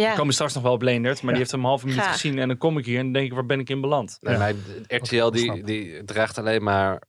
Ja. 0.00 0.10
We 0.10 0.16
komen 0.16 0.34
straks 0.34 0.54
nog 0.54 0.62
wel 0.62 0.72
op 0.72 0.82
Leendert, 0.82 1.14
maar 1.14 1.24
Ja. 1.24 1.28
die 1.30 1.38
heeft 1.38 1.50
hem 1.50 1.60
een 1.60 1.66
halve 1.66 1.86
minuut 1.86 2.02
gezien. 2.02 2.38
En 2.38 2.48
dan 2.48 2.56
kom 2.58 2.78
ik 2.78 2.84
hier 2.84 2.98
en 2.98 3.04
dan 3.04 3.12
denk 3.12 3.26
ik, 3.26 3.32
waar 3.32 3.46
ben 3.46 3.60
ik 3.60 3.70
in 3.70 3.80
beland? 3.80 4.18
Nee, 4.20 4.32
Ja. 4.32 4.38
maar 4.38 4.52
RTL 4.86 5.30
die, 5.30 5.62
die 5.64 6.04
draagt 6.04 6.38
alleen 6.38 6.62
maar 6.62 7.02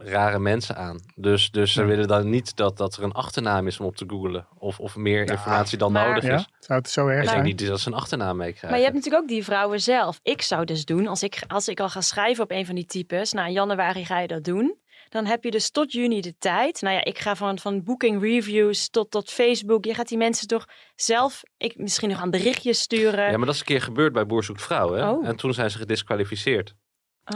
rare 0.00 0.38
mensen 0.38 0.76
aan. 0.76 1.00
Dus, 1.14 1.50
dus 1.50 1.72
ze 1.72 1.80
Ja. 1.80 1.86
willen 1.86 2.08
dan 2.08 2.30
niet 2.30 2.56
dat, 2.56 2.76
dat 2.76 2.96
er 2.96 3.02
een 3.02 3.12
achternaam 3.12 3.66
is 3.66 3.80
om 3.80 3.86
op 3.86 3.96
te 3.96 4.04
googlen. 4.08 4.46
Of, 4.58 4.80
of 4.80 4.96
meer 4.96 5.20
informatie 5.20 5.78
dan 5.78 5.92
maar- 5.92 6.08
nodig 6.08 6.24
ja? 6.24 6.34
is. 6.34 6.46
Zou 6.60 6.78
het 6.78 6.90
zo 6.90 7.00
erg 7.06 7.10
Ik 7.16 7.20
denk 7.22 7.30
zijn? 7.34 7.44
niet 7.44 7.66
dat 7.66 7.80
ze 7.80 7.88
een 7.88 7.94
achternaam 7.94 8.36
meekrijgen. 8.36 8.68
Maar 8.68 8.78
je 8.78 8.84
hebt 8.84 8.96
natuurlijk 8.96 9.22
ook 9.22 9.28
die 9.28 9.44
vrouwen 9.44 9.80
zelf. 9.80 10.20
Ik 10.22 10.42
zou 10.42 10.64
dus 10.64 10.84
doen, 10.84 11.06
als 11.06 11.22
ik, 11.22 11.42
als 11.46 11.68
ik 11.68 11.80
al 11.80 11.88
ga 11.88 12.00
schrijven 12.00 12.44
op 12.44 12.50
een 12.50 12.66
van 12.66 12.74
die 12.74 12.86
types, 12.86 13.32
nou 13.32 13.46
in 13.46 13.52
januari 13.52 14.04
ga 14.04 14.18
je 14.20 14.28
dat 14.28 14.44
doen. 14.44 14.76
Dan 15.08 15.26
heb 15.26 15.44
je 15.44 15.50
dus 15.50 15.70
tot 15.70 15.92
juni 15.92 16.20
de 16.20 16.34
tijd. 16.38 16.80
Nou 16.82 16.94
ja, 16.94 17.04
ik 17.04 17.18
ga 17.18 17.36
van, 17.36 17.58
van 17.58 17.82
booking 17.82 18.22
reviews 18.22 18.88
tot, 18.88 19.10
tot 19.10 19.30
Facebook. 19.30 19.84
Je 19.84 19.94
gaat 19.94 20.08
die 20.08 20.18
mensen 20.18 20.46
toch 20.46 20.64
zelf 20.94 21.42
ik, 21.56 21.76
misschien 21.76 22.08
nog 22.08 22.20
aan 22.20 22.30
berichtjes 22.30 22.80
sturen. 22.80 23.30
Ja, 23.30 23.36
maar 23.36 23.46
dat 23.46 23.54
is 23.54 23.60
een 23.60 23.66
keer 23.66 23.82
gebeurd 23.82 24.12
bij 24.12 24.26
Boer 24.26 24.44
Zoekt 24.44 24.62
Vrouw. 24.62 24.92
Hè? 24.92 25.10
Oh. 25.10 25.26
En 25.26 25.36
toen 25.36 25.54
zijn 25.54 25.70
ze 25.70 25.78
gedisqualificeerd. 25.78 26.74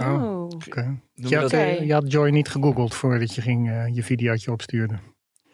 Oh. 0.01 0.43
Oké. 0.43 1.01
Doen 1.15 1.31
Je, 1.31 1.37
had, 1.37 1.53
eh, 1.53 1.87
je 1.87 1.93
had 1.93 2.13
Joy 2.13 2.31
niet 2.31 2.49
gegoogeld 2.49 2.95
voordat 2.95 3.35
je 3.35 3.41
ging, 3.41 3.71
eh, 3.71 3.95
je 3.95 4.03
videootje 4.03 4.53
opstuurde. 4.53 4.99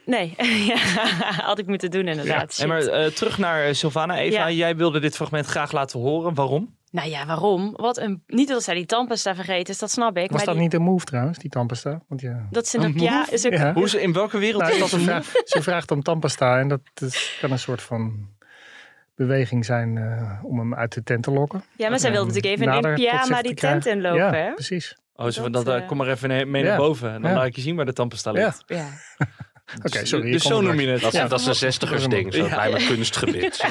Nee, 0.05 0.35
ja, 0.73 0.77
had 1.43 1.59
ik 1.59 1.67
moeten 1.67 1.91
doen 1.91 2.09
inderdaad. 2.09 2.59
Nee, 2.59 2.67
maar 2.67 2.83
Shit. 2.83 2.91
eh, 2.91 3.07
terug 3.07 3.39
naar 3.39 3.75
Sylvana. 3.75 4.19
Eva, 4.19 4.47
Ja. 4.47 4.51
jij 4.57 4.77
wilde 4.77 5.01
dit 5.01 5.17
fragment 5.17 5.47
graag 5.47 5.73
laten 5.73 6.01
horen. 6.01 6.35
Waarom? 6.35 6.78
Nou 6.91 7.09
ja, 7.09 7.27
waarom? 7.27 7.73
Wat 7.77 7.97
een... 7.99 8.23
Niet 8.27 8.49
dat 8.49 8.63
zij 8.63 8.75
die 8.75 8.87
tandpasta 8.87 9.35
vergeten 9.35 9.73
is, 9.73 9.79
dat 9.79 9.91
snap 9.91 10.17
ik. 10.17 10.29
Was 10.31 10.37
maar 10.37 10.45
dat 10.45 10.55
die- 10.55 10.63
niet 10.63 10.75
een 10.75 10.83
move 10.83 11.05
trouwens, 11.05 11.39
die 11.39 11.51
tandpasta? 11.51 12.01
Want 12.09 12.21
ja, 12.21 12.47
Dat 12.51 12.67
ze 12.69 12.79
Een 12.79 12.85
een, 12.85 12.99
ja, 13.01 13.27
is 13.31 13.47
ook, 13.47 13.53
Ja. 13.53 13.73
Hoe 13.73 13.89
ze, 13.89 14.01
in 14.03 14.13
welke 14.13 14.39
wereld 14.39 14.63
Nou, 14.63 14.75
is 14.75 14.81
dat 14.81 14.89
ze, 14.89 14.97
een 14.97 15.03
vraagt, 15.03 15.43
ze 15.45 15.63
vraagt 15.63 15.91
om 15.91 16.03
tandpasta 16.03 16.59
en 16.59 16.69
dat, 16.69 16.81
is, 16.95 17.37
kan 17.41 17.51
een 17.51 17.59
soort 17.59 17.83
van 17.83 18.29
beweging 19.15 19.65
zijn 19.65 19.97
eh, 19.99 20.41
om 20.45 20.59
hem 20.59 20.75
uit 20.75 20.93
de 20.95 21.03
tent 21.03 21.23
te 21.23 21.31
lokken. 21.31 21.63
ja, 21.77 21.89
maar 21.89 21.99
zij 21.99 22.11
wilde 22.11 22.27
natuurlijk 22.33 22.61
even 22.61 22.73
in 22.89 22.95
pyjama 22.95 23.43
die 23.43 23.55
te 23.55 23.61
tent 23.67 23.87
inlopen, 23.87 24.19
Ja, 24.19 24.33
hè? 24.33 24.55
precies. 24.55 24.97
Oh, 25.15 25.27
zo 25.29 25.43
van 25.43 25.53
Dat, 25.53 25.69
eh, 25.69 25.77
eh, 25.77 25.87
kom 25.87 25.97
maar 25.97 26.09
even 26.09 26.51
mee 26.51 26.63
Ja. 26.63 26.69
naar 26.69 26.79
boven. 26.79 27.13
En 27.13 27.23
dan 27.23 27.31
Ja. 27.31 27.37
laat 27.37 27.47
ik 27.47 27.55
je 27.57 27.61
zien 27.61 27.77
waar 27.77 27.85
de 27.85 27.93
tandpasta 27.93 28.31
Ja. 28.35 28.45
ligt. 28.45 28.63
Ja. 28.67 28.87
Oké, 29.85 30.07
sorry. 30.07 30.31
Dus 30.31 30.43
zo 30.43 30.61
noem 30.61 30.81
je 30.81 30.89
het. 30.89 31.01
Dat, 31.01 31.13
is- 31.13 31.19
Ja. 31.19 31.27
dat 31.29 31.41
is 31.41 31.47
een 31.47 31.55
zestigers 31.55 32.07
ding, 32.07 32.35
zo 32.35 32.45
Ja. 32.47 32.57
bij 32.57 32.71
mijn 32.71 32.87
kunstgebied. 32.87 33.63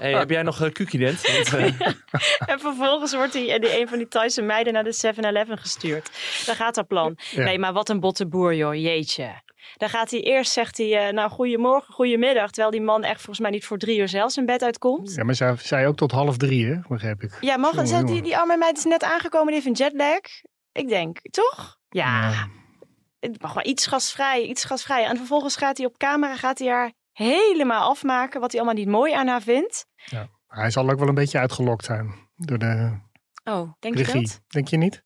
Hey, 0.00 0.12
heb 0.14 0.30
jij 0.30 0.42
nog 0.42 0.60
een 0.60 0.72
Q-dent? 0.72 1.20
Want, 1.32 1.52
eh, 1.54 1.80
En 2.52 2.60
vervolgens 2.60 3.14
wordt 3.14 3.32
die, 3.32 3.58
die 3.60 3.80
een 3.80 3.88
van 3.88 3.98
die 3.98 4.08
Thaise 4.08 4.42
meiden 4.42 4.72
naar 4.72 4.84
de 4.84 5.12
7-Eleven 5.16 5.58
gestuurd. 5.58 6.10
Daar 6.46 6.56
gaat 6.56 6.74
dat 6.74 6.86
plan. 6.86 7.18
Ja. 7.30 7.44
Nee, 7.44 7.58
maar 7.58 7.72
wat 7.72 7.88
een 7.88 8.00
botte 8.00 8.26
boer, 8.28 8.54
joh. 8.54 8.74
Jeetje. 8.74 9.40
Dan 9.76 9.88
gaat 9.88 10.10
hij 10.10 10.20
eerst, 10.20 10.52
zegt 10.52 10.76
hij, 10.78 11.06
eh, 11.06 11.12
nou, 11.12 11.30
goedemorgen, 11.30 11.94
goedemiddag. 11.94 12.46
Terwijl 12.50 12.70
die 12.70 12.80
man 12.80 13.02
echt 13.04 13.16
volgens 13.16 13.38
mij 13.40 13.50
niet 13.50 13.64
voor 13.64 13.78
drie 13.78 13.98
uur 13.98 14.08
zelfs 14.08 14.36
in 14.36 14.46
bed 14.46 14.62
uitkomt. 14.62 15.14
Ja, 15.14 15.24
maar 15.24 15.34
zij 15.34 15.54
zei 15.58 15.86
ook 15.86 15.96
tot 15.96 16.10
half 16.12 16.36
drie, 16.36 16.66
hè? 16.66 16.76
begrijp 16.88 17.22
ik. 17.22 17.36
Ja, 17.40 17.84
zegt 17.84 18.06
die, 18.06 18.22
die 18.22 18.36
arme 18.36 18.56
meid 18.56 18.76
is 18.78 18.84
net 18.84 19.02
aangekomen, 19.02 19.46
die 19.52 19.62
heeft 19.62 19.66
een 19.80 19.86
jetlag. 19.86 20.18
Ik 20.72 20.88
denk, 20.88 21.18
toch? 21.30 21.76
Ja, 21.88 22.30
Ja. 22.30 22.48
Het 23.30 23.42
mag 23.42 23.52
wel 23.54 23.66
iets 23.66 23.86
gasvrij, 23.86 24.42
iets 24.42 24.64
gasvrij. 24.64 25.04
En 25.04 25.16
vervolgens 25.16 25.56
gaat 25.56 25.76
hij 25.76 25.86
op 25.86 25.96
camera, 25.98 26.36
gaat 26.36 26.58
hij 26.58 26.68
haar 26.68 26.92
helemaal 27.12 27.88
afmaken 27.90 28.40
wat 28.40 28.52
hij 28.52 28.60
allemaal 28.60 28.82
niet 28.82 28.92
mooi 28.92 29.12
aan 29.12 29.26
haar 29.26 29.42
vindt. 29.42 29.86
Hij 30.46 30.70
zal 30.70 30.90
ook 30.90 30.98
wel 30.98 31.08
een 31.08 31.14
beetje 31.14 31.38
uitgelokt 31.38 31.84
zijn 31.84 32.30
door 32.36 32.58
de 32.58 33.00
Oh, 33.44 33.72
denk 33.78 33.96
je 33.96 34.02
regie. 34.02 34.20
dat? 34.26 34.40
Denk 34.48 34.68
je 34.68 34.76
niet? 34.76 35.02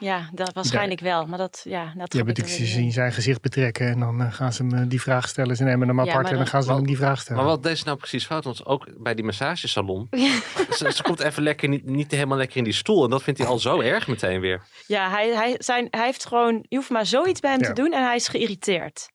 Ja, 0.00 0.28
dat 0.32 0.52
waarschijnlijk 0.52 1.00
wel. 1.00 1.26
Maar 1.26 1.38
dat, 1.38 1.60
ja, 1.64 1.84
dat 1.84 2.12
er 2.12 2.18
natuurlijk 2.24 2.48
ze 2.48 2.60
niet 2.60 2.70
zien 2.70 2.92
zijn 2.92 3.12
gezicht 3.12 3.40
betrekken 3.40 3.86
en 3.88 3.98
dan 3.98 4.20
eh, 4.22 4.32
gaan 4.32 4.52
ze 4.52 4.62
hem 4.62 4.74
eh, 4.74 4.88
die 4.88 5.00
vraag 5.00 5.28
stellen. 5.28 5.56
Ze 5.56 5.64
nemen 5.64 5.88
hem 5.88 5.96
Ja, 5.96 6.02
apart 6.02 6.24
en 6.24 6.30
dan 6.30 6.38
dan- 6.38 6.46
gaan 6.46 6.62
ze 6.62 6.72
hem 6.72 6.86
die 6.86 6.96
vraag 6.96 7.20
stellen. 7.20 7.42
Maar 7.42 7.50
wat 7.50 7.62
deed 7.62 7.78
ze 7.78 7.84
nou 7.84 7.96
precies 7.96 8.26
fout? 8.26 8.44
Want 8.44 8.66
ook 8.66 9.02
bij 9.02 9.14
die 9.14 9.24
massagesalon. 9.24 10.06
Ja. 10.16 10.40
ze, 10.76 10.92
ze 10.92 11.02
komt 11.02 11.20
even 11.20 11.42
lekker, 11.42 11.68
niet, 11.68 11.84
niet 11.84 12.10
helemaal 12.10 12.38
lekker 12.38 12.56
in 12.56 12.64
die 12.64 12.72
stoel. 12.72 13.04
En 13.04 13.10
dat 13.10 13.22
vindt 13.22 13.38
hij 13.38 13.48
al 13.48 13.58
zo 13.58 13.80
erg 13.80 14.08
meteen 14.08 14.40
weer. 14.40 14.62
Ja, 14.86 15.10
hij, 15.10 15.28
hij, 15.28 15.54
zijn, 15.58 15.86
hij 15.90 16.04
heeft 16.04 16.26
gewoon, 16.26 16.64
je 16.68 16.76
hoeft 16.76 16.90
maar 16.90 17.06
zoiets 17.06 17.40
bij 17.40 17.50
hem 17.50 17.60
Ja. 17.60 17.66
te 17.66 17.72
doen 17.82 17.92
en 17.92 18.04
hij 18.04 18.14
is 18.16 18.28
geïrriteerd. 18.28 19.08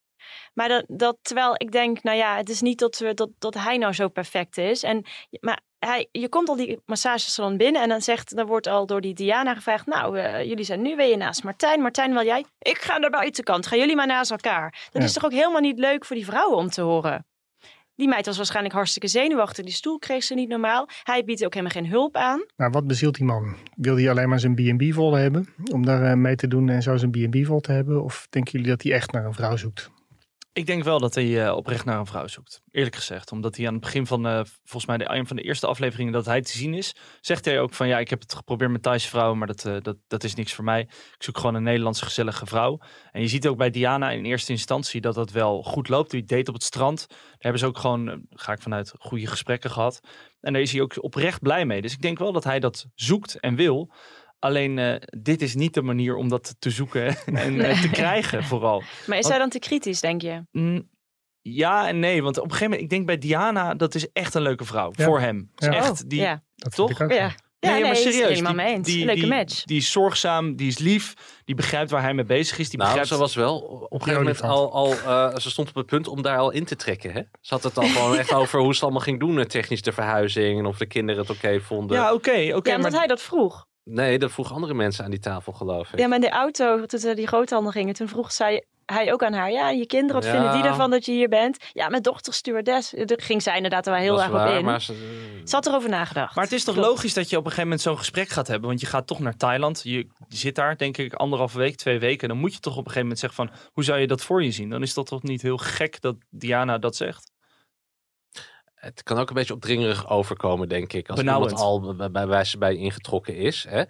Maar 0.53 0.67
dat, 0.67 0.83
dat, 0.87 1.17
terwijl 1.21 1.53
ik 1.57 1.71
denk, 1.71 2.03
nou 2.03 2.17
ja, 2.17 2.37
het 2.37 2.49
is 2.49 2.61
niet 2.61 2.79
dat, 2.79 2.97
we, 2.97 3.13
dat, 3.13 3.29
dat 3.39 3.53
hij 3.53 3.77
nou 3.77 3.93
zo 3.93 4.07
perfect 4.07 4.57
is. 4.57 4.83
En, 4.83 5.05
maar 5.39 5.61
hij, 5.85 6.07
je 6.11 6.29
komt 6.29 6.49
al 6.49 6.55
die 6.55 6.79
massagesalon 6.85 7.57
binnen 7.57 7.81
en 7.81 7.89
dan, 7.89 8.01
zegt, 8.01 8.35
dan 8.35 8.45
wordt 8.45 8.67
al 8.67 8.85
door 8.85 9.01
die 9.01 9.13
Diana 9.13 9.55
gevraagd, 9.55 9.85
nou, 9.85 10.19
eh, 10.19 10.43
jullie 10.43 10.65
zijn 10.65 10.81
nu 10.81 10.95
weer 10.95 11.17
naast 11.17 11.43
Martijn. 11.43 11.81
Martijn, 11.81 12.13
wil 12.13 12.23
jij? 12.25 12.45
Ik 12.59 12.77
ga 12.77 12.97
naar 12.97 13.09
buitenkant. 13.09 13.67
Gaan 13.67 13.79
jullie 13.79 13.95
maar 13.95 14.07
naast 14.07 14.31
elkaar. 14.31 14.71
Dat 14.91 15.01
Ja. 15.01 15.07
is 15.07 15.13
toch 15.13 15.25
ook 15.25 15.31
helemaal 15.31 15.61
niet 15.61 15.79
leuk 15.79 16.05
voor 16.05 16.15
die 16.15 16.25
vrouwen 16.25 16.57
om 16.57 16.69
te 16.69 16.81
horen. 16.81 17.25
Die 17.95 18.07
meid 18.07 18.25
was 18.25 18.37
waarschijnlijk 18.37 18.75
hartstikke 18.75 19.07
zenuwachtig. 19.07 19.65
Die 19.65 19.73
stoel 19.73 19.99
kreeg 19.99 20.23
ze 20.23 20.33
niet 20.33 20.49
normaal. 20.49 20.87
Hij 21.03 21.23
biedt 21.23 21.45
ook 21.45 21.53
helemaal 21.53 21.81
geen 21.81 21.89
hulp 21.91 22.15
aan. 22.15 22.45
Nou, 22.55 22.71
wat 22.71 22.87
bezielt 22.87 23.15
die 23.15 23.25
man? 23.25 23.55
Wil 23.75 23.95
hij 23.97 24.09
alleen 24.09 24.29
maar 24.29 24.39
zijn 24.39 24.55
B&B 24.55 24.93
vol 24.93 25.13
hebben? 25.13 25.47
Om 25.71 25.85
daar 25.85 26.03
eh, 26.03 26.13
mee 26.13 26.35
te 26.35 26.47
doen 26.47 26.69
en 26.69 26.81
zo 26.81 26.97
zijn 26.97 27.11
B&B 27.11 27.45
vol 27.45 27.59
te 27.59 27.71
hebben? 27.71 28.03
Of 28.03 28.27
denken 28.29 28.51
jullie 28.51 28.67
dat 28.67 28.81
hij 28.83 28.91
echt 28.93 29.11
naar 29.11 29.25
een 29.25 29.33
vrouw 29.33 29.55
zoekt? 29.55 29.91
Ik 30.55 30.65
denk 30.65 30.83
wel 30.83 30.99
dat 30.99 31.15
hij 31.15 31.45
eh, 31.45 31.55
oprecht 31.55 31.85
naar 31.85 31.99
een 31.99 32.05
vrouw 32.05 32.27
zoekt. 32.27 32.61
Eerlijk 32.71 32.95
gezegd. 32.95 33.31
Omdat 33.31 33.55
hij 33.55 33.67
aan 33.67 33.73
het 33.73 33.81
begin 33.81 34.07
van, 34.07 34.27
eh, 34.27 34.41
volgens 34.63 34.85
mij, 34.85 34.97
de, 34.97 35.15
een 35.15 35.27
van 35.27 35.35
de 35.35 35.41
eerste 35.41 35.67
afleveringen 35.67 36.13
dat 36.13 36.25
hij 36.25 36.41
te 36.41 36.57
zien 36.57 36.73
is, 36.73 36.95
zegt 37.21 37.45
hij 37.45 37.59
ook 37.59 37.73
van 37.73 37.87
ja, 37.87 37.99
ik 37.99 38.09
heb 38.09 38.21
het 38.21 38.35
geprobeerd 38.35 38.71
met 38.71 38.83
Thaise 38.83 39.07
vrouwen, 39.07 39.37
maar 39.37 39.47
dat, 39.47 39.65
eh, 39.65 39.75
dat, 39.81 39.97
dat 40.07 40.23
is 40.23 40.35
niks 40.35 40.53
voor 40.53 40.63
mij. 40.63 40.81
Ik 40.81 41.15
zoek 41.23 41.37
gewoon 41.37 41.55
een 41.55 41.63
Nederlandse 41.63 42.05
gezellige 42.05 42.45
vrouw. 42.45 42.79
En 43.11 43.21
je 43.21 43.27
ziet 43.27 43.47
ook 43.47 43.57
bij 43.57 43.69
Diana 43.69 44.11
in 44.11 44.25
eerste 44.25 44.51
instantie 44.51 45.01
dat 45.01 45.15
dat 45.15 45.31
wel 45.31 45.63
goed 45.63 45.89
loopt. 45.89 46.11
Die 46.11 46.23
date 46.23 46.49
op 46.49 46.53
het 46.53 46.63
strand. 46.63 47.05
Daar 47.09 47.17
hebben 47.37 47.59
ze 47.59 47.65
ook 47.65 47.77
gewoon, 47.77 48.25
ga 48.29 48.51
ik 48.51 48.61
vanuit, 48.61 48.93
goede 48.99 49.27
gesprekken 49.27 49.71
gehad. 49.71 49.99
En 50.41 50.53
daar 50.53 50.61
is 50.61 50.71
hij 50.71 50.81
ook 50.81 51.03
oprecht 51.03 51.41
blij 51.41 51.65
mee. 51.65 51.81
Dus 51.81 51.93
ik 51.93 52.01
denk 52.01 52.17
wel 52.17 52.31
dat 52.31 52.43
hij 52.43 52.59
dat 52.59 52.85
zoekt 52.93 53.39
en 53.39 53.55
wil. 53.55 53.91
Alleen 54.45 54.79
eh, 54.79 54.95
dit 55.19 55.41
is 55.41 55.55
niet 55.55 55.73
de 55.73 55.81
manier 55.81 56.15
om 56.15 56.29
dat 56.29 56.55
te 56.59 56.69
zoeken 56.69 57.15
en 57.45 57.61
eh, 57.61 57.81
te 57.81 57.89
krijgen 57.89 58.43
vooral. 58.43 58.79
Maar 59.07 59.17
is 59.17 59.21
Want- 59.23 59.27
hij 59.27 59.37
dan 59.37 59.49
te 59.49 59.59
kritisch, 59.59 60.01
denk 60.01 60.21
je? 60.21 60.41
Mm, 60.51 60.89
ja 61.41 61.87
en 61.87 61.99
nee, 61.99 62.23
want 62.23 62.37
op 62.37 62.43
een 62.43 62.49
gegeven 62.51 62.69
moment, 62.71 62.83
ik 62.83 62.89
denk 62.97 63.05
bij 63.05 63.17
Diana, 63.17 63.73
dat 63.73 63.95
is 63.95 64.11
echt 64.11 64.33
een 64.33 64.41
leuke 64.41 64.65
vrouw 64.65 64.91
Ja. 64.95 65.05
voor 65.05 65.19
hem. 65.19 65.51
Is 65.55 65.65
Ja. 65.67 65.73
Echt, 65.73 66.09
die, 66.09 66.21
ja. 66.21 66.43
Dat 66.55 66.75
Toch? 66.75 66.99
Ja. 67.09 67.33
Ja, 67.59 67.71
nee, 67.71 67.79
nee, 67.81 67.89
maar 67.89 67.99
serieus. 67.99 68.27
helemaal 68.29 68.53
Die, 68.53 68.61
mee 68.63 68.73
eens. 68.73 68.87
die, 68.87 69.05
Leuke 69.05 69.19
die, 69.19 69.29
match. 69.29 69.63
die 69.63 69.77
is 69.77 69.91
zorgzaam, 69.91 70.55
die 70.55 70.67
is 70.67 70.77
lief, 70.77 71.13
die 71.45 71.55
begrijpt 71.55 71.91
waar 71.91 72.01
hij 72.01 72.13
mee 72.13 72.25
bezig 72.25 72.57
is. 72.57 72.69
Die 72.69 72.77
Nou, 72.77 72.89
begrijpt... 72.89 73.13
ze 73.13 73.17
was 73.19 73.35
wel 73.35 73.57
op 73.59 73.91
een 73.91 73.99
gegeven 74.01 74.23
moment 74.23 74.41
al, 74.41 74.73
al 74.73 74.91
eh, 74.93 75.35
ze 75.37 75.49
stond 75.49 75.69
op 75.69 75.75
het 75.75 75.85
punt 75.85 76.07
om 76.07 76.21
daar 76.21 76.37
al 76.37 76.51
in 76.51 76.65
te 76.65 76.75
trekken. 76.75 77.11
Hè? 77.11 77.21
Ze 77.41 77.53
had 77.53 77.63
het 77.63 77.77
al 77.77 77.87
gewoon 77.87 78.17
echt 78.17 78.33
over 78.41 78.57
hoe 78.59 78.67
ze 78.67 78.73
het 78.73 78.83
allemaal 78.83 79.01
ging 79.01 79.19
doen, 79.19 79.45
technisch 79.45 79.81
de 79.81 79.91
verhuizing 79.91 80.59
en 80.59 80.65
of 80.65 80.77
de 80.77 80.85
kinderen 80.85 81.21
het 81.21 81.29
oké 81.29 81.59
vonden. 81.61 81.97
Ja, 81.97 82.13
oké, 82.13 82.31
oké. 82.31 82.39
ja, 82.41 82.61
maar 82.63 82.75
omdat 82.75 82.93
hij 82.99 83.07
dat 83.07 83.21
vroeg. 83.21 83.65
Nee, 83.89 84.19
dat 84.19 84.31
vroegen 84.31 84.55
andere 84.55 84.73
mensen 84.73 85.03
aan 85.03 85.09
die 85.11 85.19
tafel, 85.19 85.53
geloof 85.53 85.93
ik. 85.93 85.99
Ja, 85.99 86.07
maar 86.07 86.15
in 86.15 86.21
de 86.23 86.29
auto, 86.29 86.85
toen 86.85 86.99
ze 86.99 87.13
die 87.13 87.27
groothandel 87.27 87.71
gingen, 87.71 87.93
toen 87.93 88.07
vroeg 88.07 88.31
zij, 88.31 88.65
hij 88.85 89.13
ook 89.13 89.23
aan 89.23 89.33
haar, 89.33 89.51
ja, 89.51 89.69
je 89.69 89.85
kinderen, 89.85 90.15
wat 90.21 90.23
Ja. 90.31 90.31
vinden 90.31 90.53
die 90.61 90.63
ervan 90.69 90.89
dat 90.89 91.05
je 91.05 91.11
hier 91.11 91.29
bent? 91.29 91.57
Ja, 91.73 91.89
mijn 91.89 92.01
dochter 92.01 92.33
stewardess. 92.33 92.89
Daar 92.91 93.21
ging 93.21 93.41
zij 93.41 93.55
inderdaad 93.55 93.85
er 93.85 93.91
wel 93.93 94.01
heel 94.01 94.17
erg 94.17 94.27
op 94.27 94.33
waar, 94.33 94.57
in. 94.57 94.65
maar 94.65 94.81
ze, 94.81 94.93
Ze 95.43 95.55
had 95.55 95.65
erover 95.65 95.89
nagedacht. 95.89 96.35
Maar 96.35 96.43
het 96.43 96.53
is 96.53 96.63
toch 96.63 96.73
Klopt. 96.75 96.89
logisch 96.89 97.13
dat 97.13 97.29
je 97.29 97.35
op 97.37 97.41
een 97.45 97.49
gegeven 97.51 97.67
moment 97.69 97.81
zo'n 97.87 97.97
gesprek 97.97 98.29
gaat 98.29 98.47
hebben. 98.47 98.67
Want 98.67 98.81
je 98.81 98.87
gaat 98.87 99.07
toch 99.07 99.19
naar 99.19 99.37
Thailand. 99.37 99.81
Je, 99.83 99.97
je 100.27 100.37
zit 100.37 100.55
daar, 100.55 100.77
denk 100.77 100.97
ik, 100.97 101.13
anderhalve 101.13 101.57
week, 101.57 101.75
twee 101.75 101.99
weken. 101.99 102.27
Dan 102.27 102.37
moet 102.37 102.53
je 102.53 102.59
toch 102.59 102.73
op 102.77 102.85
een 102.85 102.91
gegeven 102.91 103.01
moment 103.01 103.19
zeggen 103.19 103.45
van... 103.45 103.69
Hoe 103.73 103.83
zou 103.83 103.99
je 103.99 104.07
dat 104.07 104.21
voor 104.21 104.43
je 104.43 104.51
zien? 104.51 104.69
Dan 104.69 104.81
is 104.81 104.93
dat 104.93 105.05
toch 105.07 105.23
niet 105.23 105.41
heel 105.41 105.57
gek 105.57 106.01
dat 106.01 106.15
Diana 106.29 106.77
dat 106.77 106.95
zegt? 106.95 107.31
Het 108.85 109.03
kan 109.03 109.17
ook 109.17 109.29
een 109.29 109.35
beetje 109.35 109.53
opdringerig 109.53 110.09
overkomen, 110.09 110.69
denk 110.69 110.93
ik. 110.93 111.09
Als 111.09 111.19
Benauwend. 111.19 111.51
iemand 111.51 111.67
al 111.87 111.95
bij, 111.95 112.11
bij 112.11 112.27
wijze 112.27 112.57
bij 112.57 112.75
ingetrokken 112.75 113.35
is. 113.35 113.65
Hè? 113.69 113.83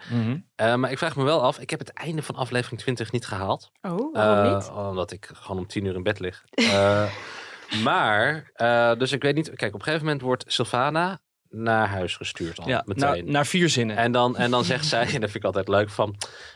Eh, 0.55 0.75
maar 0.75 0.91
ik 0.91 0.97
vraag 0.97 1.15
me 1.15 1.23
wel 1.23 1.41
af, 1.41 1.60
ik 1.60 1.69
heb 1.69 1.79
het 1.79 1.89
einde 1.93 2.21
van 2.21 2.36
aflevering 2.36 2.81
20 2.81 3.12
niet 3.12 3.25
gehaald. 3.27 3.71
Oh, 3.81 4.13
waarom 4.13 4.45
Eh, 4.45 4.55
niet? 4.55 4.69
Omdat 4.69 5.12
ik 5.12 5.29
gewoon 5.34 5.58
om 5.58 5.67
tien 5.67 5.86
uur 5.86 5.95
in 5.95 6.03
bed 6.03 6.19
lig. 6.19 6.43
Eh, 6.53 7.03
maar, 7.84 8.51
eh, 8.53 8.93
dus 8.97 9.12
ik 9.12 9.21
weet 9.21 9.36
niet. 9.36 9.49
Kijk, 9.55 9.73
op 9.73 9.79
een 9.79 9.86
gegeven 9.86 10.05
moment 10.05 10.23
wordt 10.23 10.43
Sylvana 10.47 11.19
naar 11.49 11.88
huis 11.88 12.15
gestuurd 12.15 12.60
al 12.60 12.67
Ja, 12.67 12.84
naar, 12.86 13.10
meteen. 13.12 13.31
naar 13.31 13.45
vier 13.45 13.69
zinnen. 13.69 13.97
En 13.97 14.12
dan, 14.12 14.38
en 14.38 14.51
dan 14.51 14.63
zegt 14.63 14.86
zij, 14.86 15.01
en 15.13 15.21
dat 15.21 15.31
vind 15.31 15.36
ik 15.36 15.43
altijd 15.43 15.67
leuk, 15.67 15.89
van... 15.89 16.15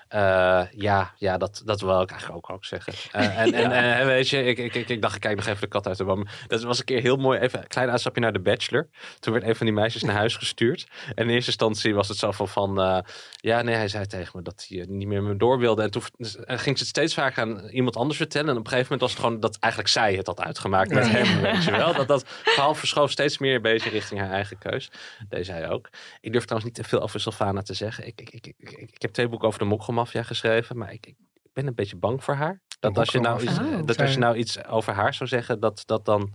eh, 0.10 0.62
ja, 0.72 1.14
ja 1.18 1.38
dat, 1.38 1.62
dat 1.66 1.82
wil 1.82 2.02
ik 2.02 2.12
eigenlijk 2.12 2.50
ook, 2.50 2.56
ook 2.56 2.66
zeggen. 2.66 2.94
Eh, 3.12 3.40
en, 3.40 3.54
en, 3.64 3.72
en 3.72 4.06
weet 4.06 4.30
je, 4.30 4.44
ik, 4.44 4.58
ik, 4.58 4.76
ik, 4.76 4.90
ik 4.90 5.02
dacht, 5.02 5.16
ik 5.16 5.22
kijk 5.22 5.36
nog 5.36 5.46
even 5.46 5.62
de 5.62 5.68
kat 5.68 5.88
uit 5.88 5.98
de 5.98 6.04
boom. 6.04 6.28
Dat 6.48 6.64
was 6.64 6.80
een 6.80 6.86
keer 6.86 7.02
heel 7.02 7.16
mooi, 7.16 7.40
even 7.40 7.60
een 7.60 7.68
klein 7.68 7.90
uitstapje 7.90 8.22
naar 8.22 8.34
de 8.34 8.40
Bachelor. 8.40 8.90
Toen 9.20 9.34
werd 9.34 9.46
een 9.46 9.56
van 9.56 9.66
die 9.66 9.76
meisjes 9.76 10.04
naar 10.04 10.16
huis 10.16 10.36
gestuurd. 10.36 10.88
En 11.16 11.24
in 11.24 11.30
eerste 11.30 11.50
instantie 11.50 11.96
was 11.96 12.08
het 12.08 12.18
zo 12.18 12.32
van, 12.32 12.48
van 12.48 12.82
eh, 12.82 12.98
ja, 13.36 13.62
nee, 13.62 13.76
hij 13.76 13.88
zei 13.88 14.06
tegen 14.06 14.32
me 14.38 14.44
dat 14.44 14.66
hij 14.68 14.80
eh, 14.80 14.88
niet 14.88 15.08
meer 15.08 15.24
me 15.24 15.36
door 15.38 15.60
wilde. 15.60 15.82
En 15.82 15.92
toen 15.92 16.02
eh, 16.20 16.58
ging 16.58 16.78
ze 16.78 16.84
het 16.84 16.88
steeds 16.88 17.14
vaker 17.14 17.42
aan 17.42 17.68
iemand 17.70 17.96
anders 17.96 18.18
vertellen. 18.18 18.50
En 18.50 18.58
op 18.58 18.64
een 18.64 18.72
gegeven 18.72 18.92
moment 18.92 19.02
was 19.02 19.12
het 19.12 19.20
gewoon 19.20 19.40
dat 19.40 19.58
eigenlijk 19.60 19.94
zij 19.94 20.14
het 20.16 20.28
had 20.28 20.42
uitgemaakt 20.42 20.94
met 20.94 21.06
Ja. 21.06 21.12
hem, 21.12 21.42
weet 21.52 21.64
je 21.64 21.72
wel. 21.72 21.94
Dat, 21.94 22.08
dat 22.08 22.24
verhaal 22.28 22.76
verschoof 22.76 23.12
steeds 23.12 23.38
meer 23.38 23.56
een 23.56 23.62
beetje 23.62 23.90
richting 23.90 24.20
haar 24.20 24.32
eigen 24.32 24.58
keus. 24.58 24.92
Deze 25.30 25.52
hij 25.52 25.70
ook. 25.70 25.90
Ik 26.22 26.32
durf 26.32 26.44
trouwens 26.46 26.72
niet 26.72 26.84
te 26.84 26.90
veel 26.90 27.02
over 27.02 27.20
Sylvana 27.20 27.62
te 27.62 27.74
zeggen. 27.74 28.08
Ik, 28.08 28.22
ik, 28.22 28.30
ik, 28.30 28.54
ik, 28.58 28.72
ik, 28.72 29.02
heb 29.02 29.12
twee 29.12 29.28
boeken 29.28 29.48
over 29.48 29.60
de 29.60 29.66
geschreven, 30.06 30.78
maar 30.78 30.94
ik, 30.94 31.06
ik 31.06 31.16
ben 31.54 31.68
een 31.68 31.76
beetje 31.76 31.96
bang 31.98 32.24
voor 32.24 32.34
haar. 32.34 32.62
Dat 32.80 32.98
als 32.98 33.10
je 33.10 33.20
nou 33.20 33.36
iets, 33.42 33.46
mokkelmafia. 33.52 33.86
dat 33.86 33.96
Zij- 33.96 34.06
als 34.06 34.14
je 34.14 34.20
nou 34.20 34.36
iets 34.38 34.66
over 34.66 34.94
haar 34.94 35.14
zou 35.14 35.30
zeggen, 35.30 35.60
dat 35.60 35.84
dat 35.86 36.06
dan... 36.06 36.34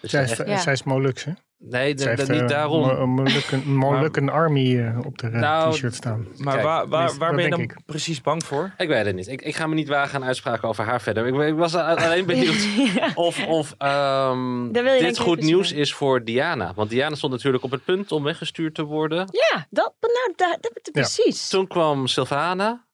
dus 0.00 0.10
Zij 0.10 0.22
is, 0.24 0.30
echt- 0.30 0.48
Ja. 0.48 0.58
zij 0.58 0.72
is 0.72 0.82
Molux, 0.82 1.24
hè? 1.24 1.32
nee, 1.58 1.94
de- 1.94 2.08
heeft 2.08 2.26
de- 2.26 2.32
niet 2.32 2.40
eh, 2.42 2.48
daarom. 2.48 2.88
Een 2.88 3.08
Molukken, 3.08 3.62
een 3.66 3.76
Molukken 3.76 4.28
Army 4.28 4.78
eh, 4.80 4.98
op 5.06 5.18
de 5.18 5.26
eh, 5.26 5.32
Nou, 5.32 5.72
t-shirt 5.72 5.94
staan. 5.94 6.26
Maar 6.36 6.52
Kijk, 6.54 6.66
waar, 6.66 6.88
waar, 6.88 7.16
waar 7.16 7.34
ben 7.34 7.44
je 7.44 7.50
dan 7.50 7.60
ik. 7.60 7.76
precies 7.86 8.20
bang 8.20 8.44
voor? 8.44 8.74
Ik 8.76 8.88
weet 8.88 9.06
het 9.06 9.14
niet. 9.14 9.28
Ik, 9.28 9.42
ik 9.42 9.56
ga 9.56 9.66
me 9.66 9.74
niet 9.74 9.88
wagen 9.88 10.20
aan 10.20 10.26
uitspraken 10.26 10.68
over 10.68 10.84
haar 10.84 11.00
verder. 11.00 11.26
Ik, 11.26 11.34
ik 11.48 11.54
was 11.54 11.74
alleen 11.74 12.26
benieuwd 12.32 12.62
Ja. 12.94 13.10
of, 13.14 13.46
of 13.46 13.74
ehm, 13.78 14.72
dit 14.72 15.18
goed 15.18 15.40
nieuws 15.40 15.68
zien. 15.68 15.78
is 15.78 15.94
voor 15.94 16.24
Diana. 16.24 16.72
Want 16.74 16.90
Diana 16.90 17.14
stond 17.14 17.32
natuurlijk 17.32 17.64
op 17.64 17.70
het 17.70 17.84
punt 17.84 18.12
om 18.12 18.22
weggestuurd 18.22 18.74
te 18.74 18.82
worden. 18.84 19.18
Ja, 19.18 19.66
dat, 19.70 19.94
nou, 20.00 20.32
dat, 20.36 20.58
dat, 20.62 20.90
precies. 20.92 21.48
Toen 21.48 21.66
kwam 21.66 22.06
Sylvana 22.06 22.84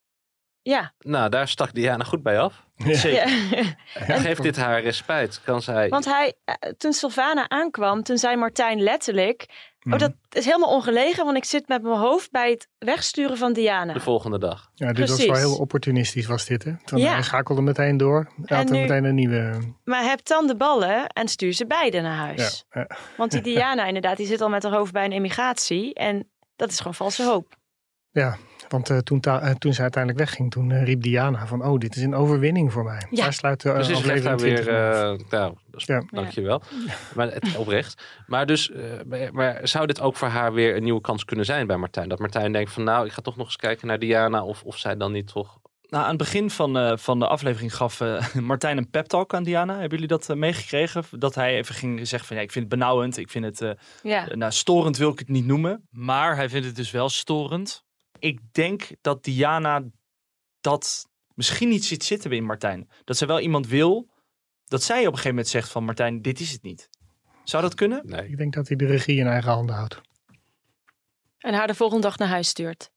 Ja. 0.62 0.92
Nou, 0.98 1.29
daar 1.29 1.48
stak 1.48 1.75
Diana 1.75 2.05
goed 2.05 2.22
bij 2.22 2.38
af. 2.38 2.62
Ja. 2.77 3.27
Geeft 4.25 4.42
dit 4.42 4.57
haar 4.57 4.83
respijt? 4.83 5.40
Kan 5.44 5.62
zij... 5.62 5.88
Want 5.88 6.05
hij, 6.05 6.35
eh, 6.44 6.55
toen 6.70 6.92
Sylvana 6.92 7.48
aankwam, 7.48 8.03
toen 8.03 8.18
zei 8.18 8.37
Martijn 8.37 8.81
letterlijk... 8.83 9.70
Mhm. 9.83 9.94
Oh, 9.94 10.01
dat 10.01 10.12
is 10.31 10.44
helemaal 10.44 10.68
ongelegen, 10.75 11.25
want 11.25 11.37
ik 11.37 11.44
zit 11.44 11.68
met 11.68 11.83
mijn 11.83 11.98
hoofd 11.98 12.31
bij 12.31 12.51
het 12.51 12.68
wegsturen 12.79 13.37
van 13.37 13.53
Diana. 13.53 13.92
De 13.92 14.01
volgende 14.01 14.38
dag. 14.38 14.70
Ja, 14.75 14.92
dit 14.92 15.09
was 15.09 15.27
wel 15.27 15.37
heel 15.37 15.57
opportunistisch 15.57 16.27
was 16.27 16.46
dit. 16.46 16.64
Hè? 16.64 16.72
Toen 16.85 16.98
Ja. 16.98 17.12
Hij 17.12 17.22
schakelde 17.22 17.62
meteen 17.62 17.96
door. 17.96 18.33
Hij 18.44 18.57
had 18.57 18.66
En 18.66 18.72
er 18.75 18.81
nu- 18.81 18.81
meteen 18.81 19.05
een 19.05 19.14
nieuwe... 19.14 19.59
Maar 19.85 20.03
heb 20.05 20.25
dan 20.27 20.46
de 20.46 20.57
ballen 20.57 21.07
en 21.07 21.29
stuur 21.29 21.53
ze 21.53 21.66
beide 21.66 22.01
naar 22.01 22.16
huis. 22.16 22.64
Ja, 22.70 22.81
ja. 22.88 22.96
Want 23.16 23.31
die 23.31 23.42
Diana 23.53 23.85
inderdaad, 23.85 24.16
die 24.16 24.27
zit 24.27 24.40
al 24.40 24.48
met 24.48 24.62
haar 24.62 24.72
hoofd 24.72 24.92
bij 24.92 25.05
een 25.05 25.12
immigratie. 25.12 25.94
En 25.94 26.31
dat 26.57 26.70
is 26.70 26.77
gewoon 26.79 26.94
valse 26.94 27.25
hoop. 27.25 27.57
Ja, 28.11 28.37
want 28.68 28.90
eh, 28.90 28.98
toen, 28.98 29.20
eh, 29.20 29.51
toen 29.51 29.72
ze 29.75 29.83
uiteindelijk 29.83 30.25
wegging, 30.25 30.51
toen 30.51 30.70
eh, 30.70 30.85
riep 30.85 31.03
Diana 31.03 31.46
van... 31.46 31.64
oh, 31.64 31.79
dit 31.79 31.96
is 31.96 32.03
een 32.03 32.14
overwinning 32.14 32.72
voor 32.72 32.85
mij. 32.85 33.07
Ja. 33.11 33.22
Daar 33.22 33.33
sluit 33.33 33.61
de 33.62 33.68
uh, 33.68 33.75
Dus 33.77 33.88
is 33.88 33.96
aflevering 33.96 34.25
daar 34.25 34.37
20 34.37 34.64
weer, 34.64 34.75
eh, 34.75 35.18
nou, 35.31 35.55
dus, 35.70 35.85
Ja. 35.85 36.03
dankjewel. 36.11 36.62
Maar 37.14 37.33
het, 37.33 37.57
oprecht. 37.57 38.03
Maar 38.27 38.46
dus, 38.46 38.70
eh, 38.70 39.31
maar- 39.33 39.61
zou 39.68 39.87
dit 39.87 40.01
ook 40.01 40.16
voor 40.16 40.29
haar 40.29 40.53
weer 40.53 40.77
een 40.77 40.83
nieuwe 40.83 41.01
kans 41.01 41.25
kunnen 41.25 41.44
zijn 41.44 41.66
bij 41.66 41.77
Martijn? 41.77 42.09
Dat 42.09 42.18
Martijn 42.18 42.53
denkt 42.53 42.72
van, 42.72 42.85
nou, 42.85 43.07
ik 43.07 43.12
ga 43.12 43.20
toch 43.22 43.37
nog 43.37 43.46
eens 43.46 43.57
kijken 43.57 43.87
naar 43.87 43.98
Diana. 43.98 44.44
Of, 44.44 44.62
of 44.62 44.79
zij 44.79 44.96
dan 44.96 45.12
niet 45.12 45.27
toch... 45.27 45.61
Nou, 45.88 46.05
aan 46.05 46.11
het 46.11 46.18
begin 46.18 46.51
van, 46.51 46.79
eh, 46.79 46.96
van 46.96 47.18
de 47.18 47.27
aflevering 47.27 47.77
gaf 47.77 48.01
eh, 48.01 48.35
Martijn 48.40 48.77
een 48.79 48.90
pep 48.90 49.07
talk 49.07 49.35
aan 49.35 49.42
Diana. 49.42 49.72
Hebben 49.72 49.90
jullie 49.90 50.07
dat 50.18 50.35
meegekregen? 50.37 51.05
Dat 51.11 51.35
hij 51.35 51.57
even 51.57 51.75
ging 51.75 52.09
zeggen 52.09 52.29
van 52.29 52.37
ja, 52.37 52.42
ik 52.42 52.53
vind 52.53 52.70
het 52.70 52.79
benauwend. 52.79 53.16
Ik 53.16 53.31
vind 53.31 53.44
het, 53.44 53.61
eh, 53.61 53.70
Ja. 54.03 54.27
nou 54.35 54.53
storend 54.53 54.96
wil 54.96 55.11
ik 55.11 55.18
het 55.18 55.29
niet 55.29 55.46
noemen. 55.46 55.87
Maar 55.90 56.37
hij 56.37 56.48
vindt 56.48 56.66
het 56.66 56.77
dus 56.77 56.90
wel 56.90 57.09
storend. 57.09 57.85
Ik 58.22 58.40
denk 58.52 58.88
dat 59.00 59.24
Diana 59.24 59.85
dat 60.61 61.08
misschien 61.35 61.68
niet 61.68 61.85
ziet 61.85 62.04
zitten 62.04 62.32
in 62.32 62.44
Martijn. 62.44 62.88
Dat 63.04 63.16
ze 63.16 63.26
wel 63.26 63.40
iemand 63.40 63.66
wil, 63.66 64.08
dat 64.66 64.82
zij 64.82 64.98
op 64.98 65.04
een 65.04 65.11
gegeven 65.11 65.28
moment 65.30 65.48
zegt 65.48 65.68
van 65.68 65.85
Martijn, 65.85 66.22
dit 66.22 66.40
is 66.40 66.52
het 66.52 66.62
niet. 66.62 66.88
Zou 67.44 67.62
dat 67.62 67.74
kunnen? 67.74 68.06
Nee. 68.06 68.28
Ik 68.28 68.37
denk 68.37 68.54
dat 68.54 68.68
hij 68.68 68.76
de 68.76 68.87
regie 68.87 69.18
in 69.18 69.26
eigen 69.26 69.50
handen 69.52 69.74
houdt. 69.74 70.00
En 71.38 71.54
haar 71.54 71.66
de 71.66 71.74
volgende 71.74 72.02
dag 72.02 72.18
naar 72.18 72.28
huis 72.28 72.48
stuurt. 72.48 72.90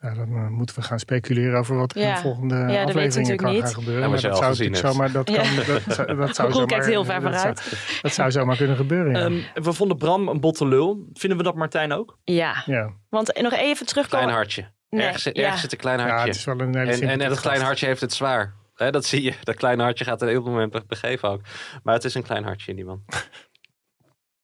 Nou, 0.00 0.14
dan 0.16 0.28
eh, 0.36 0.48
moeten 0.48 0.74
we 0.76 0.82
gaan 0.82 0.98
speculeren 0.98 1.58
over 1.58 1.76
wat 1.76 1.94
er 1.94 2.00
in 2.00 2.06
Ja. 2.06 2.14
de 2.14 2.20
volgende 2.20 2.54
Ja, 2.54 2.62
dat 2.62 2.68
weet 2.68 2.76
je 2.76 2.82
afleveringen 2.88 3.14
natuurlijk 3.20 3.42
kan 3.42 3.52
niet. 3.52 3.62
gaan 3.64 3.72
gebeuren. 3.74 4.02
Ja, 4.02 4.08
maar 4.08 4.20
dat 4.20 4.36
zou 4.36 4.50
natuurlijk 4.50 4.76
zomaar, 4.76 5.12
dat, 5.12 5.30
Ja. 5.30 5.36
kan, 5.42 5.56
dat, 5.56 5.94
zou- 5.96 6.16
dat 6.16 6.34
zou 6.36 6.52
zomaar, 6.52 6.66
kijkt 6.66 6.86
heel 6.86 7.04
ver 7.04 7.20
dat 7.20 7.40
zou, 7.40 7.54
dat 8.02 8.12
zou 8.12 8.30
zomaar 8.30 8.56
kunnen 8.56 8.76
gebeuren, 8.76 9.12
ja. 9.12 9.20
Ehm, 9.54 9.62
we 9.64 9.72
vonden 9.72 9.96
Bram 9.96 10.28
een 10.28 10.40
botte 10.40 10.66
lul. 10.66 11.08
Vinden 11.12 11.38
we 11.38 11.44
dat 11.44 11.54
Martijn 11.54 11.92
ook? 11.92 12.18
Ja. 12.24 12.62
ja. 12.66 12.90
Want 13.08 13.40
nog 13.42 13.52
even 13.52 13.86
terugkomen. 13.86 14.24
Klein 14.24 14.36
hartje. 14.38 14.70
Nee, 14.90 15.02
ergens 15.04 15.22
zit, 15.22 15.36
ja. 15.36 15.42
ergens 15.42 15.60
zit 15.60 15.72
een 15.72 15.78
klein 15.78 15.98
ja, 15.98 16.06
hartje. 16.06 16.26
het 16.26 16.36
is 16.36 16.44
wel 16.44 16.60
een 16.60 16.76
hele 16.76 16.92
en, 16.92 17.08
en, 17.08 17.18
dat 17.18 17.18
kleine 17.18 17.40
gast. 17.40 17.62
hartje 17.62 17.86
heeft 17.86 18.00
het 18.00 18.12
zwaar. 18.12 18.54
Hè, 18.74 18.90
dat 18.90 19.04
zie 19.04 19.22
je. 19.22 19.32
Dat 19.42 19.54
kleine 19.56 19.82
hartje 19.82 20.04
gaat 20.04 20.22
er 20.22 20.28
heel 20.28 20.42
veel 20.42 20.50
moment 20.52 20.72
be- 20.72 20.82
begeven 20.86 21.28
ook. 21.28 21.40
Maar 21.82 21.94
het 21.94 22.04
is 22.04 22.14
een 22.14 22.22
klein 22.22 22.44
hartje 22.44 22.70
in 22.70 22.76
die 22.76 22.84
man. 22.84 23.02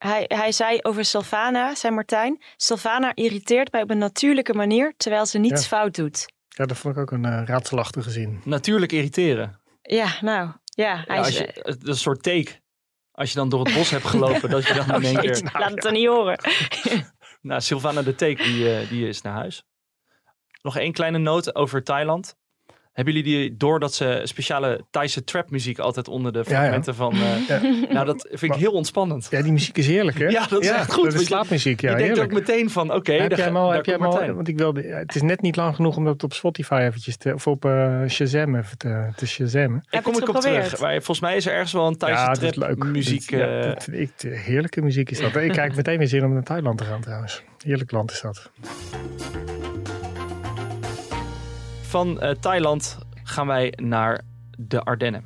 Hij, 0.07 0.25
hij 0.29 0.53
zei 0.53 0.79
over 0.83 1.05
Sylvana, 1.05 1.75
zei 1.75 1.95
Martijn. 1.95 2.43
Sylvana 2.57 3.15
irriteert 3.15 3.73
mij 3.73 3.83
op 3.83 3.91
een 3.91 3.99
natuurlijke 3.99 4.55
manier, 4.55 4.95
terwijl 4.97 5.27
ze 5.27 5.39
niets 5.39 5.61
Ja. 5.63 5.67
fout 5.69 5.95
doet. 5.95 6.33
Ja, 6.49 6.67
dat 6.67 6.77
vond 6.77 6.95
ik 6.97 7.01
ook 7.01 7.11
een 7.11 7.25
eh, 7.25 7.43
raadselachtige 7.45 8.11
zin. 8.11 8.41
Natuurlijk 8.45 8.93
irriteren. 8.93 9.61
Ja, 9.83 10.09
nou, 10.21 10.51
ja. 10.65 11.05
Hij 11.07 11.17
Ja, 11.17 11.23
als 11.23 11.39
je, 11.39 11.47
is 11.47 11.77
een 11.89 11.97
soort 11.97 12.23
take. 12.23 12.63
Als 13.13 13.29
je 13.29 13.35
dan 13.35 13.49
door 13.49 13.65
het 13.65 13.75
bos 13.75 13.91
hebt 13.91 14.05
gelopen, 14.05 14.51
dat 14.51 14.67
je 14.67 14.75
dan 14.75 14.95
in 14.95 15.03
één 15.05 15.21
keer... 15.21 15.51
Laat 15.53 15.71
het 15.71 15.83
dan 15.83 15.93
niet 15.93 16.07
horen. 16.09 16.39
Nou, 17.41 17.61
Sylvana 17.61 18.03
de 18.03 18.15
Take, 18.15 18.43
die, 18.43 18.75
eh, 18.75 18.89
die 18.89 19.09
is 19.09 19.23
naar 19.23 19.35
huis. 19.35 19.63
Nog 20.63 20.77
één 20.77 20.93
kleine 20.93 21.19
noot 21.19 21.55
over 21.55 21.83
Thailand. 21.83 22.37
Hebben 22.95 23.15
jullie 23.15 23.29
die 23.39 23.57
door 23.57 23.81
dat 23.81 23.95
ze 23.95 24.21
speciale 24.25 24.85
Thaise 24.91 25.25
trapmuziek 25.25 25.79
altijd 25.79 26.09
onder 26.09 26.33
de 26.33 26.39
ja. 26.39 26.45
fragmenten 26.45 26.95
van... 26.95 27.13
eh, 27.13 27.49
Ja. 27.49 27.61
Nou, 27.93 28.07
dat 28.07 28.29
vind 28.33 28.53
ik 28.55 28.59
heel 28.61 28.73
ontspannend. 28.73 29.27
Ja, 29.31 29.43
die 29.43 29.53
muziek 29.53 29.79
is 29.79 29.87
heerlijk, 29.87 30.19
hè? 30.19 30.27
Ja, 30.27 30.47
dat 30.47 30.63
is 30.63 30.71
echt 30.71 30.93
goed, 30.93 31.05
Dat 31.05 31.21
is 31.21 31.27
slaapmuziek, 31.27 31.81
ja, 31.81 31.91
je 31.91 31.97
denkt 31.97 32.13
heerlijk. 32.17 32.33
ook 32.33 32.39
meteen 32.49 32.71
van, 32.71 32.93
oké, 32.95 33.13
heb 33.13 33.29
daar 33.31 33.39
jij 33.39 33.47
hem 33.47 33.57
al, 33.57 33.71
heb 33.71 33.87
jij 33.87 33.99
al, 33.99 34.35
want 34.35 34.49
ik 34.49 34.59
wilde, 34.59 34.83
het 34.83 35.15
is 35.15 35.23
net 35.23 35.41
niet 35.43 35.57
lang 35.57 35.75
genoeg 35.75 35.97
om 35.97 36.05
dat 36.05 36.23
op 36.23 36.33
Spotify 36.33 36.79
eventjes 36.89 37.17
te, 37.17 37.35
of 37.35 37.47
op 37.47 37.65
eh 37.65 38.01
Shazam 38.09 38.57
even 38.57 38.79
te, 38.79 39.09
te 39.17 39.27
Shazammen. 39.27 39.85
Daar 39.91 40.03
kom 40.03 40.17
ik 40.19 40.29
op 40.29 40.37
terug. 40.41 40.81
Maar 40.81 40.93
volgens 40.95 41.21
mij 41.21 41.37
is 41.37 41.47
er 41.47 41.53
ergens 41.53 41.73
wel 41.73 41.87
een 41.87 41.97
Thaise 41.97 42.21
ja, 42.21 42.27
dat 42.33 42.43
is 42.43 42.51
trap 42.53 42.69
leuk. 42.69 42.85
muziek. 42.85 43.29
Dit- 43.31 43.39
ja, 43.41 43.61
eh, 43.61 43.69
dit- 43.75 43.89
ik, 43.93 44.11
heerlijke 44.39 44.83
muziek 44.83 45.11
is 45.11 45.21
dat. 45.21 45.37
Ik 45.37 45.53
kijk 45.53 45.77
meteen 45.77 45.99
weer 45.99 46.09
zin 46.09 46.25
om 46.25 46.33
naar 46.33 46.43
Thailand 46.43 46.79
te 46.79 46.85
gaan 46.85 47.01
trouwens. 47.01 47.43
Heerlijk 47.65 47.91
land 47.91 48.11
is 48.11 48.21
dat. 48.21 48.51
Van 51.95 52.21
eh, 52.21 52.31
Thailand 52.41 52.99
gaan 53.25 53.47
wij 53.47 53.73
naar 53.77 54.21
de 54.59 54.81
Ardennen. 54.83 55.25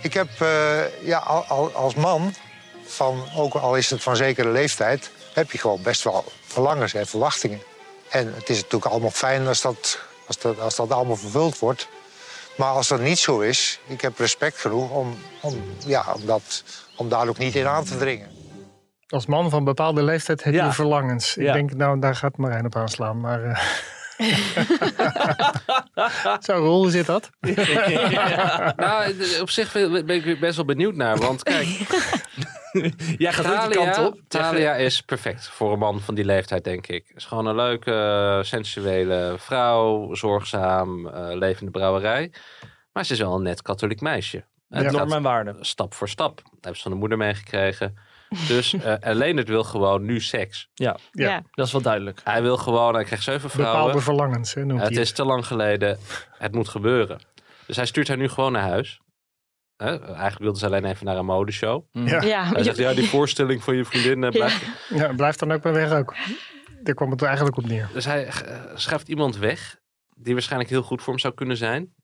Ik 0.00 0.14
heb 0.14 0.28
eh, 0.40 1.04
ja, 1.06 1.18
al, 1.18 1.44
al- 1.44 1.72
als 1.72 1.94
man, 1.94 2.32
van, 2.84 3.22
ook 3.36 3.54
al 3.54 3.76
is 3.76 3.90
het 3.90 4.02
van 4.02 4.16
zekere 4.16 4.48
leeftijd, 4.50 5.10
heb 5.32 5.50
je 5.50 5.58
gewoon 5.58 5.82
best 5.82 6.02
wel 6.04 6.24
verlangens 6.44 6.94
en 6.94 7.06
verwachtingen. 7.06 7.60
En 8.10 8.34
het 8.34 8.48
is 8.48 8.56
natuurlijk 8.56 8.90
allemaal 8.90 9.10
fijn 9.10 9.46
als 9.46 9.60
dat, 9.60 10.00
als 10.26 10.38
dat, 10.38 10.60
als 10.60 10.76
dat 10.76 10.90
allemaal 10.92 11.16
vervuld 11.16 11.58
wordt. 11.58 11.88
Maar 12.56 12.68
als 12.68 12.88
dat 12.88 13.00
niet 13.00 13.18
zo 13.18 13.40
is, 13.40 13.80
ik 13.86 14.00
heb 14.00 14.18
respect 14.18 14.58
genoeg 14.60 14.90
om, 14.90 15.14
om, 15.42 15.54
ja, 15.86 16.04
om, 16.14 16.26
dat, 16.26 16.64
om 16.96 17.08
daar 17.08 17.28
ook 17.28 17.38
niet 17.38 17.54
in 17.54 17.66
aan 17.66 17.84
te 17.84 17.96
dringen. 17.96 18.28
Als 19.08 19.26
man 19.26 19.50
van 19.50 19.64
bepaalde 19.64 20.02
leeftijd 20.02 20.44
heb 20.44 20.54
Ja. 20.54 20.64
je 20.66 20.72
verlangens. 20.72 21.36
Ik 21.36 21.44
Ja. 21.44 21.52
denk, 21.52 21.74
nou, 21.74 21.98
daar 22.00 22.14
gaat 22.16 22.36
Marijn 22.36 22.66
op 22.66 22.76
aanslaan. 22.76 23.20
Maar, 23.20 23.44
eh 23.44 23.58
Zo, 26.46 26.64
hoe 26.64 26.90
zit 26.90 27.06
dat? 27.06 27.30
nou, 28.76 29.14
op 29.40 29.50
zich 29.50 29.72
ben 29.72 30.08
ik 30.08 30.40
best 30.40 30.56
wel 30.56 30.64
benieuwd 30.64 30.94
naar. 30.94 31.16
Want 31.16 31.42
kijk, 31.42 31.66
Jij 33.18 33.32
gaat 33.32 33.66
ook 33.66 33.72
die 33.72 33.84
kant 33.84 33.98
op. 33.98 34.20
Talia 34.28 34.74
is 34.74 35.00
perfect 35.00 35.48
voor 35.48 35.72
een 35.72 35.78
man 35.78 36.00
van 36.00 36.14
die 36.14 36.24
leeftijd, 36.24 36.64
denk 36.64 36.86
ik. 36.86 37.12
Is 37.14 37.24
gewoon 37.24 37.46
een 37.46 37.54
leuke, 37.54 38.40
sensuele 38.44 39.34
vrouw. 39.38 40.14
Zorgzaam, 40.14 41.08
eh 41.08 41.36
levende 41.36 41.70
brouwerij. 41.70 42.32
Maar 42.92 43.04
ze 43.04 43.12
is 43.12 43.18
wel 43.18 43.34
een 43.34 43.42
net 43.42 43.62
katholiek 43.62 44.00
meisje. 44.00 44.44
En 44.68 45.22
waarden. 45.22 45.64
Stap 45.64 45.94
voor 45.94 46.08
stap. 46.08 46.36
Dat 46.36 46.58
heeft 46.60 46.76
ze 46.76 46.82
van 46.82 46.92
de 46.92 46.98
moeder 46.98 47.18
meegekregen. 47.18 47.98
Dus 48.48 48.74
eh 48.74 49.14
Leonard 49.14 49.48
wil 49.48 49.64
gewoon 49.64 50.04
nu 50.04 50.20
seks. 50.20 50.68
Ja, 50.74 50.96
Ja. 51.10 51.28
Ja. 51.28 51.42
dat 51.50 51.66
is 51.66 51.72
wel 51.72 51.82
duidelijk. 51.82 52.20
Hij 52.24 52.42
wil 52.42 52.56
gewoon, 52.56 52.94
hij 52.94 53.04
krijgt 53.04 53.24
zeven 53.24 53.50
vrouwen. 53.50 53.78
Bepaalde 53.80 54.00
verlangens, 54.04 54.54
hè, 54.54 54.64
noemt 54.64 54.80
Het 54.80 54.92
hij 54.92 55.02
is 55.02 55.12
te 55.12 55.24
lang 55.24 55.46
geleden. 55.46 55.98
Het 56.38 56.54
moet 56.54 56.68
gebeuren. 56.68 57.20
Dus 57.66 57.76
hij 57.76 57.86
stuurt 57.86 58.08
haar 58.08 58.16
nu 58.16 58.28
gewoon 58.28 58.52
naar 58.52 58.62
huis. 58.68 59.00
Hè? 59.76 59.86
Eigenlijk 60.06 60.38
wilde 60.38 60.58
ze 60.58 60.66
alleen 60.66 60.84
even 60.84 61.06
naar 61.06 61.16
een 61.16 61.24
modeshow. 61.24 61.84
Ja. 61.92 62.22
Ja, 62.22 62.44
Hij 62.44 62.62
zegt, 62.62 62.76
ja, 62.76 62.94
die 62.94 63.08
voorstelling 63.08 63.62
van 63.62 63.76
je 63.76 63.84
vriendin 63.84 64.30
blijft... 64.30 64.64
Ja, 64.88 65.12
blijft 65.12 65.38
dan 65.38 65.52
ook 65.52 65.62
maar 65.62 65.72
weg 65.72 65.92
ook. 65.92 66.14
Daar 66.82 66.94
kwam 66.94 67.10
het 67.10 67.20
er 67.20 67.26
eigenlijk 67.26 67.56
op 67.56 67.66
neer. 67.66 67.88
Dus 67.92 68.04
hij 68.04 68.28
schuift 68.74 69.08
iemand 69.08 69.36
weg... 69.36 69.76
die 70.16 70.32
waarschijnlijk 70.32 70.70
heel 70.70 70.82
goed 70.82 71.02
voor 71.02 71.12
hem 71.12 71.22
zou 71.22 71.34
kunnen 71.34 71.56
zijn. 71.56 71.94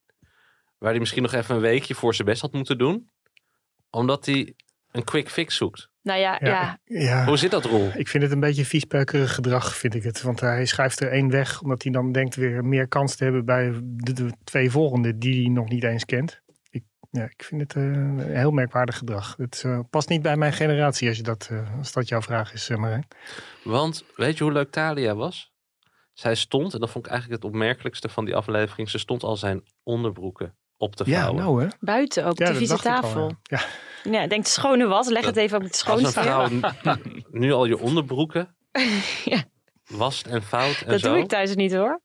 Waar 0.79 0.91
hij 0.91 0.99
misschien 0.99 1.23
nog 1.23 1.33
even 1.33 1.55
een 1.55 1.61
weekje 1.61 1.95
voor 1.95 2.15
zijn 2.15 2.29
best 2.29 2.41
had 2.41 2.53
moeten 2.53 2.79
doen. 2.79 3.11
Omdat 3.91 4.27
hij 4.27 4.55
een 4.93 5.05
quick 5.05 5.29
fix 5.29 5.57
zoekt. 5.57 5.90
Nou 6.03 6.21
ja, 6.21 6.39
ja. 6.41 6.49
Ja, 6.49 6.79
ja. 6.85 7.25
Hoe 7.25 7.37
zit 7.37 7.51
dat, 7.51 7.65
Roel? 7.65 7.91
Ik 7.95 8.09
vind 8.09 8.23
het 8.23 8.33
een 8.33 8.41
beetje 8.41 8.65
viespeukerig 8.65 9.35
gedrag, 9.35 9.77
vind 9.77 9.95
ik 9.95 10.03
het. 10.03 10.23
Want 10.23 10.41
hij 10.41 10.67
schuift 10.67 11.01
er 11.01 11.11
één 11.11 11.31
weg, 11.31 11.63
omdat 11.63 11.83
hij 11.83 11.93
dan 11.93 12.13
denkt 12.13 12.35
weer 12.35 12.65
meer 12.65 12.89
kans 12.89 13.17
te 13.17 13.25
hebben 13.25 13.45
bij 13.45 13.73
de, 13.83 14.13
de 14.13 14.31
twee 14.45 14.71
volgende 14.71 15.19
die 15.19 15.43
hij 15.43 15.51
nog 15.53 15.69
niet 15.69 15.85
eens 15.85 16.05
kent. 16.05 16.41
Ik, 16.71 16.83
ja, 17.11 17.25
ik 17.25 17.43
vind 17.45 17.61
het 17.61 17.75
eh, 17.77 17.83
een 17.83 18.21
heel 18.37 18.51
merkwaardig 18.51 18.97
gedrag. 18.99 19.35
Het 19.37 19.63
eh, 19.67 19.81
past 19.91 20.09
niet 20.09 20.23
bij 20.23 20.37
mijn 20.37 20.53
generatie, 20.53 21.09
als, 21.09 21.17
je 21.17 21.23
dat, 21.23 21.49
eh, 21.51 21.79
als 21.79 21.93
dat 21.93 22.09
jouw 22.09 22.23
vraag 22.23 22.53
is, 22.53 22.69
eh, 22.69 22.77
Marijn. 22.77 23.07
Want 23.65 24.05
weet 24.17 24.39
je 24.39 24.45
hoe 24.45 24.53
leuk 24.53 24.71
Talia 24.71 25.15
was? 25.15 25.53
Zij 26.13 26.35
stond, 26.35 26.75
en 26.75 26.81
dat 26.81 26.91
vond 26.91 27.05
ik 27.05 27.11
eigenlijk 27.11 27.43
het 27.43 27.53
opmerkelijkste 27.53 28.09
van 28.09 28.25
die 28.25 28.37
aflevering... 28.37 28.91
ze 28.91 28.99
stond 28.99 29.23
al 29.23 29.37
zijn 29.37 29.63
onderbroeken 29.83 30.55
op 30.77 30.97
te 30.97 31.05
Ja, 31.07 31.21
vouwen. 31.21 31.43
nou 31.43 31.63
hè. 31.63 31.69
Buiten 31.81 32.25
ook, 32.25 32.39
Ja, 32.39 32.47
de 32.47 32.55
vieze 32.55 32.75
ik 32.75 32.85
al, 32.87 33.01
tafel. 33.01 33.33
ja. 33.43 33.61
Ja, 34.03 34.27
denk 34.27 34.45
de 34.45 34.51
schone 34.51 34.87
was. 34.87 35.09
Leg 35.09 35.25
het 35.25 35.37
even 35.37 35.57
op 35.57 35.63
het 35.63 35.85
Als 35.87 36.03
een 36.03 36.11
vrouw 36.13 36.49
nu 37.31 37.53
al 37.53 37.65
je 37.65 37.79
onderbroeken 37.79 38.57
Ja. 39.25 39.45
wast 39.89 40.27
en 40.27 40.43
fout 40.43 40.81
en 40.81 40.91
Dat 40.91 41.01
zo. 41.01 41.09
doe 41.13 41.19
ik 41.19 41.29
thuis 41.29 41.55
niet 41.55 41.75
hoor. 41.75 42.01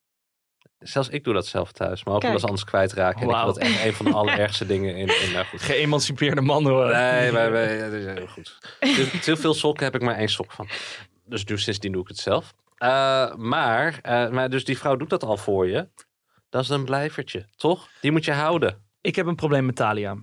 Zelfs 0.79 1.09
ik 1.09 1.23
doe 1.23 1.33
dat 1.33 1.45
zelf 1.47 1.71
thuis, 1.71 2.03
maar 2.03 2.13
ook 2.13 2.19
Kijk. 2.19 2.31
wel 2.31 2.41
eens 2.41 2.49
anders 2.49 2.69
kwijtraken. 2.69 3.21
En 3.21 3.27
Wauw. 3.27 3.49
ik 3.49 3.53
vind 3.55 3.65
dat 3.65 3.75
echt 3.75 3.85
een 3.85 3.93
van 3.93 4.05
de 4.05 4.11
allerergste 4.13 4.65
dingen 4.65 4.95
in, 4.95 5.21
in 5.21 5.31
nou 5.31 5.45
goed. 5.45 5.61
Geëmancipeerde 5.61 6.41
man 6.41 6.65
hoor. 6.67 6.85
Nee, 6.91 7.31
maar, 7.31 7.51
maar, 7.51 7.73
ja, 7.73 7.83
dat 7.89 7.93
is 7.93 8.05
heel 8.05 8.27
goed. 8.27 8.57
Te, 8.79 9.19
te 9.21 9.35
veel 9.35 9.53
sokken 9.53 9.83
heb 9.85 9.95
ik 9.95 10.01
maar 10.01 10.15
één 10.15 10.29
sok 10.29 10.51
van. 10.51 10.67
Dus 11.25 11.43
nu 11.45 11.57
sindsdien 11.57 11.91
doe 11.91 12.01
ik 12.01 12.07
het 12.07 12.17
zelf. 12.17 12.53
Eh, 12.75 13.35
maar, 13.35 13.99
eh, 14.01 14.29
maar 14.29 14.49
dus 14.49 14.65
die 14.65 14.77
vrouw 14.77 14.95
doet 14.95 15.09
dat 15.09 15.23
al 15.23 15.37
voor 15.37 15.67
je. 15.67 15.87
Dat 16.49 16.63
is 16.63 16.69
een 16.69 16.85
blijvertje, 16.85 17.45
toch? 17.55 17.87
Die 18.01 18.11
moet 18.11 18.25
je 18.25 18.31
houden. 18.31 18.83
Ik 19.01 19.15
heb 19.15 19.25
een 19.25 19.35
probleem 19.35 19.65
met 19.65 19.75
Talia. 19.75 20.15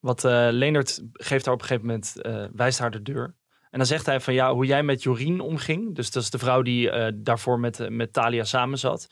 Want 0.00 0.24
eh 0.24 0.48
Leonard 0.50 1.02
geeft 1.12 1.44
haar 1.44 1.54
op 1.54 1.60
een 1.60 1.66
gegeven 1.66 1.86
moment, 1.86 2.20
eh, 2.22 2.44
wijst 2.52 2.78
haar 2.78 2.90
de 2.90 3.02
deur. 3.02 3.36
En 3.70 3.78
dan 3.78 3.86
zegt 3.86 4.06
hij 4.06 4.20
van 4.20 4.34
ja, 4.34 4.54
hoe 4.54 4.66
jij 4.66 4.82
met 4.82 5.02
Jorien 5.02 5.40
omging. 5.40 5.94
Dus 5.94 6.10
dat 6.10 6.22
is 6.22 6.30
de 6.30 6.38
vrouw 6.38 6.62
die 6.62 6.90
eh, 6.90 7.12
daarvoor 7.14 7.60
met, 7.60 7.90
met 7.90 8.12
Talia 8.12 8.44
samen 8.44 8.78
zat. 8.78 9.08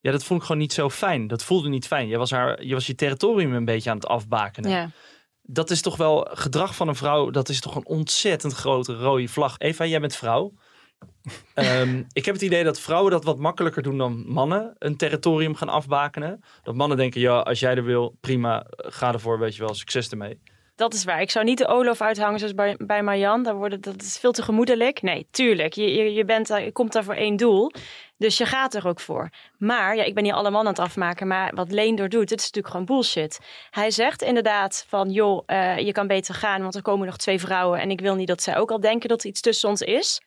Ja, 0.00 0.10
dat 0.10 0.24
vond 0.24 0.40
ik 0.40 0.46
gewoon 0.46 0.60
niet 0.60 0.72
zo 0.72 0.90
fijn. 0.90 1.26
Dat 1.26 1.44
voelde 1.44 1.68
niet 1.68 1.86
fijn. 1.86 2.08
Je 2.08 2.18
was, 2.18 2.30
haar, 2.30 2.64
je 2.64 2.74
was 2.74 2.86
je 2.86 2.94
territorium 2.94 3.54
een 3.54 3.64
beetje 3.64 3.90
aan 3.90 3.96
het 3.96 4.06
afbakenen. 4.06 4.70
Ja. 4.70 4.90
Dat 5.42 5.70
is 5.70 5.82
toch 5.82 5.96
wel 5.96 6.28
gedrag 6.30 6.74
van 6.74 6.88
een 6.88 6.94
vrouw. 6.94 7.30
Dat 7.30 7.48
is 7.48 7.60
toch 7.60 7.74
een 7.74 7.86
ontzettend 7.86 8.52
grote 8.52 8.94
rode 8.94 9.28
vlag. 9.28 9.58
Eva, 9.58 9.86
jij 9.86 10.00
bent 10.00 10.16
vrouw. 10.16 10.54
Ehm, 11.54 12.02
ik 12.12 12.24
heb 12.24 12.34
het 12.34 12.42
idee 12.42 12.64
dat 12.64 12.80
vrouwen 12.80 13.10
dat 13.10 13.24
wat 13.24 13.38
makkelijker 13.38 13.82
doen 13.82 13.98
dan 13.98 14.24
mannen. 14.26 14.74
Een 14.78 14.96
territorium 14.96 15.54
gaan 15.54 15.68
afbakenen. 15.68 16.44
Dat 16.62 16.74
mannen 16.74 16.96
denken, 16.96 17.20
ja, 17.20 17.38
als 17.38 17.60
jij 17.60 17.74
er 17.74 17.84
wil, 17.84 18.16
prima, 18.20 18.66
ga 18.68 19.12
ervoor, 19.12 19.38
weet 19.38 19.56
je 19.56 19.62
wel, 19.62 19.74
succes 19.74 20.08
ermee. 20.08 20.40
Dat 20.76 20.94
is 20.94 21.04
waar. 21.04 21.20
Ik 21.20 21.30
zou 21.30 21.44
niet 21.44 21.58
de 21.58 21.66
Olof 21.66 22.00
uithangen 22.00 22.38
zoals 22.38 22.54
bij, 22.54 22.74
bij 22.78 23.02
Marjan. 23.02 23.42
Daar 23.42 23.54
worden, 23.54 23.80
dat 23.80 24.02
is 24.02 24.18
veel 24.18 24.32
te 24.32 24.42
gemoedelijk. 24.42 25.02
Nee, 25.02 25.26
tuurlijk. 25.30 25.72
Je, 25.72 25.94
je, 25.94 26.12
je, 26.12 26.24
bent 26.24 26.46
daar, 26.46 26.64
je 26.64 26.72
komt 26.72 26.92
daar 26.92 27.04
voor 27.04 27.14
één 27.14 27.36
doel. 27.36 27.72
Dus 28.16 28.38
je 28.38 28.46
gaat 28.46 28.74
er 28.74 28.88
ook 28.88 29.00
voor. 29.00 29.30
Maar, 29.58 29.96
ja, 29.96 30.02
ik 30.02 30.14
ben 30.14 30.22
niet 30.22 30.32
alle 30.32 30.50
mannen 30.50 30.76
aan 30.76 30.82
het 30.82 30.90
afmaken. 30.90 31.26
Maar 31.26 31.54
wat 31.54 31.70
Leendor 31.70 32.08
doet, 32.08 32.28
dit 32.28 32.38
is 32.38 32.44
natuurlijk 32.44 32.74
gewoon 32.74 32.86
bullshit. 32.86 33.40
Hij 33.70 33.90
zegt 33.90 34.22
inderdaad 34.22 34.84
van, 34.88 35.10
joh, 35.10 35.42
uh, 35.46 35.78
je 35.78 35.92
kan 35.92 36.06
beter 36.06 36.34
gaan. 36.34 36.62
Want 36.62 36.74
er 36.74 36.82
komen 36.82 37.06
nog 37.06 37.16
twee 37.16 37.40
vrouwen. 37.40 37.80
En 37.80 37.90
ik 37.90 38.00
wil 38.00 38.14
niet 38.14 38.28
dat 38.28 38.42
zij 38.42 38.56
ook 38.56 38.70
al 38.70 38.80
denken 38.80 39.08
dat 39.08 39.22
er 39.22 39.28
iets 39.28 39.40
tussen 39.40 39.68
ons 39.68 39.80
is. 39.80 40.20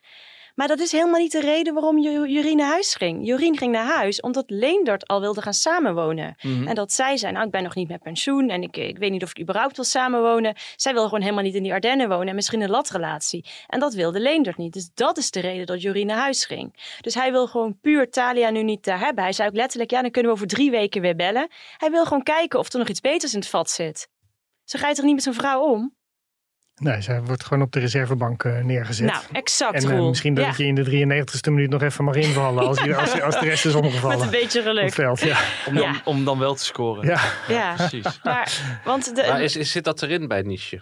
Maar 0.55 0.67
dat 0.67 0.79
is 0.79 0.91
helemaal 0.91 1.19
niet 1.19 1.31
de 1.31 1.39
reden 1.39 1.73
waarom 1.73 1.99
Jorien 1.99 2.57
naar 2.57 2.69
huis 2.71 2.95
ging. 2.95 3.25
Jorien 3.27 3.57
ging 3.57 3.71
naar 3.71 3.95
huis 3.95 4.21
omdat 4.21 4.43
Leendert 4.47 5.07
al 5.07 5.21
wilde 5.21 5.41
gaan 5.41 5.53
samenwonen. 5.53 6.35
Mhm. 6.41 6.67
En 6.67 6.75
dat 6.75 6.91
zij 6.91 7.17
zei, 7.17 7.31
nou 7.31 7.45
ik 7.45 7.51
ben 7.51 7.63
nog 7.63 7.75
niet 7.75 7.87
met 7.87 8.01
pensioen 8.01 8.49
en 8.49 8.61
ik, 8.61 8.77
ik 8.77 8.97
weet 8.97 9.11
niet 9.11 9.23
of 9.23 9.29
ik 9.29 9.39
überhaupt 9.41 9.75
wil 9.75 9.85
samenwonen. 9.85 10.55
Zij 10.75 10.93
wil 10.93 11.03
gewoon 11.03 11.21
helemaal 11.21 11.43
niet 11.43 11.55
in 11.55 11.63
die 11.63 11.73
Ardennen 11.73 12.09
wonen 12.09 12.27
en 12.27 12.35
misschien 12.35 12.61
een 12.61 12.69
latrelatie. 12.69 13.45
En 13.67 13.79
dat 13.79 13.93
wilde 13.93 14.19
Leendert 14.19 14.57
niet. 14.57 14.73
Dus 14.73 14.89
dat 14.93 15.17
is 15.17 15.31
de 15.31 15.39
reden 15.39 15.65
dat 15.65 15.81
Jorien 15.81 16.07
naar 16.07 16.17
huis 16.17 16.45
ging. 16.45 16.97
Dus 17.01 17.13
hij 17.13 17.31
wil 17.31 17.47
gewoon 17.47 17.79
puur 17.79 18.09
Talia 18.09 18.49
nu 18.49 18.63
niet 18.63 18.83
daar 18.83 18.99
hebben. 18.99 19.23
Hij 19.23 19.33
zei 19.33 19.49
ook 19.49 19.55
letterlijk, 19.55 19.91
ja 19.91 20.01
dan 20.01 20.11
kunnen 20.11 20.31
we 20.31 20.37
over 20.37 20.49
drie 20.49 20.71
weken 20.71 21.01
weer 21.01 21.15
bellen. 21.15 21.47
Hij 21.77 21.91
wil 21.91 22.05
gewoon 22.05 22.23
kijken 22.23 22.59
of 22.59 22.73
er 22.73 22.79
nog 22.79 22.87
iets 22.87 23.01
beters 23.01 23.33
in 23.33 23.39
het 23.39 23.47
vat 23.47 23.69
zit. 23.69 24.07
Zo 24.63 24.79
ga 24.79 24.87
je 24.87 24.95
toch 24.95 25.05
niet 25.05 25.13
met 25.13 25.23
zo'n 25.23 25.33
vrouw 25.33 25.61
om? 25.61 25.95
Nee, 26.81 27.01
zij 27.01 27.21
wordt 27.21 27.43
gewoon 27.43 27.63
op 27.63 27.71
de 27.71 27.79
reservebank 27.79 28.43
uh, 28.43 28.63
neergezet. 28.63 29.11
Nou, 29.11 29.23
exact. 29.31 29.83
En 29.83 29.91
uh, 29.91 30.07
misschien 30.07 30.33
dat 30.33 30.45
ja. 30.45 30.53
je 30.57 30.65
in 30.65 30.75
de 30.75 31.23
93ste 31.25 31.51
minuut 31.51 31.69
nog 31.69 31.81
even 31.81 32.03
mag 32.03 32.15
invallen 32.15 32.67
als, 32.67 32.83
je, 32.83 32.95
als, 33.01 33.21
als 33.21 33.39
de 33.39 33.45
rest 33.45 33.65
is 33.65 33.75
omgevallen. 33.75 34.17
Met 34.17 34.25
een 34.25 34.31
beetje 34.41 34.61
geluk. 34.61 34.93
Veld, 34.93 35.19
ja. 35.19 35.37
Om, 35.67 35.75
dan, 35.75 36.01
om 36.03 36.25
dan 36.25 36.39
wel 36.39 36.55
te 36.55 36.63
scoren. 36.63 37.07
Ja, 37.07 37.19
ja. 37.47 37.73
precies. 37.75 38.19
Maar, 38.23 38.79
want 38.83 39.15
de, 39.15 39.25
maar 39.27 39.41
is, 39.41 39.55
is, 39.55 39.71
zit 39.71 39.83
dat 39.83 40.01
erin 40.01 40.27
bij 40.27 40.41
Niche? 40.41 40.81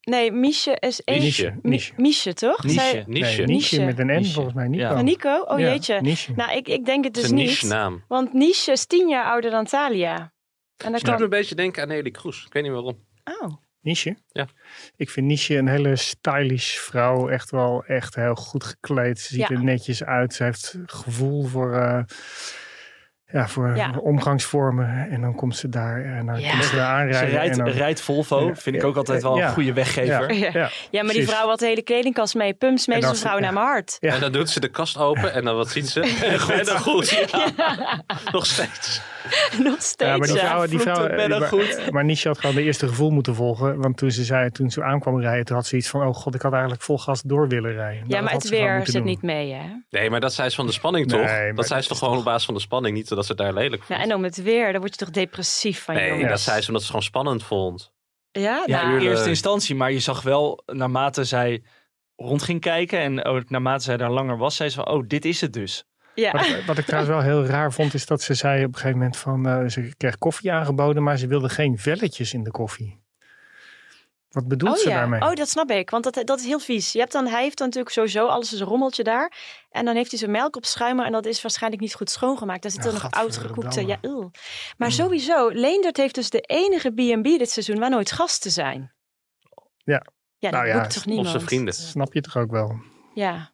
Nee, 0.00 0.32
Miesje 0.32 0.76
is 0.80 1.02
één. 1.04 1.60
Miesje, 1.96 2.32
toch? 2.32 2.64
Niche. 2.64 3.04
Nee, 3.06 3.46
niche 3.46 3.84
met 3.84 3.98
een 3.98 4.06
N 4.06 4.10
Niche. 4.10 4.32
volgens 4.32 4.54
mij. 4.54 4.68
Nico. 4.68 4.82
Ja. 4.82 5.02
Nico? 5.02 5.40
Oh 5.40 5.58
Ja, 5.58 5.66
jeetje. 5.66 6.00
Niche. 6.00 6.32
Nou, 6.36 6.56
ik, 6.56 6.68
ik 6.68 6.84
denk 6.84 7.04
het 7.04 7.16
Het 7.16 7.24
is 7.24 7.30
dus 7.30 7.40
een 7.40 7.46
niet. 7.46 7.62
niche. 7.62 8.04
Want 8.08 8.32
Niche 8.32 8.72
is 8.72 8.86
tien 8.86 9.08
jaar 9.08 9.24
ouder 9.24 9.50
dan 9.50 9.64
Talia. 9.64 10.14
En 10.16 10.22
dat 10.76 10.84
Het 10.84 10.92
doet 10.92 11.02
kan... 11.02 11.16
me 11.16 11.22
een 11.22 11.28
beetje 11.28 11.54
denken 11.54 11.82
aan 11.82 11.88
Nelly 11.88 12.10
Kroes. 12.10 12.44
Ik 12.46 12.52
weet 12.52 12.62
niet 12.62 12.72
waarom. 12.72 13.04
Oh. 13.24 13.64
Niche? 13.86 14.16
Ja. 14.32 14.46
Ik 14.96 15.10
vind 15.10 15.26
Niche 15.26 15.56
een 15.56 15.68
hele 15.68 15.96
stylish 15.96 16.76
vrouw. 16.76 17.28
Echt 17.28 17.50
wel 17.50 17.84
echt 17.84 18.14
heel 18.14 18.34
goed 18.34 18.64
gekleed. 18.64 19.20
Ze 19.20 19.26
ziet 19.34 19.48
Ja. 19.48 19.56
er 19.56 19.64
netjes 19.64 20.04
uit. 20.04 20.34
Ze 20.34 20.44
heeft 20.44 20.78
gevoel 20.86 21.44
voor, 21.44 21.74
eh, 21.74 22.02
ja, 23.26 23.48
voor 23.48 23.76
Ja. 23.76 23.90
omgangsvormen. 23.98 25.08
En 25.10 25.20
dan 25.20 25.34
komt 25.34 25.56
ze 25.56 25.68
daar 25.68 26.04
en 26.04 26.26
dan 26.26 26.40
Ja. 26.40 26.50
komt 26.50 26.64
ze 26.64 26.76
daar 26.76 26.86
Ze 26.86 26.92
aanrijden. 26.92 27.30
rijdt, 27.30 27.58
en 27.58 27.64
dan, 27.64 27.74
rijdt 27.74 28.00
Volvo. 28.00 28.46
Ja. 28.48 28.54
Vind 28.54 28.76
ik 28.76 28.84
ook 28.84 28.96
altijd 28.96 29.22
wel 29.22 29.36
Ja. 29.38 29.46
een 29.46 29.52
goede 29.52 29.72
weggever. 29.72 30.32
ja, 30.32 30.46
Ja. 30.46 30.50
ja. 30.60 30.70
Ja, 30.90 31.02
maar 31.02 31.12
die 31.14 31.28
vrouw 31.28 31.48
had 31.48 31.58
de 31.58 31.66
hele 31.66 31.82
kledingkast 31.82 32.34
mee. 32.34 32.54
Pumps 32.54 32.86
mee 32.86 32.96
En 32.96 33.02
zo'n 33.02 33.10
als 33.10 33.20
ze- 33.20 33.26
vrouw 33.26 33.36
ja. 33.38 33.44
naar 33.44 33.52
mijn 33.52 33.66
hart. 33.66 33.96
Ja. 34.00 34.14
En 34.14 34.20
dan 34.20 34.32
doet 34.32 34.50
ze 34.50 34.60
de 34.60 34.68
kast 34.68 34.96
open 34.98 35.32
en 35.32 35.44
dan 35.44 35.56
wat 35.56 35.70
ziet 35.70 35.88
ze? 35.88 36.00
En 36.58 36.64
dan 36.64 36.78
goed. 36.78 37.26
Nog 38.32 38.46
steeds. 38.46 39.00
Nog 39.68 39.82
steeds. 39.82 40.10
Ja, 40.10 40.16
maar 40.16 40.26
die 40.26 40.36
ja. 40.36 40.46
vrouw, 40.46 40.66
die 40.66 41.28
maar, 41.28 41.48
goed. 41.48 41.90
maar 41.90 42.04
Nisha 42.04 42.28
had 42.28 42.38
gewoon 42.38 42.54
de 42.54 42.62
eerste 42.62 42.88
gevoel 42.88 43.10
moeten 43.10 43.34
volgen. 43.34 43.80
Want 43.80 43.96
toen 43.96 44.10
ze 44.10 44.24
zei, 44.24 44.50
toen 44.50 44.70
ze 44.70 44.82
aankwam 44.82 45.20
rijden, 45.20 45.44
toen 45.44 45.56
had 45.56 45.66
ze 45.66 45.76
iets 45.76 45.88
van, 45.88 46.06
oh 46.06 46.14
god, 46.14 46.34
ik 46.34 46.42
had 46.42 46.52
eigenlijk 46.52 46.82
vol 46.82 46.98
gas 46.98 47.22
door 47.22 47.48
willen 47.48 47.72
rijden. 47.72 47.98
Nou, 47.98 48.08
Ja, 48.08 48.14
dat 48.14 48.24
maar 48.24 48.32
het 48.32 48.48
weer 48.48 48.80
zit 48.84 48.94
doen. 48.94 49.04
niet 49.04 49.22
mee, 49.22 49.52
hè? 49.52 49.64
Nee, 49.90 50.10
maar 50.10 50.20
dat 50.20 50.32
zei 50.34 50.48
ze 50.48 50.56
van 50.56 50.66
de 50.66 50.72
spanning 50.72 51.08
toch? 51.08 51.20
Nee, 51.20 51.44
maar 51.46 51.54
dat 51.54 51.66
zei 51.66 51.80
ze 51.82 51.88
toch 51.88 51.98
gewoon 51.98 52.18
op 52.18 52.24
basis 52.24 52.44
van 52.44 52.54
de 52.54 52.60
spanning, 52.60 52.96
niet 52.96 53.08
dat 53.08 53.24
ze 53.26 53.32
het 53.32 53.40
daar 53.40 53.52
lelijk 53.54 53.82
vond. 53.82 53.98
Ja, 53.98 54.04
en 54.04 54.14
om 54.14 54.24
het 54.24 54.42
weer, 54.42 54.70
daar 54.72 54.80
word 54.80 54.98
je 54.98 55.04
toch 55.04 55.14
depressief 55.14 55.82
van, 55.82 55.94
nee, 55.94 56.26
dat 56.26 56.40
zei 56.40 56.60
ze 56.60 56.66
omdat 56.66 56.66
ze 56.66 56.72
het 56.72 56.86
gewoon 56.86 57.02
spannend 57.02 57.42
vond. 57.42 57.94
Ja, 58.30 58.62
Ja, 58.66 58.82
nou, 58.82 59.00
in 59.00 59.06
eerste 59.10 59.28
instantie. 59.28 59.74
Maar 59.74 59.92
je 59.92 59.98
zag 59.98 60.22
wel, 60.22 60.62
naarmate 60.66 61.24
zij 61.24 61.62
rond 62.16 62.42
ging 62.42 62.60
kijken 62.60 62.98
en 62.98 63.24
ook 63.24 63.50
naarmate 63.50 63.84
zij 63.84 63.96
daar 63.96 64.10
langer 64.10 64.36
was, 64.38 64.56
zei 64.56 64.68
ze 64.68 64.76
van, 64.76 64.88
oh, 64.88 65.04
dit 65.06 65.24
is 65.24 65.40
het 65.40 65.52
dus. 65.52 65.84
Ja. 66.16 66.30
Wat, 66.32 66.64
wat 66.66 66.78
ik 66.78 66.84
trouwens 66.84 67.14
wel 67.14 67.22
heel 67.22 67.44
raar 67.46 67.72
vond, 67.72 67.94
is 67.94 68.06
dat 68.06 68.22
ze 68.22 68.34
zei 68.34 68.64
op 68.64 68.68
een 68.68 68.74
gegeven 68.74 68.98
moment 68.98 69.16
van, 69.16 69.48
eh, 69.48 69.66
ze 69.68 69.94
kreeg 69.96 70.18
koffie 70.18 70.52
aangeboden, 70.52 71.02
maar 71.02 71.16
ze 71.18 71.26
wilde 71.26 71.48
geen 71.48 71.78
velletjes 71.78 72.32
in 72.34 72.44
de 72.44 72.50
koffie. 72.50 73.04
Wat 74.30 74.48
bedoelt 74.48 74.76
Oh 74.76 74.82
ze 74.82 74.88
ja, 74.88 74.94
daarmee? 74.96 75.20
oh 75.20 75.34
dat 75.34 75.48
snap 75.48 75.70
ik, 75.70 75.90
want 75.90 76.04
dat, 76.04 76.26
dat 76.26 76.38
is 76.40 76.46
heel 76.46 76.58
vies. 76.58 76.92
Je 76.92 76.98
hebt 76.98 77.12
dan, 77.12 77.26
hij 77.26 77.42
heeft 77.42 77.58
dan 77.58 77.66
natuurlijk 77.66 77.94
sowieso 77.94 78.26
alles 78.26 78.52
is 78.52 78.60
een 78.60 78.66
rommeltje 78.66 79.02
daar. 79.04 79.32
En 79.70 79.84
dan 79.84 79.94
heeft 79.94 80.10
hij 80.10 80.18
zijn 80.18 80.30
melk 80.30 80.56
op 80.56 80.64
schuimen 80.64 81.04
en 81.06 81.12
dat 81.12 81.26
is 81.26 81.42
waarschijnlijk 81.42 81.82
niet 81.82 81.94
goed 81.94 82.10
schoongemaakt. 82.10 82.62
Daar 82.62 82.70
zitten 82.70 82.92
Ja, 82.92 82.98
nog 83.02 83.10
oud 83.10 83.36
gekoekte, 83.36 83.86
ja. 83.86 83.98
Maar 84.76 84.92
sowieso, 84.92 85.48
Leendert 85.48 85.96
heeft 85.96 86.14
dus 86.14 86.30
de 86.30 86.40
enige 86.40 86.90
B&B 86.90 87.24
dit 87.24 87.50
seizoen 87.50 87.78
waar 87.78 87.90
nooit 87.90 88.12
gasten 88.12 88.50
zijn. 88.50 88.92
Ja. 89.84 90.06
Ja, 90.38 90.50
dat 90.50 90.60
Nou 90.60 90.66
ja, 90.66 90.80
boekt 90.80 90.88
toch 90.88 90.96
Of 90.98 91.06
niemand? 91.06 91.28
zijn 91.28 91.42
vrienden. 91.42 91.74
Dat 91.74 91.82
snap 91.82 92.12
je 92.14 92.20
toch 92.20 92.36
ook 92.36 92.50
wel? 92.50 92.80
Ja. 93.14 93.52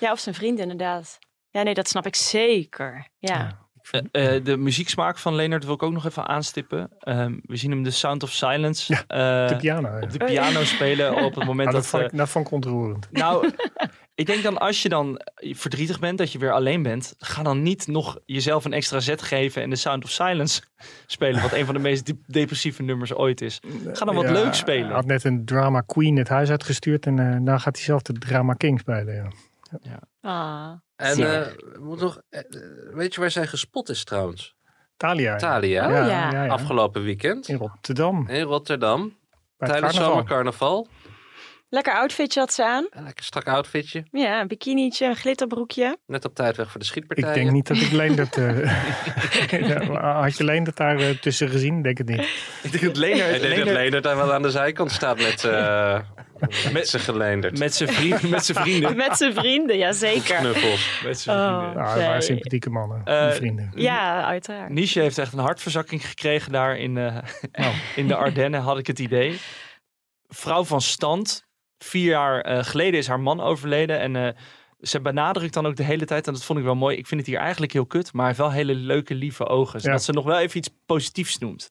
ja, 0.00 0.12
of 0.12 0.18
zijn 0.18 0.34
vrienden 0.34 0.62
inderdaad. 0.70 1.18
Ja, 1.56 1.62
nee, 1.62 1.74
dat 1.74 1.88
snap 1.88 2.06
ik 2.06 2.16
zeker. 2.16 3.08
Ja. 3.18 3.58
Eh, 3.90 4.36
eh, 4.36 4.44
de 4.44 4.56
muzieksmaak 4.56 5.18
van 5.18 5.34
Leonard 5.34 5.64
wil 5.64 5.74
ik 5.74 5.82
ook 5.82 5.92
nog 5.92 6.06
even 6.06 6.28
aanstippen. 6.28 6.90
Ehm, 6.98 7.34
we 7.42 7.56
zien 7.56 7.70
hem 7.70 7.82
de 7.82 7.90
Sound 7.90 8.22
of 8.22 8.30
Silence 8.30 8.94
eh, 8.94 9.48
De 9.48 9.56
piano. 9.56 9.88
ja. 9.88 10.00
op 10.02 10.10
de 10.10 10.24
piano 10.24 10.64
spelen 10.64 11.24
op 11.24 11.34
het 11.34 11.44
moment 11.44 11.70
Nou, 11.70 11.72
dat... 11.72 11.82
dat, 11.82 11.86
vond 11.86 12.02
eh, 12.02 12.08
ik, 12.08 12.16
dat 12.16 12.28
vond 12.28 12.46
ik 12.46 12.52
ontroerend. 12.52 13.08
Nou, 13.10 13.50
ik 14.14 14.26
denk 14.26 14.42
dan 14.42 14.58
als 14.58 14.82
je 14.82 14.88
dan 14.88 15.20
verdrietig 15.38 15.98
bent, 15.98 16.18
dat 16.18 16.32
je 16.32 16.38
weer 16.38 16.52
alleen 16.52 16.82
bent, 16.82 17.14
ga 17.18 17.42
dan 17.42 17.62
niet 17.62 17.86
nog 17.86 18.18
jezelf 18.26 18.64
een 18.64 18.72
extra 18.72 19.00
zet 19.00 19.22
geven 19.22 19.62
en 19.62 19.70
de 19.70 19.76
Sound 19.76 20.04
of 20.04 20.10
Silence 20.10 20.62
spelen, 21.06 21.42
wat 21.42 21.52
een 21.52 21.64
van 21.64 21.74
de 21.74 21.80
meest 21.80 22.06
de- 22.06 22.20
depressieve 22.26 22.82
nummers 22.82 23.14
ooit 23.14 23.40
is. 23.40 23.60
Ga 23.92 24.04
dan 24.04 24.14
wat 24.14 24.24
Ja, 24.24 24.32
leuk 24.32 24.44
Hij 24.44 24.54
spelen. 24.54 24.90
had 24.90 25.06
net 25.06 25.24
een 25.24 25.44
drama 25.44 25.80
queen 25.80 26.16
het 26.16 26.28
huis 26.28 26.50
uitgestuurd 26.50 27.06
en 27.06 27.18
eh 27.18 27.36
dan 27.44 27.60
gaat 27.60 27.76
hij 27.76 27.84
zelf 27.84 28.02
de 28.02 28.12
drama 28.12 28.54
king 28.54 28.80
spelen. 28.80 29.14
Ja. 29.14 29.28
Ah. 30.26 30.72
En 30.96 31.18
eh, 31.18 31.52
moet 31.80 32.00
nog, 32.00 32.20
eh, 32.28 32.40
eh, 32.40 32.46
weet 32.94 33.14
je 33.14 33.20
waar 33.20 33.30
zij 33.30 33.46
gespot 33.46 33.88
is 33.88 34.04
trouwens? 34.04 34.54
Thalia. 34.96 35.36
Thalia. 35.36 35.84
Oh, 35.86 36.08
ja. 36.08 36.46
Afgelopen 36.46 37.02
weekend 37.02 37.48
In 37.48 37.56
Rotterdam. 37.56 38.28
in 38.28 38.42
Rotterdam. 38.42 39.18
Tijdens 39.58 39.80
carnaval. 39.80 40.10
zomercarnaval. 40.10 40.88
Lekker 41.68 41.94
outfitje 41.94 42.40
had 42.40 42.52
ze 42.52 42.64
aan. 42.64 42.86
Een 42.90 43.04
lekker 43.04 43.24
strak 43.24 43.46
outfitje. 43.48 44.04
Ja, 44.10 44.40
een 44.40 44.48
bikinietje, 44.48 45.06
een 45.06 45.16
glitterbroekje. 45.16 45.98
Net 46.06 46.24
op 46.24 46.34
tijd 46.34 46.56
weg 46.56 46.70
voor 46.70 46.80
de 46.80 46.86
schietpartijen. 46.86 47.30
Ik 47.30 47.34
denk 47.36 47.50
niet 47.50 47.66
dat 47.66 47.76
ik 47.76 47.90
Leendert... 47.90 48.36
eh, 48.36 50.02
had 50.22 50.36
je 50.36 50.44
Leendert 50.44 50.76
daar 50.76 50.98
eh, 50.98 51.08
tussen 51.10 51.48
gezien? 51.48 51.82
Denk 51.82 51.98
het 51.98 52.08
niet. 52.08 52.28
Ik 52.62 52.70
denk 52.72 52.84
dat 52.84 52.96
Leonard, 52.96 53.34
Ik 53.34 53.40
denk 53.40 53.56
dat 53.64 53.74
Leendert 53.74 54.02
daar 54.04 54.16
wel 54.16 54.32
aan 54.32 54.42
de 54.42 54.50
zijkant 54.50 54.90
staat 54.92 55.16
met, 55.16 55.44
eh 55.44 55.98
met 56.72 56.88
zijn 56.88 57.02
geleenderd. 57.02 57.58
met 57.58 57.74
zijn 57.74 57.88
vrienden, 57.88 58.30
met 58.30 58.44
zijn 58.44 58.58
vrienden. 58.58 58.96
Met 58.96 59.16
zijn 59.16 59.34
vrienden, 59.34 59.76
ja 59.78 59.92
zeker. 59.92 60.36
Knuffels. 60.36 61.00
Met 61.04 61.18
zijn 61.20 61.38
Oh. 61.38 61.58
vrienden. 61.58 61.76
Nou, 61.82 61.88
het 61.98 62.06
waren 62.06 62.22
sympathieke 62.22 62.70
mannen, 62.70 63.02
vrienden. 63.34 63.72
Ja, 63.74 64.24
uiteraard. 64.24 64.68
Nietzsche 64.70 65.00
heeft 65.00 65.18
echt 65.18 65.32
een 65.32 65.38
hartverzakking 65.38 66.06
gekregen 66.06 66.52
daar 66.52 66.76
in, 66.76 66.96
eh, 66.96 67.16
in 67.96 68.08
de 68.08 68.14
Ardennen, 68.16 68.60
had 68.60 68.78
ik 68.78 68.86
het 68.86 68.98
idee. 68.98 69.38
Vrouw 70.28 70.64
van 70.64 70.80
stand. 70.80 71.45
Vier 71.78 72.10
jaar 72.10 72.40
eh, 72.40 72.64
geleden 72.64 73.00
is 73.00 73.06
haar 73.08 73.20
man 73.20 73.40
overleden. 73.40 73.98
En 73.98 74.16
eh, 74.16 74.28
ze 74.80 75.00
benadrukt 75.00 75.54
dan 75.54 75.66
ook 75.66 75.76
de 75.76 75.82
hele 75.84 76.04
tijd, 76.04 76.26
en 76.26 76.32
dat 76.32 76.44
vond 76.44 76.58
ik 76.58 76.64
wel 76.64 76.74
mooi. 76.74 76.96
Ik 76.96 77.06
vind 77.06 77.20
het 77.20 77.28
hier 77.30 77.38
eigenlijk 77.38 77.72
heel 77.72 77.86
kut, 77.86 78.12
maar 78.12 78.26
hij 78.26 78.34
heeft 78.34 78.38
wel 78.48 78.50
hele 78.50 78.74
leuke, 78.74 79.14
lieve 79.14 79.46
ogen. 79.46 79.80
Zodat 79.80 80.02
ze 80.02 80.12
nog 80.12 80.24
wel 80.24 80.38
even 80.38 80.58
iets 80.58 80.70
positiefs 80.86 81.38
noemt. 81.38 81.70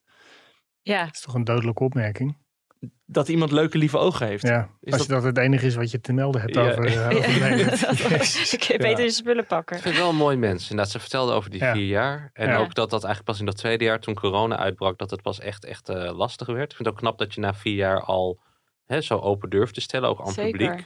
Ja. 0.81 1.05
Dat 1.05 1.13
is 1.13 1.21
toch 1.21 1.33
een 1.33 1.43
dodelijke 1.43 1.83
opmerking? 1.83 2.37
Dat 3.05 3.27
iemand 3.29 3.51
leuke, 3.51 3.77
lieve 3.77 3.97
ogen 3.97 4.27
heeft. 4.27 4.47
Ja, 4.47 4.69
Is 4.81 4.91
als 4.93 4.97
dat- 4.97 5.07
je 5.07 5.13
dat 5.13 5.23
het 5.23 5.37
enige 5.37 5.65
is 5.65 5.75
wat 5.75 5.91
je 5.91 6.01
te 6.01 6.13
melden 6.13 6.41
hebt 6.41 6.55
Ja. 6.55 6.61
over, 6.61 6.85
eh, 6.85 7.05
over. 7.17 8.53
Ik 8.53 8.63
heb 8.71 8.77
beter 8.81 9.03
je 9.03 9.09
spullen 9.11 9.45
pakken. 9.45 9.75
Ik 9.75 9.81
vind 9.81 9.93
het 9.95 10.03
wel 10.03 10.11
een 10.13 10.19
mooi 10.19 10.37
mens. 10.37 10.61
Inderdaad, 10.69 10.91
ze 10.93 10.99
vertelde 10.99 11.33
over 11.33 11.49
die 11.49 11.59
Ja. 11.59 11.73
vier 11.73 11.85
jaar. 11.85 12.29
En 12.33 12.47
Ja. 12.49 12.57
ook 12.57 12.73
dat 12.73 12.89
dat 12.89 13.03
eigenlijk 13.03 13.23
pas 13.25 13.39
in 13.39 13.45
dat 13.45 13.57
tweede 13.57 13.83
jaar, 13.83 13.99
toen 13.99 14.13
corona 14.15 14.57
uitbrak, 14.57 14.97
dat 14.97 15.09
het 15.11 15.21
pas 15.21 15.39
echt, 15.39 15.65
echt 15.65 15.89
eh, 15.89 16.17
lastig 16.17 16.47
werd. 16.47 16.69
Ik 16.71 16.75
vind 16.75 16.87
het 16.87 16.87
ook 16.87 16.97
knap 17.01 17.17
dat 17.17 17.33
je 17.33 17.41
na 17.41 17.53
vier 17.53 17.75
jaar 17.75 18.01
al 18.01 18.39
hè, 18.85 19.01
zo 19.01 19.17
open 19.19 19.49
durft 19.49 19.73
te 19.73 19.81
stellen, 19.81 20.09
ook 20.09 20.19
aan 20.19 20.25
het 20.25 20.33
Zeker. 20.33 20.51
publiek. 20.67 20.85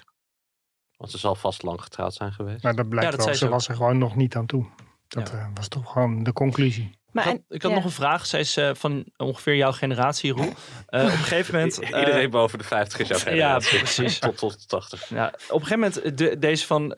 Want 0.97 1.11
ze 1.11 1.17
zal 1.17 1.35
vast 1.35 1.63
lang 1.63 1.81
getrouwd 1.81 2.13
zijn 2.13 2.31
geweest. 2.33 2.63
Maar 2.63 2.75
dat 2.75 2.89
blijkt 2.89 3.11
Ja, 3.11 3.17
dat 3.17 3.25
wel, 3.25 3.35
ze 3.35 3.45
ook. 3.45 3.51
was 3.51 3.67
er 3.67 3.75
gewoon 3.75 3.97
nog 3.97 4.15
niet 4.15 4.35
aan 4.35 4.45
toe. 4.45 4.65
Dat 5.07 5.29
Ja. 5.29 5.37
eh, 5.37 5.47
was 5.53 5.67
toch 5.67 5.91
gewoon 5.91 6.23
de 6.23 6.33
conclusie. 6.33 6.97
Maar 7.11 7.23
ik 7.23 7.29
had, 7.29 7.39
en- 7.39 7.55
ik 7.55 7.61
had 7.61 7.71
ja. 7.71 7.77
nog 7.77 7.85
een 7.85 7.91
vraag. 7.91 8.25
Zij 8.25 8.39
is 8.39 8.57
eh, 8.57 8.73
van 8.73 9.05
ongeveer 9.17 9.55
jouw 9.55 9.71
generatie, 9.71 10.31
Roel. 10.31 10.53
Eh, 10.87 11.01
op 11.03 11.07
een 11.07 11.11
gegeven 11.11 11.55
moment... 11.55 11.79
eh, 11.81 11.99
Iedereen 11.99 12.29
boven 12.29 12.57
de 12.57 12.63
50 12.63 12.99
is 12.99 13.07
jouw 13.07 13.17
Ja, 13.23 13.23
generatie. 13.23 13.77
precies. 13.77 14.19
Tot, 14.19 14.37
tot 14.37 14.67
80. 14.67 15.09
Ja, 15.09 15.27
op 15.27 15.61
een 15.61 15.65
gegeven 15.67 15.79
moment, 15.79 16.17
de, 16.17 16.37
deze 16.39 16.65
van, 16.65 16.91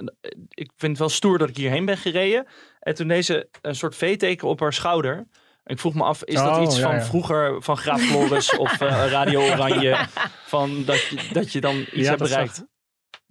ik 0.49 0.71
vind 0.75 0.91
het 0.91 0.97
wel 0.97 1.09
stoer 1.09 1.37
dat 1.37 1.49
ik 1.49 1.57
hierheen 1.57 1.85
ben 1.85 1.97
gereden. 1.97 2.47
En 2.79 2.95
toen 2.95 3.07
deze 3.07 3.49
een 3.61 3.75
soort 3.75 3.95
V-teken 3.95 4.47
op 4.47 4.59
haar 4.59 4.73
schouder. 4.73 5.27
Ik 5.63 5.79
vroeg 5.79 5.93
me 5.93 6.03
af, 6.03 6.23
is 6.23 6.35
dat 6.35 6.57
Oh, 6.57 6.63
iets 6.63 6.75
ja, 6.77 6.81
van 6.81 6.95
ja. 6.95 7.01
vroeger, 7.01 7.61
van 7.63 7.77
Graaf 7.77 8.01
Floris 8.01 8.57
of 8.57 8.81
eh, 8.81 9.05
Radio 9.11 9.41
Oranje? 9.41 9.97
Van 10.47 10.83
dat, 10.85 11.01
je, 11.01 11.29
dat 11.33 11.51
je 11.51 11.61
dan 11.61 11.75
iets 11.79 11.89
Ja, 11.91 12.03
hebt 12.09 12.21
bereikt? 12.21 12.63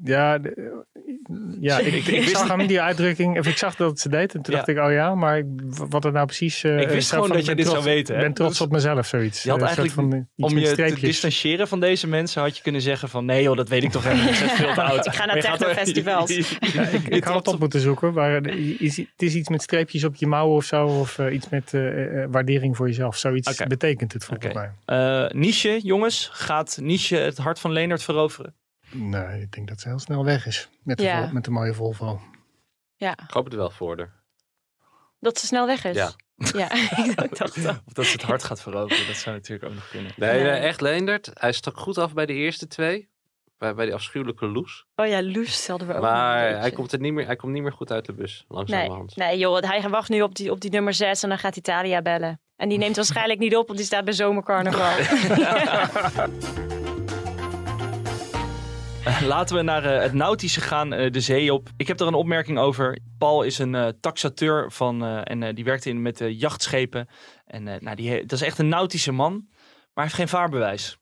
Ja, 0.04 0.38
de- 0.38 0.84
ja 1.60 1.78
ik, 1.78 2.06
ik, 2.06 2.28
zag 2.28 2.42
niet- 2.42 2.50
hem 2.56 2.66
die 2.66 2.80
uitdrukking, 2.80 3.38
of 3.38 3.46
ik 3.46 3.56
zag 3.56 3.76
dat 3.76 3.98
ze 4.00 4.08
deed 4.08 4.34
en 4.34 4.42
toen 4.42 4.52
Ja. 4.54 4.58
dacht 4.64 4.68
ik, 4.78 4.78
oh 4.84 4.92
ja, 4.92 5.14
maar 5.14 5.38
ik- 5.38 5.46
wat 5.88 6.02
het 6.04 6.12
nou 6.12 6.26
precies... 6.26 6.64
eh, 6.64 6.80
Ik 6.80 6.88
wist 6.88 7.10
gewoon 7.10 7.26
van, 7.26 7.36
dat 7.36 7.44
jij 7.46 7.54
ben 7.54 7.64
dit 7.64 7.72
zou 7.72 7.82
trots- 7.84 7.96
weten, 7.96 8.14
hè? 8.14 8.20
Ik 8.20 8.26
ben 8.26 8.34
trots 8.34 8.50
Dus- 8.58 8.66
op 8.66 8.72
mezelf, 8.72 9.06
zoiets. 9.06 9.42
Je 9.42 9.48
had 9.50 9.58
Eh, 9.58 9.64
eigenlijk, 9.64 9.94
van, 9.94 10.12
eh, 10.12 10.44
om 10.46 10.58
je 10.58 10.72
te 10.74 10.96
distancieren 11.00 11.68
van 11.68 11.80
deze 11.80 12.06
mensen, 12.06 12.42
had 12.42 12.56
je 12.56 12.62
kunnen 12.62 12.80
zeggen 12.80 13.08
van 13.08 13.24
nee 13.24 13.42
joh, 13.42 13.56
dat 13.56 13.68
weet 13.68 13.82
ik 13.82 13.90
toch 13.90 14.04
helemaal 14.04 14.24
niet. 14.26 14.34
Veel 14.36 14.74
te 14.74 14.82
oud. 14.90 15.06
Ik 15.06 15.12
ga 15.14 15.24
naar 15.26 15.36
je 15.36 15.42
technofestivals. 15.42 16.28
Ja, 16.74 16.82
ik, 16.86 17.08
ik 17.08 17.24
had 17.24 17.34
het 17.36 17.54
op 17.54 17.58
moeten 17.60 17.80
zoeken, 17.80 18.12
maar 18.12 18.42
eh, 18.42 18.80
is, 18.80 18.96
het 18.96 19.06
is 19.16 19.34
iets 19.34 19.48
met 19.48 19.62
streepjes 19.62 20.04
op 20.04 20.16
je 20.16 20.26
mouwen 20.26 20.56
of 20.56 20.64
zo, 20.64 20.86
of 20.86 21.18
eh, 21.18 21.34
iets 21.34 21.48
met 21.48 21.74
eh, 21.74 22.22
eh, 22.22 22.28
waardering 22.30 22.76
voor 22.76 22.86
jezelf. 22.86 23.16
Zoiets 23.16 23.64
betekent 23.66 24.12
het 24.12 24.24
volgens 24.24 24.48
Oké. 24.54 24.70
mij. 24.86 25.24
Eh, 25.24 25.30
Niche, 25.40 25.78
jongens, 25.82 26.30
gaat 26.32 26.78
Niche 26.82 27.16
het 27.16 27.38
hart 27.38 27.58
van 27.60 27.72
Leonard 27.72 28.02
veroveren? 28.02 28.54
Nee, 28.92 29.40
ik 29.40 29.52
denk 29.52 29.68
dat 29.68 29.80
ze 29.80 29.88
heel 29.88 29.98
snel 29.98 30.24
weg 30.24 30.46
is 30.46 30.68
met 30.82 30.96
de, 30.98 31.02
Ja. 31.02 31.22
vol- 31.22 31.32
met 31.32 31.44
de 31.44 31.50
mooie 31.50 31.74
Volvo. 31.74 32.20
Ja, 32.96 33.12
Ik 33.12 33.30
hoop 33.30 33.44
het 33.44 33.54
wel 33.54 33.70
voor 33.70 33.96
haar. 33.98 34.12
dat 35.20 35.38
ze 35.38 35.46
snel 35.46 35.66
weg 35.66 35.84
is. 35.84 35.96
Ja. 35.96 36.10
Ja, 36.36 36.70
ik 37.04 37.36
dacht 37.38 37.62
dat. 37.62 37.80
Of 37.86 37.92
dat 37.92 38.04
ze 38.04 38.12
het 38.12 38.22
hart 38.22 38.42
gaat 38.44 38.60
veroveren, 38.62 39.06
dat 39.06 39.16
zou 39.16 39.36
natuurlijk 39.36 39.68
ook 39.68 39.74
nog 39.74 39.88
kunnen. 39.88 40.12
Nee, 40.16 40.32
Nee. 40.42 40.42
nee, 40.50 40.60
echt 40.60 40.80
Leendert. 40.80 41.30
Hij 41.34 41.52
stak 41.52 41.78
goed 41.78 41.98
af 41.98 42.12
bij 42.14 42.26
de 42.26 42.32
eerste 42.32 42.66
twee. 42.66 43.08
Bij, 43.58 43.74
bij 43.74 43.84
die 43.84 43.94
afschuwelijke 43.94 44.46
loes. 44.46 44.86
Oh 44.94 45.06
ja, 45.06 45.22
Loes 45.22 45.66
hadden 45.66 45.88
we 45.88 45.94
ook 45.94 46.00
Maar 46.00 46.58
hij 46.58 46.70
komt, 46.70 46.92
er 46.92 47.00
niet 47.00 47.12
meer, 47.12 47.26
hij 47.26 47.36
komt 47.36 47.52
niet 47.52 47.62
meer 47.62 47.72
goed 47.72 47.92
uit 47.92 48.04
de 48.06 48.12
bus. 48.12 48.44
Nee, 48.48 48.58
Langzamerhand. 48.58 49.16
nee 49.16 49.38
joh, 49.38 49.62
hij 49.62 49.88
wacht 49.88 50.08
nu 50.08 50.22
op 50.22 50.34
die, 50.34 50.50
op 50.50 50.60
die 50.60 50.70
nummer 50.70 50.94
6 50.94 51.22
en 51.22 51.28
dan 51.28 51.38
gaat 51.38 51.56
Italia 51.56 52.02
bellen. 52.02 52.40
En 52.56 52.68
die 52.68 52.78
neemt 52.78 52.96
waarschijnlijk 53.02 53.38
niet 53.38 53.56
op, 53.56 53.66
want 53.66 53.78
die 53.78 53.86
staat 53.86 54.04
bij 54.04 54.12
zomercarnaval. 54.14 54.96
Laten 59.26 59.56
we 59.56 59.62
naar 59.62 59.84
eh, 59.84 60.02
het 60.02 60.12
nautische 60.12 60.60
gaan, 60.60 60.92
eh, 60.92 61.10
de 61.12 61.20
zee 61.20 61.52
op. 61.54 61.68
Ik 61.76 61.86
heb 61.88 62.00
er 62.00 62.06
een 62.06 62.14
opmerking 62.14 62.58
over. 62.58 62.98
Paul 63.18 63.42
is 63.42 63.58
een 63.58 63.74
eh, 63.74 63.88
taxateur 64.00 64.72
van, 64.72 65.04
en 65.04 65.54
die 65.54 65.64
werkt 65.64 65.86
in 65.86 66.02
met 66.02 66.22
jachtschepen. 66.28 67.08
En 67.46 67.62
nou, 67.62 67.94
die, 67.94 68.20
dat 68.20 68.32
is 68.32 68.42
echt 68.42 68.58
een 68.58 68.68
nautische 68.68 69.12
man, 69.12 69.32
maar 69.32 69.88
hij 69.94 70.02
heeft 70.04 70.14
geen 70.14 70.28
vaarbewijs. 70.28 70.98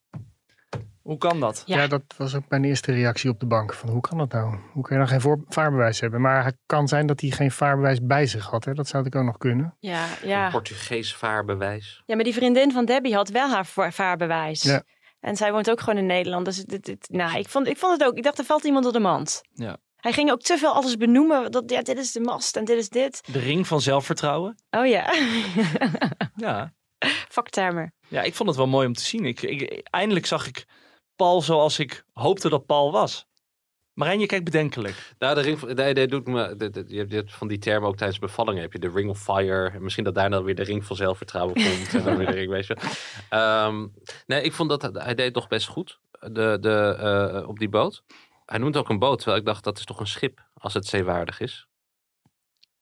Hoe 1.03 1.19
kan 1.19 1.41
dat? 1.41 1.63
Ja. 1.67 1.77
Ja. 1.77 1.87
dat 1.87 2.03
was 2.17 2.35
ook 2.35 2.43
mijn 2.49 2.65
eerste 2.65 2.93
reactie 2.93 3.31
op 3.31 3.41
de 3.41 3.47
bank. 3.47 3.75
Van 3.75 3.89
hoe 3.89 4.01
kan 4.01 4.19
dat 4.19 4.33
nou? 4.33 4.57
Hoe 4.73 4.83
kan 4.83 4.93
je 4.97 5.03
dan 5.03 5.09
geen 5.09 5.21
voor- 5.21 5.45
vaarbewijs 5.49 6.01
hebben? 6.01 6.21
Maar 6.21 6.45
het 6.45 6.57
kan 6.67 6.89
zijn 6.89 7.07
dat 7.07 7.21
hij 7.21 7.31
geen 7.31 7.51
vaarbewijs 7.51 7.99
bij 8.03 8.27
zich 8.27 8.47
had. 8.47 8.65
Hè? 8.65 8.73
Dat 8.73 8.89
zou 8.89 9.07
ik 9.07 9.15
ook 9.17 9.25
nog 9.25 9.39
kunnen. 9.39 9.77
ja, 9.81 10.07
ja. 10.23 10.51
Portugees 10.51 11.15
vaarbewijs. 11.15 12.03
ja, 12.07 12.15
maar 12.15 12.25
die 12.25 12.35
vriendin 12.35 12.73
van 12.73 12.85
Debbie 12.85 13.15
had 13.15 13.29
wel 13.29 13.51
haar 13.51 13.67
va- 13.67 13.91
vaarbewijs. 13.91 14.63
Ja. 14.63 14.83
En 15.21 15.37
zij 15.37 15.53
woont 15.53 15.71
ook 15.71 15.81
gewoon 15.81 15.99
in 15.99 16.07
Nederland. 16.07 16.45
Dus 16.45 16.57
dit, 16.57 16.85
dit, 16.85 17.09
nou, 17.11 17.39
ik 17.39 17.49
vond, 17.49 17.67
ik 17.67 17.77
vond 17.77 17.93
het 17.99 18.09
ook. 18.09 18.17
Ik 18.17 18.23
dacht, 18.23 18.39
er 18.39 18.45
valt 18.45 18.65
iemand 18.65 18.85
door 18.85 18.93
de 18.93 18.99
mand. 18.99 19.41
Ja. 19.55 19.77
Hij 19.97 20.13
ging 20.13 20.31
ook 20.31 20.41
te 20.43 20.59
veel 20.59 20.73
alles 20.73 20.97
benoemen. 20.97 21.51
Dat, 21.53 21.71
ja, 21.71 21.83
dit 21.83 21.99
is 21.99 22.13
de 22.13 22.21
mast 22.21 22.57
en 22.57 22.65
dit 22.65 22.79
is 22.79 22.89
dit. 22.89 23.21
De 23.33 23.39
ring 23.39 23.67
van 23.67 23.81
zelfvertrouwen. 23.81 24.57
Oh 24.71 24.87
ja, 24.87 25.13
Ja. 26.37 26.73
vaktermen. 27.29 27.95
ja, 28.09 28.23
ik 28.23 28.35
vond 28.35 28.49
het 28.49 28.59
wel 28.59 28.67
mooi 28.67 28.87
om 28.87 28.93
te 28.93 29.05
zien. 29.05 29.25
Ik, 29.25 29.43
ik, 29.43 29.89
eindelijk 29.91 30.27
zag 30.27 30.47
ik 30.47 30.67
Paul 31.17 31.43
zoals 31.43 31.79
ik 31.79 32.05
hoopte 32.13 32.49
dat 32.49 32.67
Paul 32.67 32.93
was. 32.93 33.27
Marijn, 33.99 34.21
je 34.21 34.27
kijkt 34.27 34.45
bedenkelijk. 34.45 35.15
Nou, 35.19 35.35
de 35.35 35.41
ring 35.41 35.59
van, 35.59 35.75
nee, 35.75 35.93
nee, 35.93 36.07
doet 36.07 36.27
me, 36.27 36.57
de, 36.57 36.71
de- 36.71 36.85
je 36.87 37.07
hebt- 37.09 37.35
van 37.35 37.49
die 37.49 37.59
termen 37.59 37.89
ook 37.89 37.97
tijdens 37.97 38.19
bevallingen. 38.19 38.63
Heb 38.63 38.73
je 38.73 38.79
de 38.79 38.91
ring 38.95 39.11
of 39.11 39.23
fire. 39.23 39.71
En 39.71 39.83
misschien 39.83 40.05
dat 40.05 40.15
daarna 40.15 40.37
dan 40.37 40.45
weer 40.45 40.55
de 40.55 40.63
ring 40.63 40.85
van 40.85 40.97
zelfvertrouwen 40.97 41.55
komt. 41.65 41.95
en 41.95 42.05
dan 42.05 42.17
weer 42.17 42.27
de 42.27 42.33
ring, 42.33 42.51
weet 42.51 42.67
je. 42.67 42.77
Ehm, 43.29 43.87
nee, 44.27 44.43
ik 44.43 44.53
vond 44.53 44.69
dat 44.71 44.83
hij 44.93 45.15
deed 45.15 45.35
toch 45.35 45.49
best 45.49 45.67
goed. 45.69 46.01
De, 46.21 46.57
de, 46.61 46.97
eh, 46.99 47.49
op 47.49 47.59
die 47.59 47.69
boot. 47.69 48.05
Hij 48.47 48.59
noemt 48.59 48.77
ook 48.77 48.89
een 48.89 48.99
boot. 48.99 49.17
Terwijl 49.19 49.39
ik 49.41 49.47
dacht, 49.47 49.65
dat 49.65 49.79
is 49.79 49.85
toch 49.85 50.01
een 50.01 50.07
schip. 50.07 50.47
Als 50.55 50.75
het 50.75 50.87
zeewaardig 50.87 51.41
is. 51.41 51.67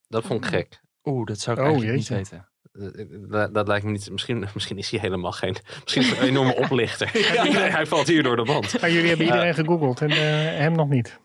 Dat 0.08 0.24
vond 0.24 0.44
ik 0.44 0.50
gek. 0.50 0.80
Oeh, 1.04 1.26
dat 1.26 1.38
zou 1.38 1.56
ik 1.56 1.62
Oh, 1.62 1.68
eigenlijk 1.68 1.98
niet 1.98 2.08
weten. 2.08 2.48
Eh, 2.80 3.04
Dat, 3.30 3.54
dat 3.54 3.68
lijkt 3.68 3.84
me 3.84 3.90
niet. 3.90 4.10
Misschien, 4.10 4.46
misschien 4.54 4.78
is 4.78 4.90
hij 4.90 5.00
helemaal 5.00 5.32
geen. 5.32 5.56
Misschien 5.82 6.02
is 6.02 6.10
hij 6.10 6.18
een 6.20 6.28
enorme 6.28 6.54
oplichter. 6.56 7.10
hij 7.76 7.86
valt 7.86 8.06
hier 8.06 8.22
door 8.22 8.36
de 8.36 8.44
band. 8.44 8.80
Maar 8.80 8.90
jullie 8.90 9.08
hebben 9.08 9.26
iedereen 9.26 9.54
gegoogeld 9.54 10.00
en 10.00 10.10
eh, 10.10 10.16
hem 10.58 10.72
nog 10.72 10.88
niet. 10.88 11.18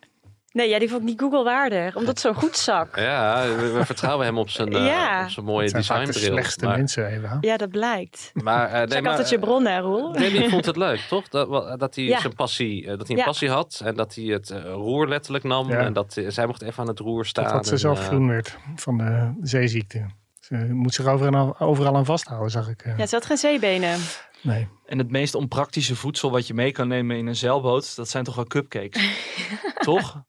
Nee, 0.54 0.70
ja, 0.70 0.80
die 0.80 0.90
vond 0.90 1.02
ik 1.02 1.08
niet 1.08 1.20
Google 1.20 1.44
waardig. 1.44 1.96
Omdat 1.96 2.10
het 2.10 2.20
zo'n 2.20 2.34
goed 2.34 2.58
zak. 2.58 2.96
Ja, 2.96 3.46
we, 3.56 3.72
we 3.72 3.86
vertrouwen 3.86 4.26
hem 4.26 4.38
op 4.38 4.50
zijn, 4.50 4.74
eh, 4.74 4.86
Ja. 4.86 5.24
op 5.24 5.30
zijn 5.30 5.46
mooie 5.46 5.62
Het 5.62 5.72
zijn 5.72 5.84
vaak 5.84 6.00
de 6.00 6.06
designbril. 6.06 6.34
slechtste 6.38 6.66
maar, 6.66 6.78
mensen, 6.78 7.08
Eva. 7.08 7.38
Ja, 7.42 7.58
dat 7.58 7.70
blijkt. 7.70 8.32
maar, 8.34 8.68
eh, 8.68 8.74
nee, 8.74 8.88
Check 8.88 9.02
maar, 9.02 9.12
altijd 9.12 9.30
je 9.30 9.40
bron, 9.40 9.66
hè, 9.66 9.80
Roel? 9.80 10.12
Debbie 10.12 10.50
vond 10.50 10.66
het 10.66 10.76
leuk, 10.76 11.00
toch? 11.00 11.28
Dat, 11.28 11.80
dat 11.80 11.96
hij 11.96 12.04
Ja. 12.04 12.20
zijn 12.20 12.34
passie, 12.36 12.82
eh, 12.82 12.88
dat 12.98 13.00
hij 13.08 13.10
een 13.10 13.18
Ja. 13.18 13.24
passie 13.24 13.50
had 13.50 13.82
en 13.86 13.96
dat 13.96 14.16
hij 14.16 14.24
het 14.26 14.50
eh, 14.50 14.64
roer 14.64 15.08
letterlijk 15.08 15.44
nam 15.44 15.70
Ja. 15.70 15.78
en 15.80 15.94
dat 15.94 16.18
eh, 16.18 16.26
zij 16.30 16.46
mocht 16.46 16.62
even 16.62 16.80
aan 16.80 16.88
het 16.88 17.00
roer 17.00 17.26
staan. 17.26 17.54
Dat 17.54 17.66
ze 17.66 17.72
en, 17.72 17.80
zelf 17.80 18.00
eh, 18.00 18.06
groen 18.06 18.28
werd 18.28 18.58
van 18.76 18.98
de 18.98 19.34
zeeziekte. 19.42 20.06
Ze 20.52 20.74
moet 20.74 20.94
zich 20.94 21.06
overal, 21.06 21.60
overal 21.60 21.96
aan 21.96 22.06
vasthouden, 22.06 22.52
zag 22.52 22.70
ik. 22.70 22.82
eh. 22.82 22.98
Ja, 22.98 23.06
ze 23.06 23.16
had 23.16 23.26
geen 23.26 23.38
zeebenen. 23.38 24.00
Nee. 24.42 24.68
En 24.86 24.98
het 24.98 25.12
meest 25.12 25.36
onpraktische 25.36 25.96
voedsel 25.96 26.32
wat 26.32 26.48
je 26.48 26.54
mee 26.54 26.72
kan 26.72 26.88
nemen 26.88 27.18
in 27.18 27.28
een 27.28 27.36
zeilboot, 27.36 27.96
dat 27.96 28.10
zijn 28.10 28.24
toch 28.24 28.36
wel 28.36 28.46
cupcakes? 28.46 29.04
toch? 29.80 30.24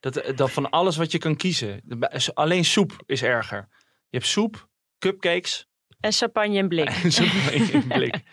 Dat, 0.00 0.32
dat 0.36 0.50
van 0.50 0.70
alles 0.70 0.96
wat 0.96 1.12
je 1.12 1.18
kan 1.18 1.36
kiezen. 1.36 1.82
Alleen 2.34 2.64
soep 2.64 3.02
is 3.06 3.22
erger. 3.22 3.68
Je 4.08 4.16
hebt 4.16 4.26
soep, 4.26 4.68
cupcakes 4.98 5.68
En 6.00 6.12
champagne 6.12 6.56
in 6.56 6.68
blik. 6.68 6.88
en 7.02 7.12
soep 7.12 7.26
in 7.52 7.86
blik. 7.86 8.20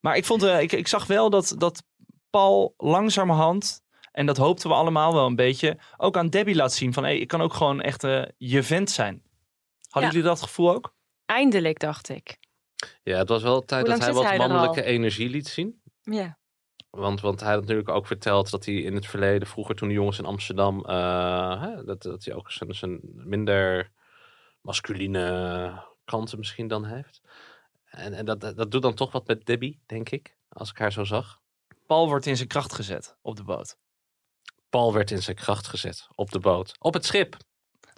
Maar 0.00 0.16
ik, 0.16 0.24
vond, 0.24 0.42
eh, 0.42 0.60
ik, 0.60 0.72
ik 0.72 0.88
zag 0.88 1.06
wel 1.06 1.30
dat, 1.30 1.54
dat 1.58 1.82
Paul 2.30 2.74
langzamerhand, 2.76 3.82
en 4.12 4.26
dat 4.26 4.36
hoopten 4.36 4.68
we 4.68 4.74
allemaal 4.74 5.14
wel 5.14 5.26
een 5.26 5.36
beetje, 5.36 5.78
ook 5.96 6.16
aan 6.16 6.28
Debbie 6.28 6.54
laat 6.54 6.72
zien 6.72 6.92
van 6.92 7.02
hey, 7.02 7.18
ik 7.18 7.28
kan 7.28 7.40
ook 7.40 7.54
gewoon 7.54 7.80
echt 7.80 8.04
eh, 8.04 8.22
je 8.36 8.62
vent 8.62 8.90
zijn. 8.90 9.22
Hadden 9.96 10.14
Ja. 10.14 10.20
jullie 10.20 10.36
dat 10.36 10.48
gevoel 10.48 10.74
ook? 10.74 10.94
Eindelijk, 11.24 11.78
dacht 11.78 12.08
ik. 12.08 12.38
Ja, 13.02 13.18
het 13.18 13.28
was 13.28 13.42
wel 13.42 13.64
tijd 13.64 13.86
dat 13.86 13.98
hij 13.98 14.12
wat 14.12 14.24
hij 14.24 14.38
mannelijke 14.38 14.82
energie 14.82 15.28
liet 15.28 15.48
zien. 15.48 15.82
Ja. 16.02 16.38
Want, 16.90 17.20
want 17.20 17.40
hij 17.40 17.50
had 17.50 17.60
natuurlijk 17.60 17.88
ook 17.88 18.06
verteld 18.06 18.50
dat 18.50 18.64
hij 18.64 18.74
in 18.74 18.94
het 18.94 19.06
verleden, 19.06 19.48
vroeger 19.48 19.74
toen 19.74 19.88
de 19.88 19.94
jongens 19.94 20.18
in 20.18 20.24
Amsterdam, 20.24 20.84
eh, 20.84 21.62
hè, 21.62 21.84
dat, 21.84 22.02
dat 22.02 22.24
hij 22.24 22.34
ook 22.34 22.50
zijn, 22.50 22.74
zijn 22.74 23.00
minder 23.02 23.92
masculine 24.60 25.84
kanten 26.04 26.38
misschien 26.38 26.68
dan 26.68 26.84
heeft. 26.84 27.20
En, 27.84 28.12
en 28.12 28.24
dat, 28.24 28.40
dat 28.40 28.70
doet 28.70 28.82
dan 28.82 28.94
toch 28.94 29.12
wat 29.12 29.26
met 29.26 29.46
Debbie, 29.46 29.80
denk 29.86 30.10
ik, 30.10 30.36
als 30.48 30.70
ik 30.70 30.78
haar 30.78 30.92
zo 30.92 31.04
zag. 31.04 31.40
Paul 31.86 32.08
wordt 32.08 32.26
in 32.26 32.36
zijn 32.36 32.48
kracht 32.48 32.72
gezet 32.72 33.16
op 33.22 33.36
de 33.36 33.44
boot. 33.44 33.78
Paul 34.70 34.92
werd 34.92 35.10
in 35.10 35.22
zijn 35.22 35.36
kracht 35.36 35.66
gezet 35.66 36.08
op 36.14 36.30
de 36.30 36.38
boot. 36.38 36.74
Op 36.78 36.94
het 36.94 37.04
schip. 37.04 37.36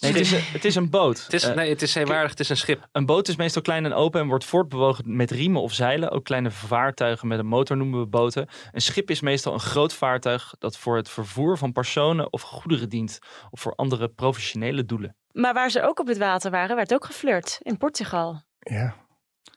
Nee, 0.01 0.13
het, 0.13 0.21
is, 0.21 0.33
een- 0.33 0.43
het 0.53 0.65
is 0.65 0.75
een 0.75 0.91
boot. 0.91 1.23
Het 1.25 1.33
is, 1.33 1.43
Eh, 1.45 1.55
nee, 1.57 1.69
het 1.71 1.83
is 1.83 1.93
zeewaardig, 1.93 2.31
het 2.31 2.41
is 2.41 2.49
een 2.49 2.57
schip. 2.57 2.89
Een 2.93 3.07
boot 3.07 3.29
is 3.29 3.37
meestal 3.37 3.63
klein 3.63 3.85
en 3.85 3.93
open 3.93 4.21
en 4.21 4.27
wordt 4.27 4.45
voortbewogen 4.45 5.17
met 5.17 5.31
riemen 5.31 5.63
of 5.63 5.73
zeilen. 5.73 6.11
Ook 6.11 6.25
kleine 6.25 6.51
vaartuigen 6.51 7.29
met 7.29 7.39
een 7.39 7.47
motor 7.47 7.77
noemen 7.77 8.01
we 8.01 8.07
boten. 8.07 8.49
Een 8.73 8.81
schip 8.81 9.11
is 9.11 9.21
meestal 9.21 9.53
een 9.53 9.61
groot 9.61 9.93
vaartuig 9.93 10.55
dat 10.59 10.77
voor 10.77 10.97
het 10.97 11.09
vervoer 11.09 11.59
van 11.59 11.73
personen 11.73 12.33
of 12.33 12.43
goederen 12.43 12.89
dient. 12.89 13.19
Of 13.51 13.61
voor 13.61 13.75
andere 13.75 14.09
professionele 14.09 14.85
doelen. 14.85 15.17
Maar 15.33 15.55
waar 15.55 15.71
ze 15.71 15.83
ook 15.83 16.01
op 16.01 16.07
het 16.07 16.19
water 16.19 16.51
waren, 16.51 16.77
werd 16.77 16.95
ook 16.95 17.05
geflirt. 17.05 17.59
In 17.63 17.77
Portugal. 17.77 18.43
Ja, 18.59 18.95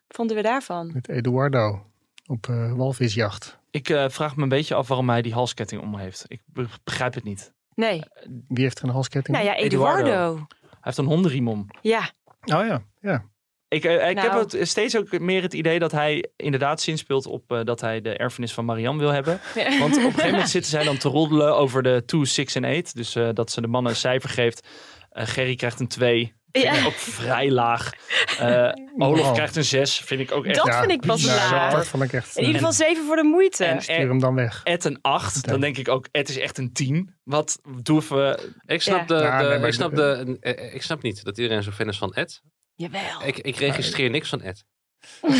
Vonden 0.07 0.35
we 0.35 0.41
daarvan? 0.41 0.91
met 0.93 1.09
Eduardo 1.09 1.85
op 2.25 2.47
eh, 2.49 2.73
walvisjacht. 2.73 3.59
Ik 3.71 3.89
eh, 3.89 4.09
vraag 4.09 4.35
me 4.35 4.43
een 4.43 4.49
beetje 4.49 4.75
af 4.75 4.87
waarom 4.87 5.09
hij 5.09 5.21
die 5.21 5.33
halsketting 5.33 5.81
om 5.81 5.97
heeft. 5.97 6.25
Ik 6.27 6.41
be- 6.45 6.67
begrijp 6.83 7.13
het 7.13 7.23
niet. 7.23 7.53
Nee. 7.81 8.01
Wie 8.47 8.63
heeft 8.63 8.79
er 8.79 8.83
een 8.85 8.89
halsketting? 8.93 9.37
Nou 9.37 9.49
ja, 9.49 9.55
Eduardo. 9.55 10.05
Eduardo. 10.07 10.35
Hij 10.59 10.79
heeft 10.79 10.97
een 10.97 11.05
hondenriem 11.05 11.47
om. 11.47 11.67
Ja. 11.81 11.99
Oh 12.41 12.65
ja, 12.65 12.81
ja. 13.01 13.29
Ik, 13.67 13.83
eh, 13.83 14.09
ik 14.09 14.17
heb 14.19 14.31
Nou. 14.31 14.39
het 14.57 14.67
steeds 14.67 14.97
ook 14.97 15.19
meer 15.19 15.41
het 15.41 15.53
idee 15.53 15.79
dat 15.79 15.91
hij 15.91 16.29
inderdaad 16.35 16.81
zinspeelt 16.81 17.25
op 17.25 17.51
eh, 17.51 17.63
dat 17.63 17.81
hij 17.81 18.01
de 18.01 18.17
erfenis 18.17 18.53
van 18.53 18.65
Marianne 18.65 18.99
wil 19.01 19.11
hebben. 19.11 19.39
Want 19.79 19.97
op 19.97 20.03
een 20.03 20.11
gegeven 20.11 20.31
moment 20.31 20.49
zitten 20.49 20.71
zij 20.71 20.83
dan 20.83 20.97
te 20.97 21.09
roddelen 21.09 21.55
over 21.55 21.83
de 21.83 22.03
2, 22.05 22.25
6 22.25 22.55
en 22.55 22.63
8. 22.63 22.95
Dus 22.95 23.15
eh, 23.15 23.29
dat 23.33 23.51
ze 23.51 23.61
de 23.61 23.67
mannen 23.67 23.91
een 23.91 23.97
cijfer 23.97 24.29
geeft. 24.29 24.67
Eh, 25.09 25.27
Gerry 25.27 25.55
krijgt 25.55 25.79
een 25.79 25.87
2. 25.87 26.33
Vind 26.51 26.65
Ja. 26.65 26.73
ik 26.73 26.85
ook 26.85 26.93
vrij 26.93 27.51
laag. 27.51 27.89
Eh 28.39 28.69
Olaf 28.97 29.25
Wow. 29.25 29.33
krijgt 29.33 29.55
een 29.55 29.63
6. 29.63 29.99
Vind 29.99 30.21
ik 30.21 30.31
ook 30.31 30.45
echt. 30.45 30.55
Dat 30.55 30.65
Ja, 30.65 30.79
vind 30.79 30.91
ik 30.91 31.01
pas 31.01 31.25
laag. 31.25 31.73
Dat 31.73 31.87
vond 31.87 32.03
ik 32.03 32.13
echt... 32.13 32.35
In 32.35 32.41
ieder 32.41 32.55
geval 32.57 32.73
zeven 32.73 33.05
voor 33.05 33.15
de 33.15 33.23
moeite. 33.23 33.65
En 33.65 33.81
Stuur 33.81 33.95
hem 34.07 34.19
dan 34.19 34.35
weg. 34.35 34.61
Ed 34.63 34.83
een 34.85 34.97
8. 35.01 35.47
Dan 35.47 35.59
denk 35.59 35.77
ik 35.77 35.87
ook, 35.89 36.07
Ed 36.11 36.29
is 36.29 36.37
echt 36.37 36.57
een 36.57 36.73
10. 36.73 37.15
Wat 37.23 37.59
doen 37.81 37.99
we... 38.09 38.51
Ik 38.65 38.81
snap, 38.81 38.99
Ja. 39.09 39.17
de, 39.17 39.23
Ja, 39.23 39.41
de- 39.41 39.47
nee, 39.57 39.67
ik, 39.67 39.73
snap 39.73 39.89
de- 39.95 40.23
de, 40.39 40.53
eh, 40.53 40.73
ik 40.73 40.81
snap 40.81 41.01
niet 41.01 41.23
dat 41.23 41.37
iedereen 41.37 41.63
zo 41.63 41.71
fan 41.71 41.87
is 41.87 41.97
van 41.97 42.13
Ed. 42.13 42.41
Jawel. 42.75 43.01
Ik, 43.25 43.37
ik 43.37 43.55
registreer 43.55 44.09
niks 44.09 44.29
van 44.29 44.41
Ed. 44.41 44.63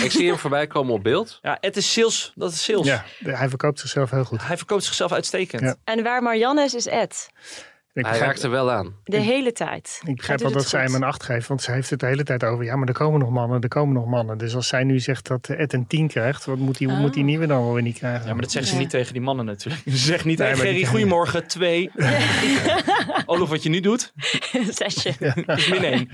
ik 0.04 0.12
zie 0.12 0.28
hem 0.28 0.38
voorbij 0.46 0.68
komen 0.68 0.94
op 0.94 1.04
beeld. 1.04 1.40
Ja, 1.42 1.58
Ed 1.60 1.78
is 1.78 1.94
sales. 1.94 2.32
Dat 2.36 2.52
is 2.52 2.64
sales. 2.64 2.86
Ja, 2.88 3.04
hij 3.20 3.50
verkoopt 3.50 3.80
zichzelf 3.80 4.10
heel 4.10 4.24
goed. 4.24 4.48
Hij 4.48 4.58
verkoopt 4.58 4.84
zichzelf 4.84 5.12
uitstekend. 5.12 5.62
Ja. 5.62 5.76
En 5.84 6.04
waar 6.04 6.24
Marianne 6.24 6.64
is, 6.64 6.74
is 6.74 6.86
Ed. 6.88 7.30
Ik 7.94 8.06
Hij 8.06 8.18
raakt 8.20 8.44
er 8.44 8.50
wel 8.50 8.72
aan. 8.72 8.96
De 9.04 9.18
hele 9.18 9.52
tijd. 9.52 10.02
ik 10.06 10.16
begrijp 10.16 10.40
Hij 10.40 10.50
wel 10.50 10.58
dat 10.58 10.68
zij 10.70 10.84
hem 10.84 10.96
een 10.96 11.04
acht 11.04 11.24
geeft, 11.24 11.48
want 11.48 11.62
zij 11.62 11.74
heeft 11.74 11.90
het 11.90 12.00
de 12.00 12.06
hele 12.06 12.24
tijd 12.24 12.44
over. 12.44 12.66
Ja, 12.66 12.76
maar 12.76 12.88
er 12.88 12.94
komen 12.94 13.20
nog 13.20 13.30
mannen, 13.30 13.62
er 13.62 13.68
komen 13.68 13.94
nog 13.94 14.06
mannen. 14.06 14.38
Dus 14.38 14.56
als 14.56 14.68
zij 14.68 14.84
nu 14.84 15.00
zegt 15.00 15.28
dat 15.28 15.48
Ed 15.50 15.74
een 15.74 15.88
10 15.88 16.08
krijgt, 16.08 16.46
wat 16.46 16.58
moet 16.58 16.78
die, 16.78 16.88
hoe 16.88 16.98
moet 17.00 17.14
die 17.14 17.22
Oh. 17.24 17.28
nieuwe 17.30 17.46
dan 17.46 17.64
wel 17.64 17.74
weer 17.74 17.84
niet 17.84 17.98
krijgen? 17.98 18.28
Ja, 18.28 18.34
maar 18.34 18.42
dat 18.42 18.52
zeggen 18.52 18.70
ze 18.72 18.76
Ja. 18.78 18.82
niet 18.84 18.92
tegen 18.92 19.14
die 19.14 19.22
mannen 19.22 19.46
natuurlijk. 19.46 19.82
Ze 19.86 19.98
zeggen 19.98 20.28
niet, 20.28 20.38
Nee, 20.38 20.48
hey 20.48 20.56
maar 20.58 20.66
die 20.66 20.74
Gerry, 20.76 20.90
goedemorgen, 20.90 21.48
twee. 21.48 21.92
Olaf, 23.26 23.50
wat 23.50 23.64
je 23.64 23.70
nu 23.70 23.80
doet, 23.80 24.14
Zesje. 24.80 25.14
is 25.46 25.68
min 25.70 25.84
één. 25.84 26.10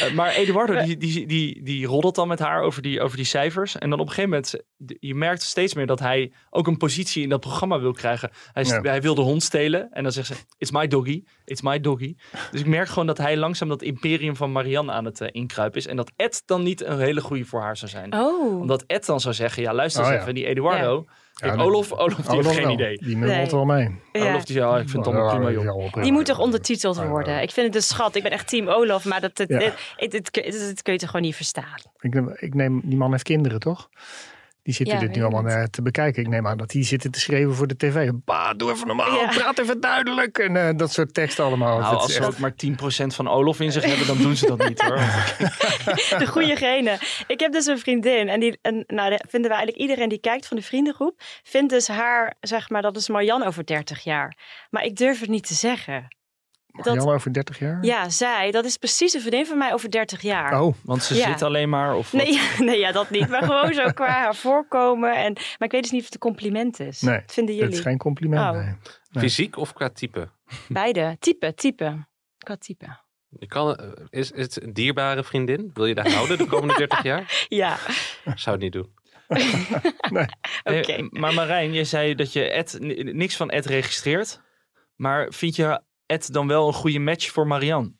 Eh, 0.00 0.12
maar 0.14 0.34
Eduardo, 0.34 0.82
die, 0.84 0.96
die, 0.96 1.26
die, 1.26 1.62
die 1.62 1.86
roddelt 1.86 2.14
dan 2.14 2.28
met 2.28 2.38
haar 2.38 2.60
over 2.62 2.82
die, 2.82 3.00
over 3.00 3.16
die 3.16 3.26
cijfers. 3.26 3.78
En 3.78 3.90
dan 3.90 3.98
op 4.00 4.06
een 4.08 4.12
gegeven 4.12 4.30
moment, 4.30 4.54
je 5.00 5.14
merkt 5.14 5.42
steeds 5.42 5.74
meer 5.74 5.86
dat 5.86 5.98
hij 6.00 6.32
ook 6.50 6.66
een 6.66 6.76
positie 6.76 7.22
in 7.22 7.28
dat 7.28 7.40
programma 7.40 7.80
wil 7.80 7.92
krijgen. 7.92 8.30
Hij, 8.52 8.64
Ja. 8.64 8.80
hij 8.80 9.00
wil 9.02 9.14
de 9.14 9.20
hond 9.20 9.42
stelen. 9.42 9.88
En 9.92 10.02
dan 10.02 10.12
zegt 10.12 10.26
ze, 10.26 10.34
it's 10.58 10.70
my 10.70 10.86
doggy, 10.86 11.24
it's 11.44 11.60
my 11.62 11.80
doggy. 11.80 12.16
Dus 12.50 12.60
ik 12.60 12.66
merk 12.66 12.88
gewoon 12.88 13.06
dat 13.06 13.18
hij 13.18 13.36
langzaam 13.36 13.68
dat 13.68 13.82
imperium 13.82 14.36
van 14.36 14.52
Marianne 14.52 14.92
aan 14.92 15.04
het 15.04 15.20
eh, 15.20 15.28
inkruipen 15.32 15.78
is. 15.78 15.86
En 15.86 15.96
dat 15.96 16.12
Ed 16.16 16.42
dan 16.46 16.62
niet 16.62 16.84
een 16.84 16.98
hele 16.98 17.20
goede 17.20 17.44
voor 17.44 17.60
haar 17.60 17.76
zou 17.76 17.90
zijn. 17.90 18.14
Oh. 18.14 18.60
Omdat 18.60 18.84
Ed 18.86 19.06
dan 19.06 19.20
zou 19.20 19.34
zeggen, 19.34 19.62
ja 19.62 19.74
luister 19.74 20.02
Oh, 20.02 20.06
eens 20.08 20.16
ja. 20.16 20.22
even, 20.22 20.34
die 20.34 20.46
Eduardo. 20.46 21.04
Kijk, 21.34 21.56
nee. 21.56 21.66
Olaf, 21.66 21.92
Olaf, 21.92 22.16
die 22.26 22.34
heeft 22.36 22.48
geen 22.52 22.62
wel. 22.62 22.72
idee. 22.72 22.98
Die 22.98 23.16
mummelt 23.16 23.36
Nee. 23.40 23.50
wel 23.50 23.64
mee. 23.64 24.00
Ja. 24.12 24.28
Olaf, 24.28 24.44
die 24.44 24.56
zei, 24.56 24.68
ja, 24.70 24.78
ik 24.78 24.88
vind 24.88 25.04
het 25.06 25.14
allemaal 25.14 25.34
prima, 25.36 25.50
joh. 25.50 25.92
Die 26.02 26.12
moet 26.12 26.24
toch 26.26 26.38
ondertiteld 26.38 26.96
worden? 26.96 27.42
Ik 27.42 27.50
vind 27.50 27.66
het 27.66 27.74
een 27.76 27.82
schat. 27.82 28.14
Ik 28.14 28.22
ben 28.22 28.30
echt 28.32 28.48
team 28.48 28.68
Olaf, 28.68 29.04
maar 29.04 29.20
dat, 29.20 29.36
dat, 29.36 29.48
Ja. 29.48 29.58
dit, 29.58 29.72
dit, 29.96 30.10
dit, 30.10 30.32
dit- 30.34 30.52
dit 30.66 30.82
kun 30.82 30.92
je 30.92 30.98
toch 30.98 31.10
gewoon 31.10 31.26
niet 31.26 31.36
verstaan? 31.36 31.74
Ik 32.00 32.14
neem, 32.14 32.34
ik 32.38 32.54
neem, 32.54 32.80
die 32.84 32.96
man 32.98 33.10
heeft 33.10 33.22
kinderen, 33.22 33.60
toch? 33.60 33.88
Die 34.66 34.74
zitten 34.74 34.94
Ja, 34.94 35.00
dit 35.00 35.16
nu 35.16 35.22
allemaal 35.22 35.44
het. 35.44 35.54
eh, 35.54 35.62
te 35.62 35.82
bekijken. 35.82 36.22
Ik 36.22 36.28
neem 36.28 36.46
aan 36.46 36.56
dat 36.56 36.70
die 36.70 36.84
zitten 36.84 37.10
te 37.10 37.20
schreeuwen 37.20 37.54
voor 37.56 37.66
de 37.66 37.76
tv. 37.76 38.10
Bah, 38.24 38.50
doe 38.56 38.70
even 38.72 38.86
normaal, 38.86 39.14
Ja. 39.14 39.28
praat 39.28 39.58
even 39.58 39.80
duidelijk. 39.80 40.38
En 40.38 40.56
eh, 40.68 40.76
dat 40.76 40.92
soort 40.92 41.14
teksten 41.14 41.44
allemaal. 41.44 41.78
Nou, 41.78 41.94
als 41.96 42.08
is 42.08 42.14
ze 42.14 42.18
echt- 42.20 42.28
ook 42.28 42.38
maar 42.38 42.54
10% 42.54 43.14
van 43.14 43.28
Olaf 43.28 43.60
in 43.60 43.72
zich 43.72 43.84
hebben, 43.84 44.06
dan 44.06 44.18
doen 44.18 44.36
ze 44.36 44.46
dat 44.46 44.68
niet 44.68 44.80
hoor. 44.80 44.96
De 46.18 46.26
goede 46.26 46.56
gene. 46.56 46.98
Ik 47.26 47.40
heb 47.40 47.52
dus 47.52 47.66
een 47.66 47.78
vriendin. 47.78 48.28
En, 48.28 48.40
die, 48.40 48.58
en 48.62 48.84
nou, 48.86 49.10
de- 49.10 49.24
vinden 49.28 49.50
we 49.50 49.56
eigenlijk 49.56 49.76
iedereen 49.78 50.08
die 50.08 50.20
kijkt 50.20 50.46
van 50.46 50.56
de 50.56 50.62
vriendengroep. 50.62 51.20
Vindt 51.42 51.72
dus 51.72 51.88
haar, 51.88 52.34
zeg 52.40 52.68
maar, 52.70 52.82
dat 52.82 52.96
is 52.96 53.08
Marjan 53.08 53.42
over 53.42 53.66
30 53.66 54.04
jaar. 54.04 54.36
Maar 54.70 54.84
ik 54.84 54.96
durf 54.96 55.20
het 55.20 55.28
niet 55.28 55.46
te 55.46 55.54
zeggen. 55.54 56.15
Jan 56.82 57.08
over 57.08 57.32
30 57.32 57.58
jaar? 57.58 57.78
Ja, 57.84 58.08
zij, 58.08 58.50
dat 58.50 58.64
is 58.64 58.76
precies 58.76 59.14
een 59.14 59.20
vriendin 59.20 59.46
van 59.46 59.58
mij 59.58 59.72
over 59.72 59.90
30 59.90 60.22
jaar. 60.22 60.60
Oh, 60.62 60.74
Want 60.84 61.02
ze 61.02 61.14
Ja. 61.14 61.26
zit 61.26 61.42
alleen 61.42 61.68
maar. 61.68 61.94
Of 61.96 62.10
wat? 62.10 62.22
Nee, 62.22 62.40
nee, 62.68 62.78
ja, 62.78 62.92
dat 62.92 63.10
niet. 63.10 63.28
Maar 63.28 63.42
gewoon 63.42 63.74
zo 63.74 63.90
qua 63.90 64.06
haar 64.22 64.34
voorkomen. 64.34 65.14
En, 65.16 65.32
maar 65.32 65.68
ik 65.68 65.70
weet 65.70 65.82
dus 65.82 65.90
niet 65.90 66.00
of 66.00 66.06
het 66.06 66.14
een 66.14 66.20
compliment 66.20 66.80
is. 66.80 67.00
nee. 67.00 67.20
Wat 67.20 67.32
vinden 67.32 67.54
jullie? 67.54 67.72
is 67.72 67.80
geen 67.80 67.98
compliment. 67.98 68.40
Oh. 68.42 68.50
nee. 68.64 68.74
Nee. 69.10 69.24
Fysiek 69.24 69.56
of 69.56 69.72
qua 69.72 69.88
type? 69.90 70.28
Beide. 70.68 71.16
Type, 71.20 71.54
type. 71.54 72.06
Qua 72.38 72.56
type. 72.56 73.04
Je 73.38 73.46
kan, 73.46 73.74
eh, 73.76 73.88
is, 74.10 74.30
is 74.30 74.42
het 74.54 74.62
een 74.62 74.72
dierbare 74.72 75.24
vriendin? 75.24 75.70
Wil 75.74 75.86
je 75.86 75.94
daar 75.94 76.12
houden 76.12 76.38
de 76.38 76.46
komende 76.46 76.74
30 76.86 77.02
jaar? 77.02 77.44
Ja, 77.48 77.76
Zou 78.34 78.56
het 78.56 78.60
niet 78.60 78.72
doen. 78.72 78.94
oké. 80.64 80.92
Eh, 80.92 81.06
maar 81.10 81.34
Marijn, 81.34 81.72
je 81.72 81.84
zei 81.84 82.14
dat 82.14 82.32
je 82.32 82.50
Ed, 82.50 82.76
niks 83.14 83.36
van 83.36 83.50
Ed 83.50 83.66
registreert. 83.66 84.40
Maar 84.96 85.32
vind 85.32 85.56
je 85.56 85.80
Ed 86.06 86.32
dan 86.32 86.46
wel 86.46 86.66
een 86.66 86.72
goede 86.74 86.98
match 86.98 87.30
voor 87.30 87.46
Marianne? 87.46 87.92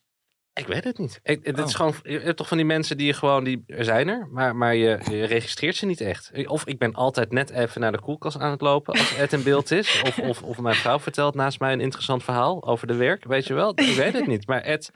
Ik 0.52 0.66
weet 0.66 0.84
het 0.84 0.98
niet. 0.98 1.20
Ik, 1.22 1.44
het 1.46 1.58
is 1.58 1.64
Oh. 1.64 1.70
gewoon, 1.70 1.94
je 2.02 2.18
hebt 2.18 2.36
toch 2.36 2.48
van 2.48 2.56
die 2.56 2.66
mensen 2.66 2.96
die 2.96 3.06
je 3.06 3.12
gewoon, 3.12 3.44
die 3.44 3.62
er 3.66 3.84
zijn 3.84 4.08
er, 4.08 4.28
maar, 4.30 4.56
maar 4.56 4.74
je, 4.74 5.00
je 5.10 5.24
registreert 5.24 5.76
ze 5.76 5.86
niet 5.86 6.00
echt. 6.00 6.46
Of 6.46 6.66
ik 6.66 6.78
ben 6.78 6.94
altijd 6.94 7.32
net 7.32 7.50
even 7.50 7.80
naar 7.80 7.92
de 7.92 8.00
koelkast 8.00 8.38
aan 8.38 8.50
het 8.50 8.60
lopen 8.60 8.92
als 8.92 9.16
Ed 9.16 9.32
in 9.32 9.42
beeld 9.42 9.70
is. 9.70 10.02
Of, 10.02 10.18
of, 10.18 10.42
of 10.42 10.58
mijn 10.58 10.74
vrouw 10.74 10.98
vertelt 10.98 11.34
naast 11.34 11.60
mij 11.60 11.72
een 11.72 11.80
interessant 11.80 12.22
verhaal 12.24 12.64
over 12.66 12.86
de 12.86 12.94
werk, 12.94 13.24
weet 13.24 13.46
je 13.46 13.54
wel. 13.54 13.70
Ik 13.74 13.96
weet 13.96 14.12
het 14.12 14.26
niet, 14.26 14.46
maar 14.46 14.60
Ed, 14.62 14.90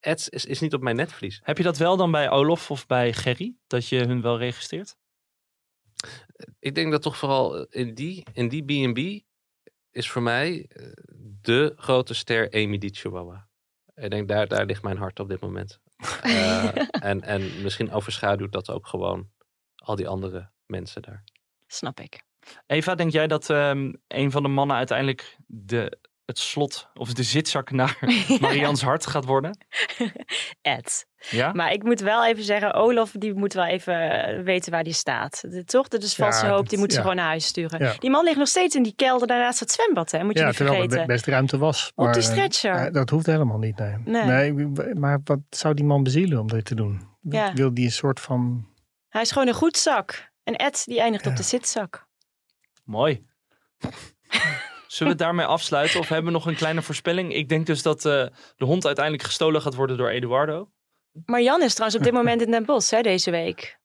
Ed 0.00 0.26
is, 0.30 0.44
is 0.44 0.60
niet 0.60 0.74
op 0.74 0.82
mijn 0.82 0.96
netvlies. 0.96 1.40
Heb 1.42 1.56
je 1.56 1.62
dat 1.62 1.76
wel 1.76 1.96
dan 1.96 2.10
bij 2.10 2.30
Olaf 2.30 2.70
of 2.70 2.86
bij 2.86 3.12
Gerry? 3.12 3.54
Dat 3.66 3.88
je 3.88 4.06
hun 4.06 4.22
wel 4.22 4.38
registreert? 4.38 4.96
Ik 6.58 6.74
denk 6.74 6.90
dat 6.90 7.02
toch 7.02 7.16
vooral 7.16 7.64
in 7.64 7.94
die 7.94 8.26
in 8.32 8.48
die 8.48 8.62
B&B 8.64 9.24
is 9.96 10.10
voor 10.10 10.22
mij 10.22 10.66
eh, 10.68 10.86
de 11.40 11.72
grote 11.76 12.14
ster 12.14 12.50
Amy 12.50 12.78
Di 12.78 12.88
Chihuahua. 12.88 13.48
Ik 13.94 14.10
denk, 14.10 14.28
daar, 14.28 14.48
daar 14.48 14.66
ligt 14.66 14.82
mijn 14.82 14.96
hart 14.96 15.20
op 15.20 15.28
dit 15.28 15.40
moment. 15.40 15.78
Eh, 16.22 16.76
en, 16.90 17.22
en 17.22 17.62
misschien 17.62 17.90
overschaduwt 17.92 18.52
dat 18.52 18.70
ook 18.70 18.86
gewoon 18.86 19.30
al 19.76 19.96
die 19.96 20.08
andere 20.08 20.50
mensen 20.66 21.02
daar. 21.02 21.24
Snap 21.66 22.00
ik. 22.00 22.22
Eva, 22.66 22.94
denk 22.94 23.12
jij 23.12 23.26
dat 23.26 23.50
ehm, 23.50 23.92
een 24.06 24.30
van 24.30 24.42
de 24.42 24.48
mannen 24.48 24.76
uiteindelijk 24.76 25.36
de, 25.46 25.98
het 26.26 26.38
slot 26.38 26.88
of 26.94 27.12
de 27.14 27.22
zitzak 27.22 27.70
naar 27.70 27.98
Marians 28.40 28.82
hart 28.82 29.06
gaat 29.06 29.24
worden? 29.24 29.66
Ed. 30.62 31.06
Ja? 31.30 31.52
Maar 31.52 31.72
ik 31.72 31.82
moet 31.82 32.00
wel 32.00 32.26
even 32.26 32.42
zeggen, 32.44 32.74
Olaf 32.74 33.10
die 33.10 33.34
moet 33.34 33.52
wel 33.52 33.64
even 33.64 34.10
eh, 34.10 34.42
weten 34.44 34.72
waar 34.72 34.84
die 34.84 34.92
staat. 34.92 35.40
De, 35.48 35.64
toch? 35.64 35.88
Dat 35.88 36.02
is 36.02 36.14
valse 36.14 36.46
Ja, 36.46 36.52
hoop, 36.52 36.68
die 36.68 36.78
moet 36.78 36.92
ze 36.92 37.00
gewoon 37.00 37.16
naar 37.16 37.26
huis 37.26 37.46
sturen. 37.46 37.78
Ja. 37.84 37.94
Die 37.98 38.10
man 38.10 38.24
ligt 38.24 38.36
nog 38.38 38.48
steeds 38.48 38.74
in 38.74 38.82
die 38.82 38.92
kelder 38.96 39.26
daarnaast 39.26 39.60
het 39.60 39.70
zwembad, 39.72 40.10
hè? 40.10 40.24
Moet 40.24 40.34
je 40.34 40.40
Ja, 40.40 40.46
niet 40.46 40.56
terwijl 40.56 40.76
er 40.76 40.82
vergeten. 40.82 41.06
be- 41.06 41.12
best 41.12 41.26
ruimte 41.26 41.58
was. 41.58 41.92
Op 41.94 42.04
maar, 42.04 42.12
die 42.14 42.22
eh, 42.22 42.28
stretcher. 42.28 42.74
eh, 42.74 42.92
dat 42.92 43.10
hoeft 43.10 43.26
helemaal 43.26 43.58
niet, 43.58 43.76
nee. 43.78 43.94
Nee. 44.04 44.52
nee. 44.52 44.94
Maar 44.94 45.20
wat 45.24 45.40
zou 45.50 45.74
die 45.74 45.84
man 45.84 46.02
bezielen 46.02 46.38
om 46.40 46.46
dit 46.46 46.64
te 46.64 46.74
doen? 46.74 47.08
Ja. 47.20 47.52
Wil 47.52 47.74
die 47.74 47.84
een 47.84 47.90
soort 47.90 48.20
van... 48.20 48.66
Hij 49.08 49.22
is 49.22 49.30
gewoon 49.30 49.48
een 49.48 49.54
goed 49.54 49.76
zak. 49.76 50.30
En 50.44 50.54
Ed 50.56 50.82
die 50.86 51.00
eindigt 51.00 51.26
op 51.26 51.36
de 51.36 51.42
zitzak. 51.42 52.06
Mooi. 52.84 53.26
Zullen 54.86 55.12
we 55.12 55.18
het 55.18 55.28
daarmee 55.28 55.46
afsluiten 55.46 56.00
of 56.00 56.08
hebben 56.08 56.26
we 56.26 56.38
nog 56.38 56.46
een 56.46 56.56
kleine 56.56 56.82
voorspelling? 56.82 57.34
Ik 57.34 57.48
denk 57.48 57.66
dus 57.66 57.82
dat 57.82 57.96
eh, 58.04 58.26
de 58.56 58.64
hond 58.64 58.86
uiteindelijk 58.86 59.24
gestolen 59.24 59.62
gaat 59.62 59.74
worden 59.74 59.96
door 59.96 60.08
Eduardo. 60.08 60.68
Marjan 61.24 61.62
is 61.62 61.72
trouwens 61.72 61.98
op 61.98 62.04
dit 62.04 62.12
moment 62.14 62.42
in 62.42 62.50
Den 62.50 62.64
Bosch, 62.64 62.90
hè, 62.90 63.00
deze 63.00 63.30
week. 63.30 63.78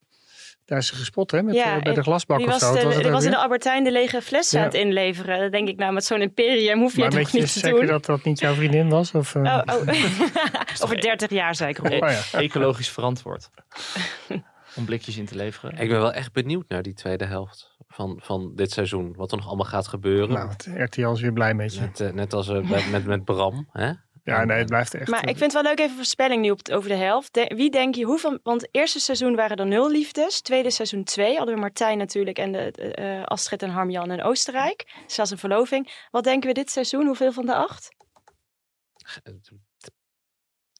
Daar 0.65 0.77
is 0.79 0.87
ze 0.87 0.95
gespot, 0.95 1.31
hè? 1.31 1.43
Met, 1.43 1.55
Ja, 1.55 1.75
eh, 1.75 1.81
bij 1.81 1.93
de 1.93 2.01
glasbak 2.01 2.37
Die 2.37 2.47
of 2.47 2.51
was, 2.53 2.61
zo. 2.61 2.73
De, 2.73 2.83
was 2.83 2.95
die 2.95 3.05
ook 3.05 3.11
was 3.11 3.23
in 3.23 3.31
de? 3.31 3.37
Albertijn 3.37 3.83
de 3.83 3.91
lege 3.91 4.21
flessen 4.21 4.59
Ja. 4.59 4.65
aan 4.65 4.71
het 4.71 4.79
inleveren. 4.79 5.39
Dan 5.39 5.51
denk 5.51 5.67
ik, 5.67 5.77
nou, 5.77 5.93
met 5.93 6.05
zo'n 6.05 6.21
imperium 6.21 6.79
hoef 6.79 6.93
je 6.95 6.99
Maar 7.01 7.09
toch 7.09 7.29
je 7.29 7.39
niet 7.39 7.53
te 7.53 7.59
zeker 7.59 7.77
doen. 7.79 7.87
dat 7.87 8.05
dat 8.05 8.23
niet 8.23 8.39
jouw 8.39 8.53
vriendin 8.53 8.89
was? 8.89 9.11
Of, 9.11 9.35
eh? 9.35 9.41
Oh, 9.43 9.61
oh. 9.65 9.87
Over 10.83 11.01
30 11.01 11.29
jaar, 11.29 11.55
zei 11.55 11.69
ik. 11.69 11.83
Oh 11.83 12.09
ja. 12.09 12.21
Ecologisch 12.31 12.89
verantwoord. 12.89 13.49
Om 14.75 14.85
blikjes 14.85 15.17
in 15.17 15.25
te 15.25 15.35
leveren. 15.35 15.77
Ik 15.77 15.89
ben 15.89 15.99
wel 15.99 16.13
echt 16.13 16.31
benieuwd 16.33 16.65
naar 16.67 16.81
die 16.81 16.93
tweede 16.93 17.25
helft 17.25 17.70
van, 17.91 18.19
van 18.23 18.55
dit 18.55 18.71
seizoen. 18.71 19.13
Wat 19.15 19.31
er 19.31 19.37
nog 19.37 19.47
allemaal 19.47 19.65
gaat 19.65 19.87
gebeuren. 19.87 20.29
Nou, 20.29 20.49
het 20.49 20.69
RTL 20.75 21.09
is 21.11 21.21
weer 21.21 21.33
blij 21.33 21.53
met 21.53 21.73
je. 21.73 21.79
Net, 21.79 21.99
eh, 21.99 22.11
net 22.11 22.33
als 22.33 22.49
eh, 22.49 22.69
met, 22.69 22.91
met, 22.91 23.05
met 23.05 23.23
Bram. 23.23 23.67
Hè? 23.71 23.91
Ja, 24.23 24.43
nee, 24.43 24.57
het 24.57 24.67
blijft 24.67 24.93
echt... 24.93 25.09
Maar 25.09 25.23
eh, 25.23 25.29
ik 25.29 25.37
vind 25.37 25.53
het 25.53 25.61
wel 25.61 25.71
leuk 25.71 25.79
even 25.79 25.95
voorspelling 25.95 26.41
nu 26.41 26.51
op, 26.51 26.69
over 26.69 26.89
de 26.89 26.95
helft. 26.95 27.33
De- 27.33 27.51
wie 27.55 27.71
denk 27.71 27.95
je, 27.95 28.05
hoeveel... 28.05 28.39
Want 28.43 28.61
het 28.61 28.69
eerste 28.71 28.99
seizoen 28.99 29.35
waren 29.35 29.57
er 29.57 29.67
nul 29.67 29.91
liefdes. 29.91 30.41
Tweede 30.41 30.71
seizoen 30.71 31.03
twee. 31.03 31.37
Hadden 31.37 31.55
we 31.55 31.61
Martijn 31.61 31.97
natuurlijk 31.97 32.37
en 32.37 32.51
de, 32.51 32.71
de, 32.71 32.93
eh, 32.93 33.23
Astrid 33.23 33.63
en 33.63 33.69
Harmjan 33.69 34.11
in 34.11 34.21
Oostenrijk. 34.21 35.03
Zelfs 35.07 35.31
een 35.31 35.37
verloving. 35.37 36.05
Wat 36.11 36.23
denken 36.23 36.47
we 36.47 36.53
dit 36.53 36.71
seizoen? 36.71 37.05
Hoeveel 37.05 37.31
van 37.31 37.45
de 37.45 37.55
acht? 37.55 37.89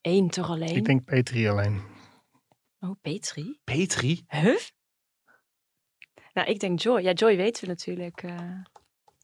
Eén 0.02 0.30
toch 0.30 0.50
alleen? 0.50 0.76
Ik 0.76 0.86
denk 0.86 1.04
Petri 1.04 1.48
alleen. 1.48 1.82
Oh, 2.80 2.92
Petri? 3.02 3.60
Petri? 3.64 4.24
Huh? 4.28 4.58
Nou, 6.34 6.48
ik 6.48 6.60
denk 6.60 6.80
Joy. 6.80 7.02
Ja, 7.02 7.12
Joy 7.12 7.36
weten 7.38 7.64
we 7.64 7.70
natuurlijk. 7.70 8.24
eh. 8.24 8.52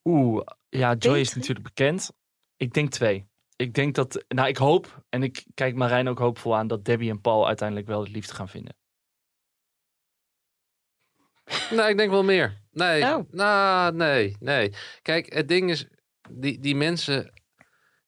Oeh, 0.03 0.45
ja, 0.69 0.93
Joy 0.93 1.17
is 1.17 1.33
natuurlijk 1.33 1.63
bekend. 1.67 2.11
Ik 2.57 2.73
denk 2.73 2.89
twee. 2.89 3.27
Ik 3.55 3.73
denk 3.73 3.95
dat, 3.95 4.25
nou 4.27 4.47
ik 4.47 4.57
hoop, 4.57 5.03
en 5.09 5.23
ik 5.23 5.45
kijk 5.53 5.75
Marijn 5.75 6.07
ook 6.07 6.19
hoopvol 6.19 6.55
aan, 6.55 6.67
dat 6.67 6.85
Debbie 6.85 7.09
en 7.09 7.21
Paul 7.21 7.47
uiteindelijk 7.47 7.87
wel 7.87 7.99
het 7.99 8.09
liefde 8.09 8.33
gaan 8.33 8.49
vinden. 8.49 8.75
Nee, 11.71 11.89
ik 11.89 11.97
denk 11.97 12.09
wel 12.11 12.23
meer. 12.23 12.61
Nee, 12.71 13.03
Oh. 13.15 13.31
nou, 13.31 13.95
nee, 13.95 14.35
nee. 14.39 14.73
Kijk, 15.01 15.33
het 15.33 15.47
ding 15.47 15.69
is, 15.69 15.87
die, 16.29 16.59
die 16.59 16.75
mensen 16.75 17.33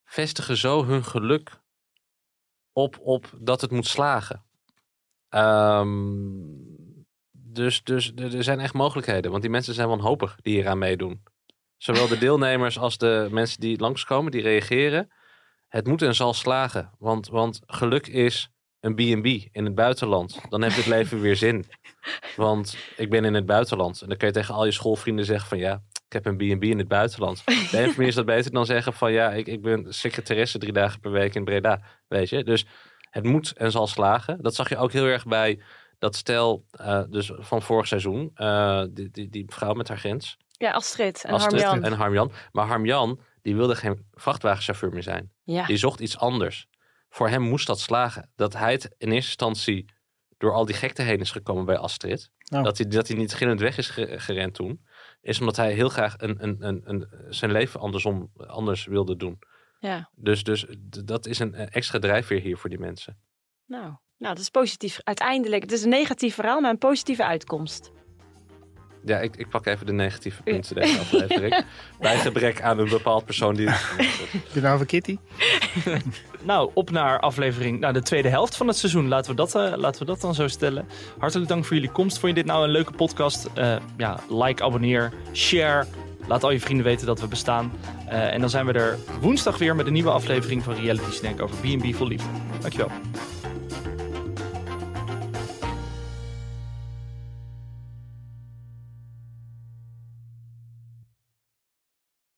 vestigen 0.04 0.56
zo 0.56 0.84
hun 0.84 1.04
geluk 1.04 1.60
op, 2.72 2.98
op 2.98 3.30
dat 3.40 3.60
het 3.60 3.70
moet 3.70 3.86
slagen. 3.86 4.44
Ehm, 5.28 6.69
dus, 7.52 7.82
dus 7.82 8.12
er 8.14 8.44
zijn 8.44 8.60
echt 8.60 8.74
mogelijkheden, 8.74 9.30
want 9.30 9.42
die 9.42 9.50
mensen 9.50 9.74
zijn 9.74 9.88
wanhopig 9.88 10.36
die 10.42 10.54
hier 10.54 10.68
aan 10.68 10.78
meedoen. 10.78 11.22
Zowel 11.76 12.08
de 12.08 12.18
deelnemers 12.18 12.78
als 12.78 12.98
de 12.98 13.28
mensen 13.30 13.60
die 13.60 13.78
langskomen, 13.78 14.32
die 14.32 14.42
reageren. 14.42 15.12
Het 15.68 15.86
moet 15.86 16.02
en 16.02 16.14
zal 16.14 16.34
slagen, 16.34 16.90
want, 16.98 17.28
want 17.28 17.60
geluk 17.66 18.06
is 18.06 18.50
een 18.80 18.94
B&B 18.94 19.26
in 19.52 19.64
het 19.64 19.74
buitenland. 19.74 20.40
Dan 20.48 20.62
heeft 20.62 20.76
het 20.76 20.86
leven 20.86 21.20
weer 21.20 21.36
zin. 21.36 21.64
Want 22.36 22.76
ik 22.96 23.10
ben 23.10 23.24
in 23.24 23.34
het 23.34 23.46
buitenland. 23.46 24.02
En 24.02 24.08
dan 24.08 24.16
kun 24.16 24.26
je 24.26 24.32
tegen 24.32 24.54
al 24.54 24.64
je 24.64 24.70
schoolvrienden 24.70 25.24
zeggen 25.24 25.48
van 25.48 25.58
ja, 25.58 25.82
ik 25.92 26.12
heb 26.12 26.26
een 26.26 26.36
B&B 26.36 26.64
in 26.64 26.78
het 26.78 26.88
buitenland. 26.88 27.44
De 27.70 27.86
of 27.88 27.96
meer 27.96 28.06
is 28.06 28.14
dat 28.14 28.26
beter 28.26 28.50
dan 28.50 28.66
zeggen 28.66 28.92
van 28.92 29.12
ja, 29.12 29.30
ik, 29.30 29.46
ik 29.46 29.62
ben 29.62 29.94
secretaresse 29.94 30.58
drie 30.58 30.72
dagen 30.72 31.00
per 31.00 31.10
week 31.10 31.34
in 31.34 31.44
Breda. 31.44 31.82
Weet 32.08 32.28
je? 32.28 32.44
Dus 32.44 32.66
het 33.10 33.24
moet 33.24 33.52
en 33.52 33.70
zal 33.70 33.86
slagen. 33.86 34.42
Dat 34.42 34.54
zag 34.54 34.68
je 34.68 34.76
ook 34.76 34.92
heel 34.92 35.04
erg 35.04 35.24
bij 35.24 35.60
dat 36.00 36.16
stel 36.16 36.64
eh, 36.70 37.02
dus 37.08 37.30
van 37.34 37.62
vorig 37.62 37.86
seizoen. 37.86 38.30
eh, 38.34 38.84
die, 38.90 39.10
die, 39.10 39.28
die 39.28 39.44
vrouw 39.46 39.72
met 39.74 39.88
haar 39.88 39.98
grens. 39.98 40.36
Ja, 40.50 40.72
Astrid 40.72 41.24
en 41.24 41.32
Astrid 41.32 41.62
Harmjan. 41.62 41.84
en 41.92 41.98
Harmjan. 41.98 42.32
Maar 42.52 42.66
Harmjan, 42.66 43.20
die 43.42 43.56
wilde 43.56 43.76
geen 43.76 44.06
vrachtwagenchauffeur 44.12 44.92
meer 44.92 45.02
zijn. 45.02 45.32
Ja. 45.44 45.66
Die 45.66 45.76
zocht 45.76 46.00
iets 46.00 46.18
anders. 46.18 46.68
Voor 47.08 47.28
hem 47.28 47.42
moest 47.42 47.66
dat 47.66 47.80
slagen. 47.80 48.30
Dat 48.36 48.52
hij 48.52 48.72
het 48.72 48.84
in 48.84 49.10
eerste 49.12 49.12
instantie 49.28 49.92
door 50.38 50.52
al 50.52 50.64
die 50.64 50.74
gekte 50.74 51.02
heen 51.02 51.20
is 51.20 51.30
gekomen 51.30 51.64
bij 51.64 51.76
Astrid. 51.76 52.30
Oh. 52.52 52.62
Dat, 52.64 52.78
hij, 52.78 52.86
dat 52.88 53.08
hij 53.08 53.16
niet 53.16 53.34
gillend 53.34 53.60
weg 53.60 53.76
is 53.78 53.88
ge- 53.90 54.18
gerend 54.20 54.54
toen. 54.54 54.84
Is 55.20 55.40
omdat 55.40 55.56
hij 55.56 55.72
heel 55.72 55.88
graag 55.88 56.14
een, 56.18 56.42
een, 56.42 56.56
een, 56.66 56.80
een, 56.84 57.08
zijn 57.28 57.52
leven 57.52 57.80
andersom, 57.80 58.30
anders 58.36 58.84
wilde 58.84 59.16
doen. 59.16 59.38
Ja, 59.80 60.10
Dus, 60.14 60.44
dus 60.44 60.66
dat 61.04 61.26
is 61.26 61.38
een 61.38 61.54
eh, 61.54 61.66
extra 61.70 61.98
drijfveer 61.98 62.40
hier 62.40 62.56
voor 62.56 62.70
die 62.70 62.78
mensen. 62.78 63.18
nou, 63.66 63.94
nou, 64.20 64.34
dat 64.34 64.42
is 64.42 64.50
positief. 64.50 65.00
Uiteindelijk, 65.04 65.62
het 65.62 65.72
is 65.72 65.82
een 65.82 65.88
negatief 65.88 66.34
verhaal, 66.34 66.60
maar 66.60 66.70
een 66.70 66.78
positieve 66.78 67.24
uitkomst. 67.24 67.90
Ja, 69.04 69.18
ik, 69.18 69.36
ik 69.36 69.48
pak 69.48 69.66
even 69.66 69.86
de 69.86 69.92
negatieve 69.92 70.42
punten 70.42 70.74
deze 70.74 70.98
aflevering. 70.98 71.64
Bij 72.00 72.16
gebrek 72.16 72.62
aan 72.62 72.78
een 72.78 72.88
bepaald 72.88 73.24
persoon 73.24 73.54
die... 73.54 73.68
Je 74.52 74.60
nou 74.60 74.74
over 74.74 74.86
Kitty? 74.86 75.18
Nou, 76.42 76.70
op 76.74 76.90
naar 76.90 77.20
aflevering, 77.20 77.80
nou, 77.80 77.92
de 77.92 78.02
tweede 78.02 78.28
helft 78.28 78.56
van 78.56 78.66
het 78.66 78.76
seizoen. 78.76 79.08
Laten 79.08 79.30
we, 79.30 79.36
dat, 79.36 79.54
eh, 79.54 79.72
laten 79.76 80.00
we 80.00 80.06
dat 80.06 80.20
dan 80.20 80.34
zo 80.34 80.48
stellen. 80.48 80.88
Hartelijk 81.18 81.48
dank 81.48 81.64
voor 81.64 81.74
jullie 81.74 81.90
komst. 81.90 82.18
Vond 82.18 82.32
je 82.32 82.38
dit 82.42 82.52
nou 82.52 82.64
een 82.64 82.70
leuke 82.70 82.92
podcast? 82.92 83.48
Eh, 83.54 83.76
ja, 83.96 84.20
like, 84.28 84.62
abonneer, 84.62 85.12
share. 85.32 85.86
Laat 86.26 86.44
al 86.44 86.50
je 86.50 86.60
vrienden 86.60 86.84
weten 86.84 87.06
dat 87.06 87.20
we 87.20 87.26
bestaan. 87.26 87.72
Eh, 88.08 88.32
en 88.32 88.40
dan 88.40 88.50
zijn 88.50 88.66
we 88.66 88.72
er 88.72 88.98
woensdag 89.20 89.58
weer 89.58 89.76
met 89.76 89.86
een 89.86 89.92
nieuwe 89.92 90.10
aflevering 90.10 90.62
van 90.62 90.74
Reality 90.74 91.10
Snack 91.10 91.40
over 91.42 91.56
B&B 91.56 91.94
voor 91.94 92.06
Liefde. 92.06 92.28
Dankjewel. 92.60 92.90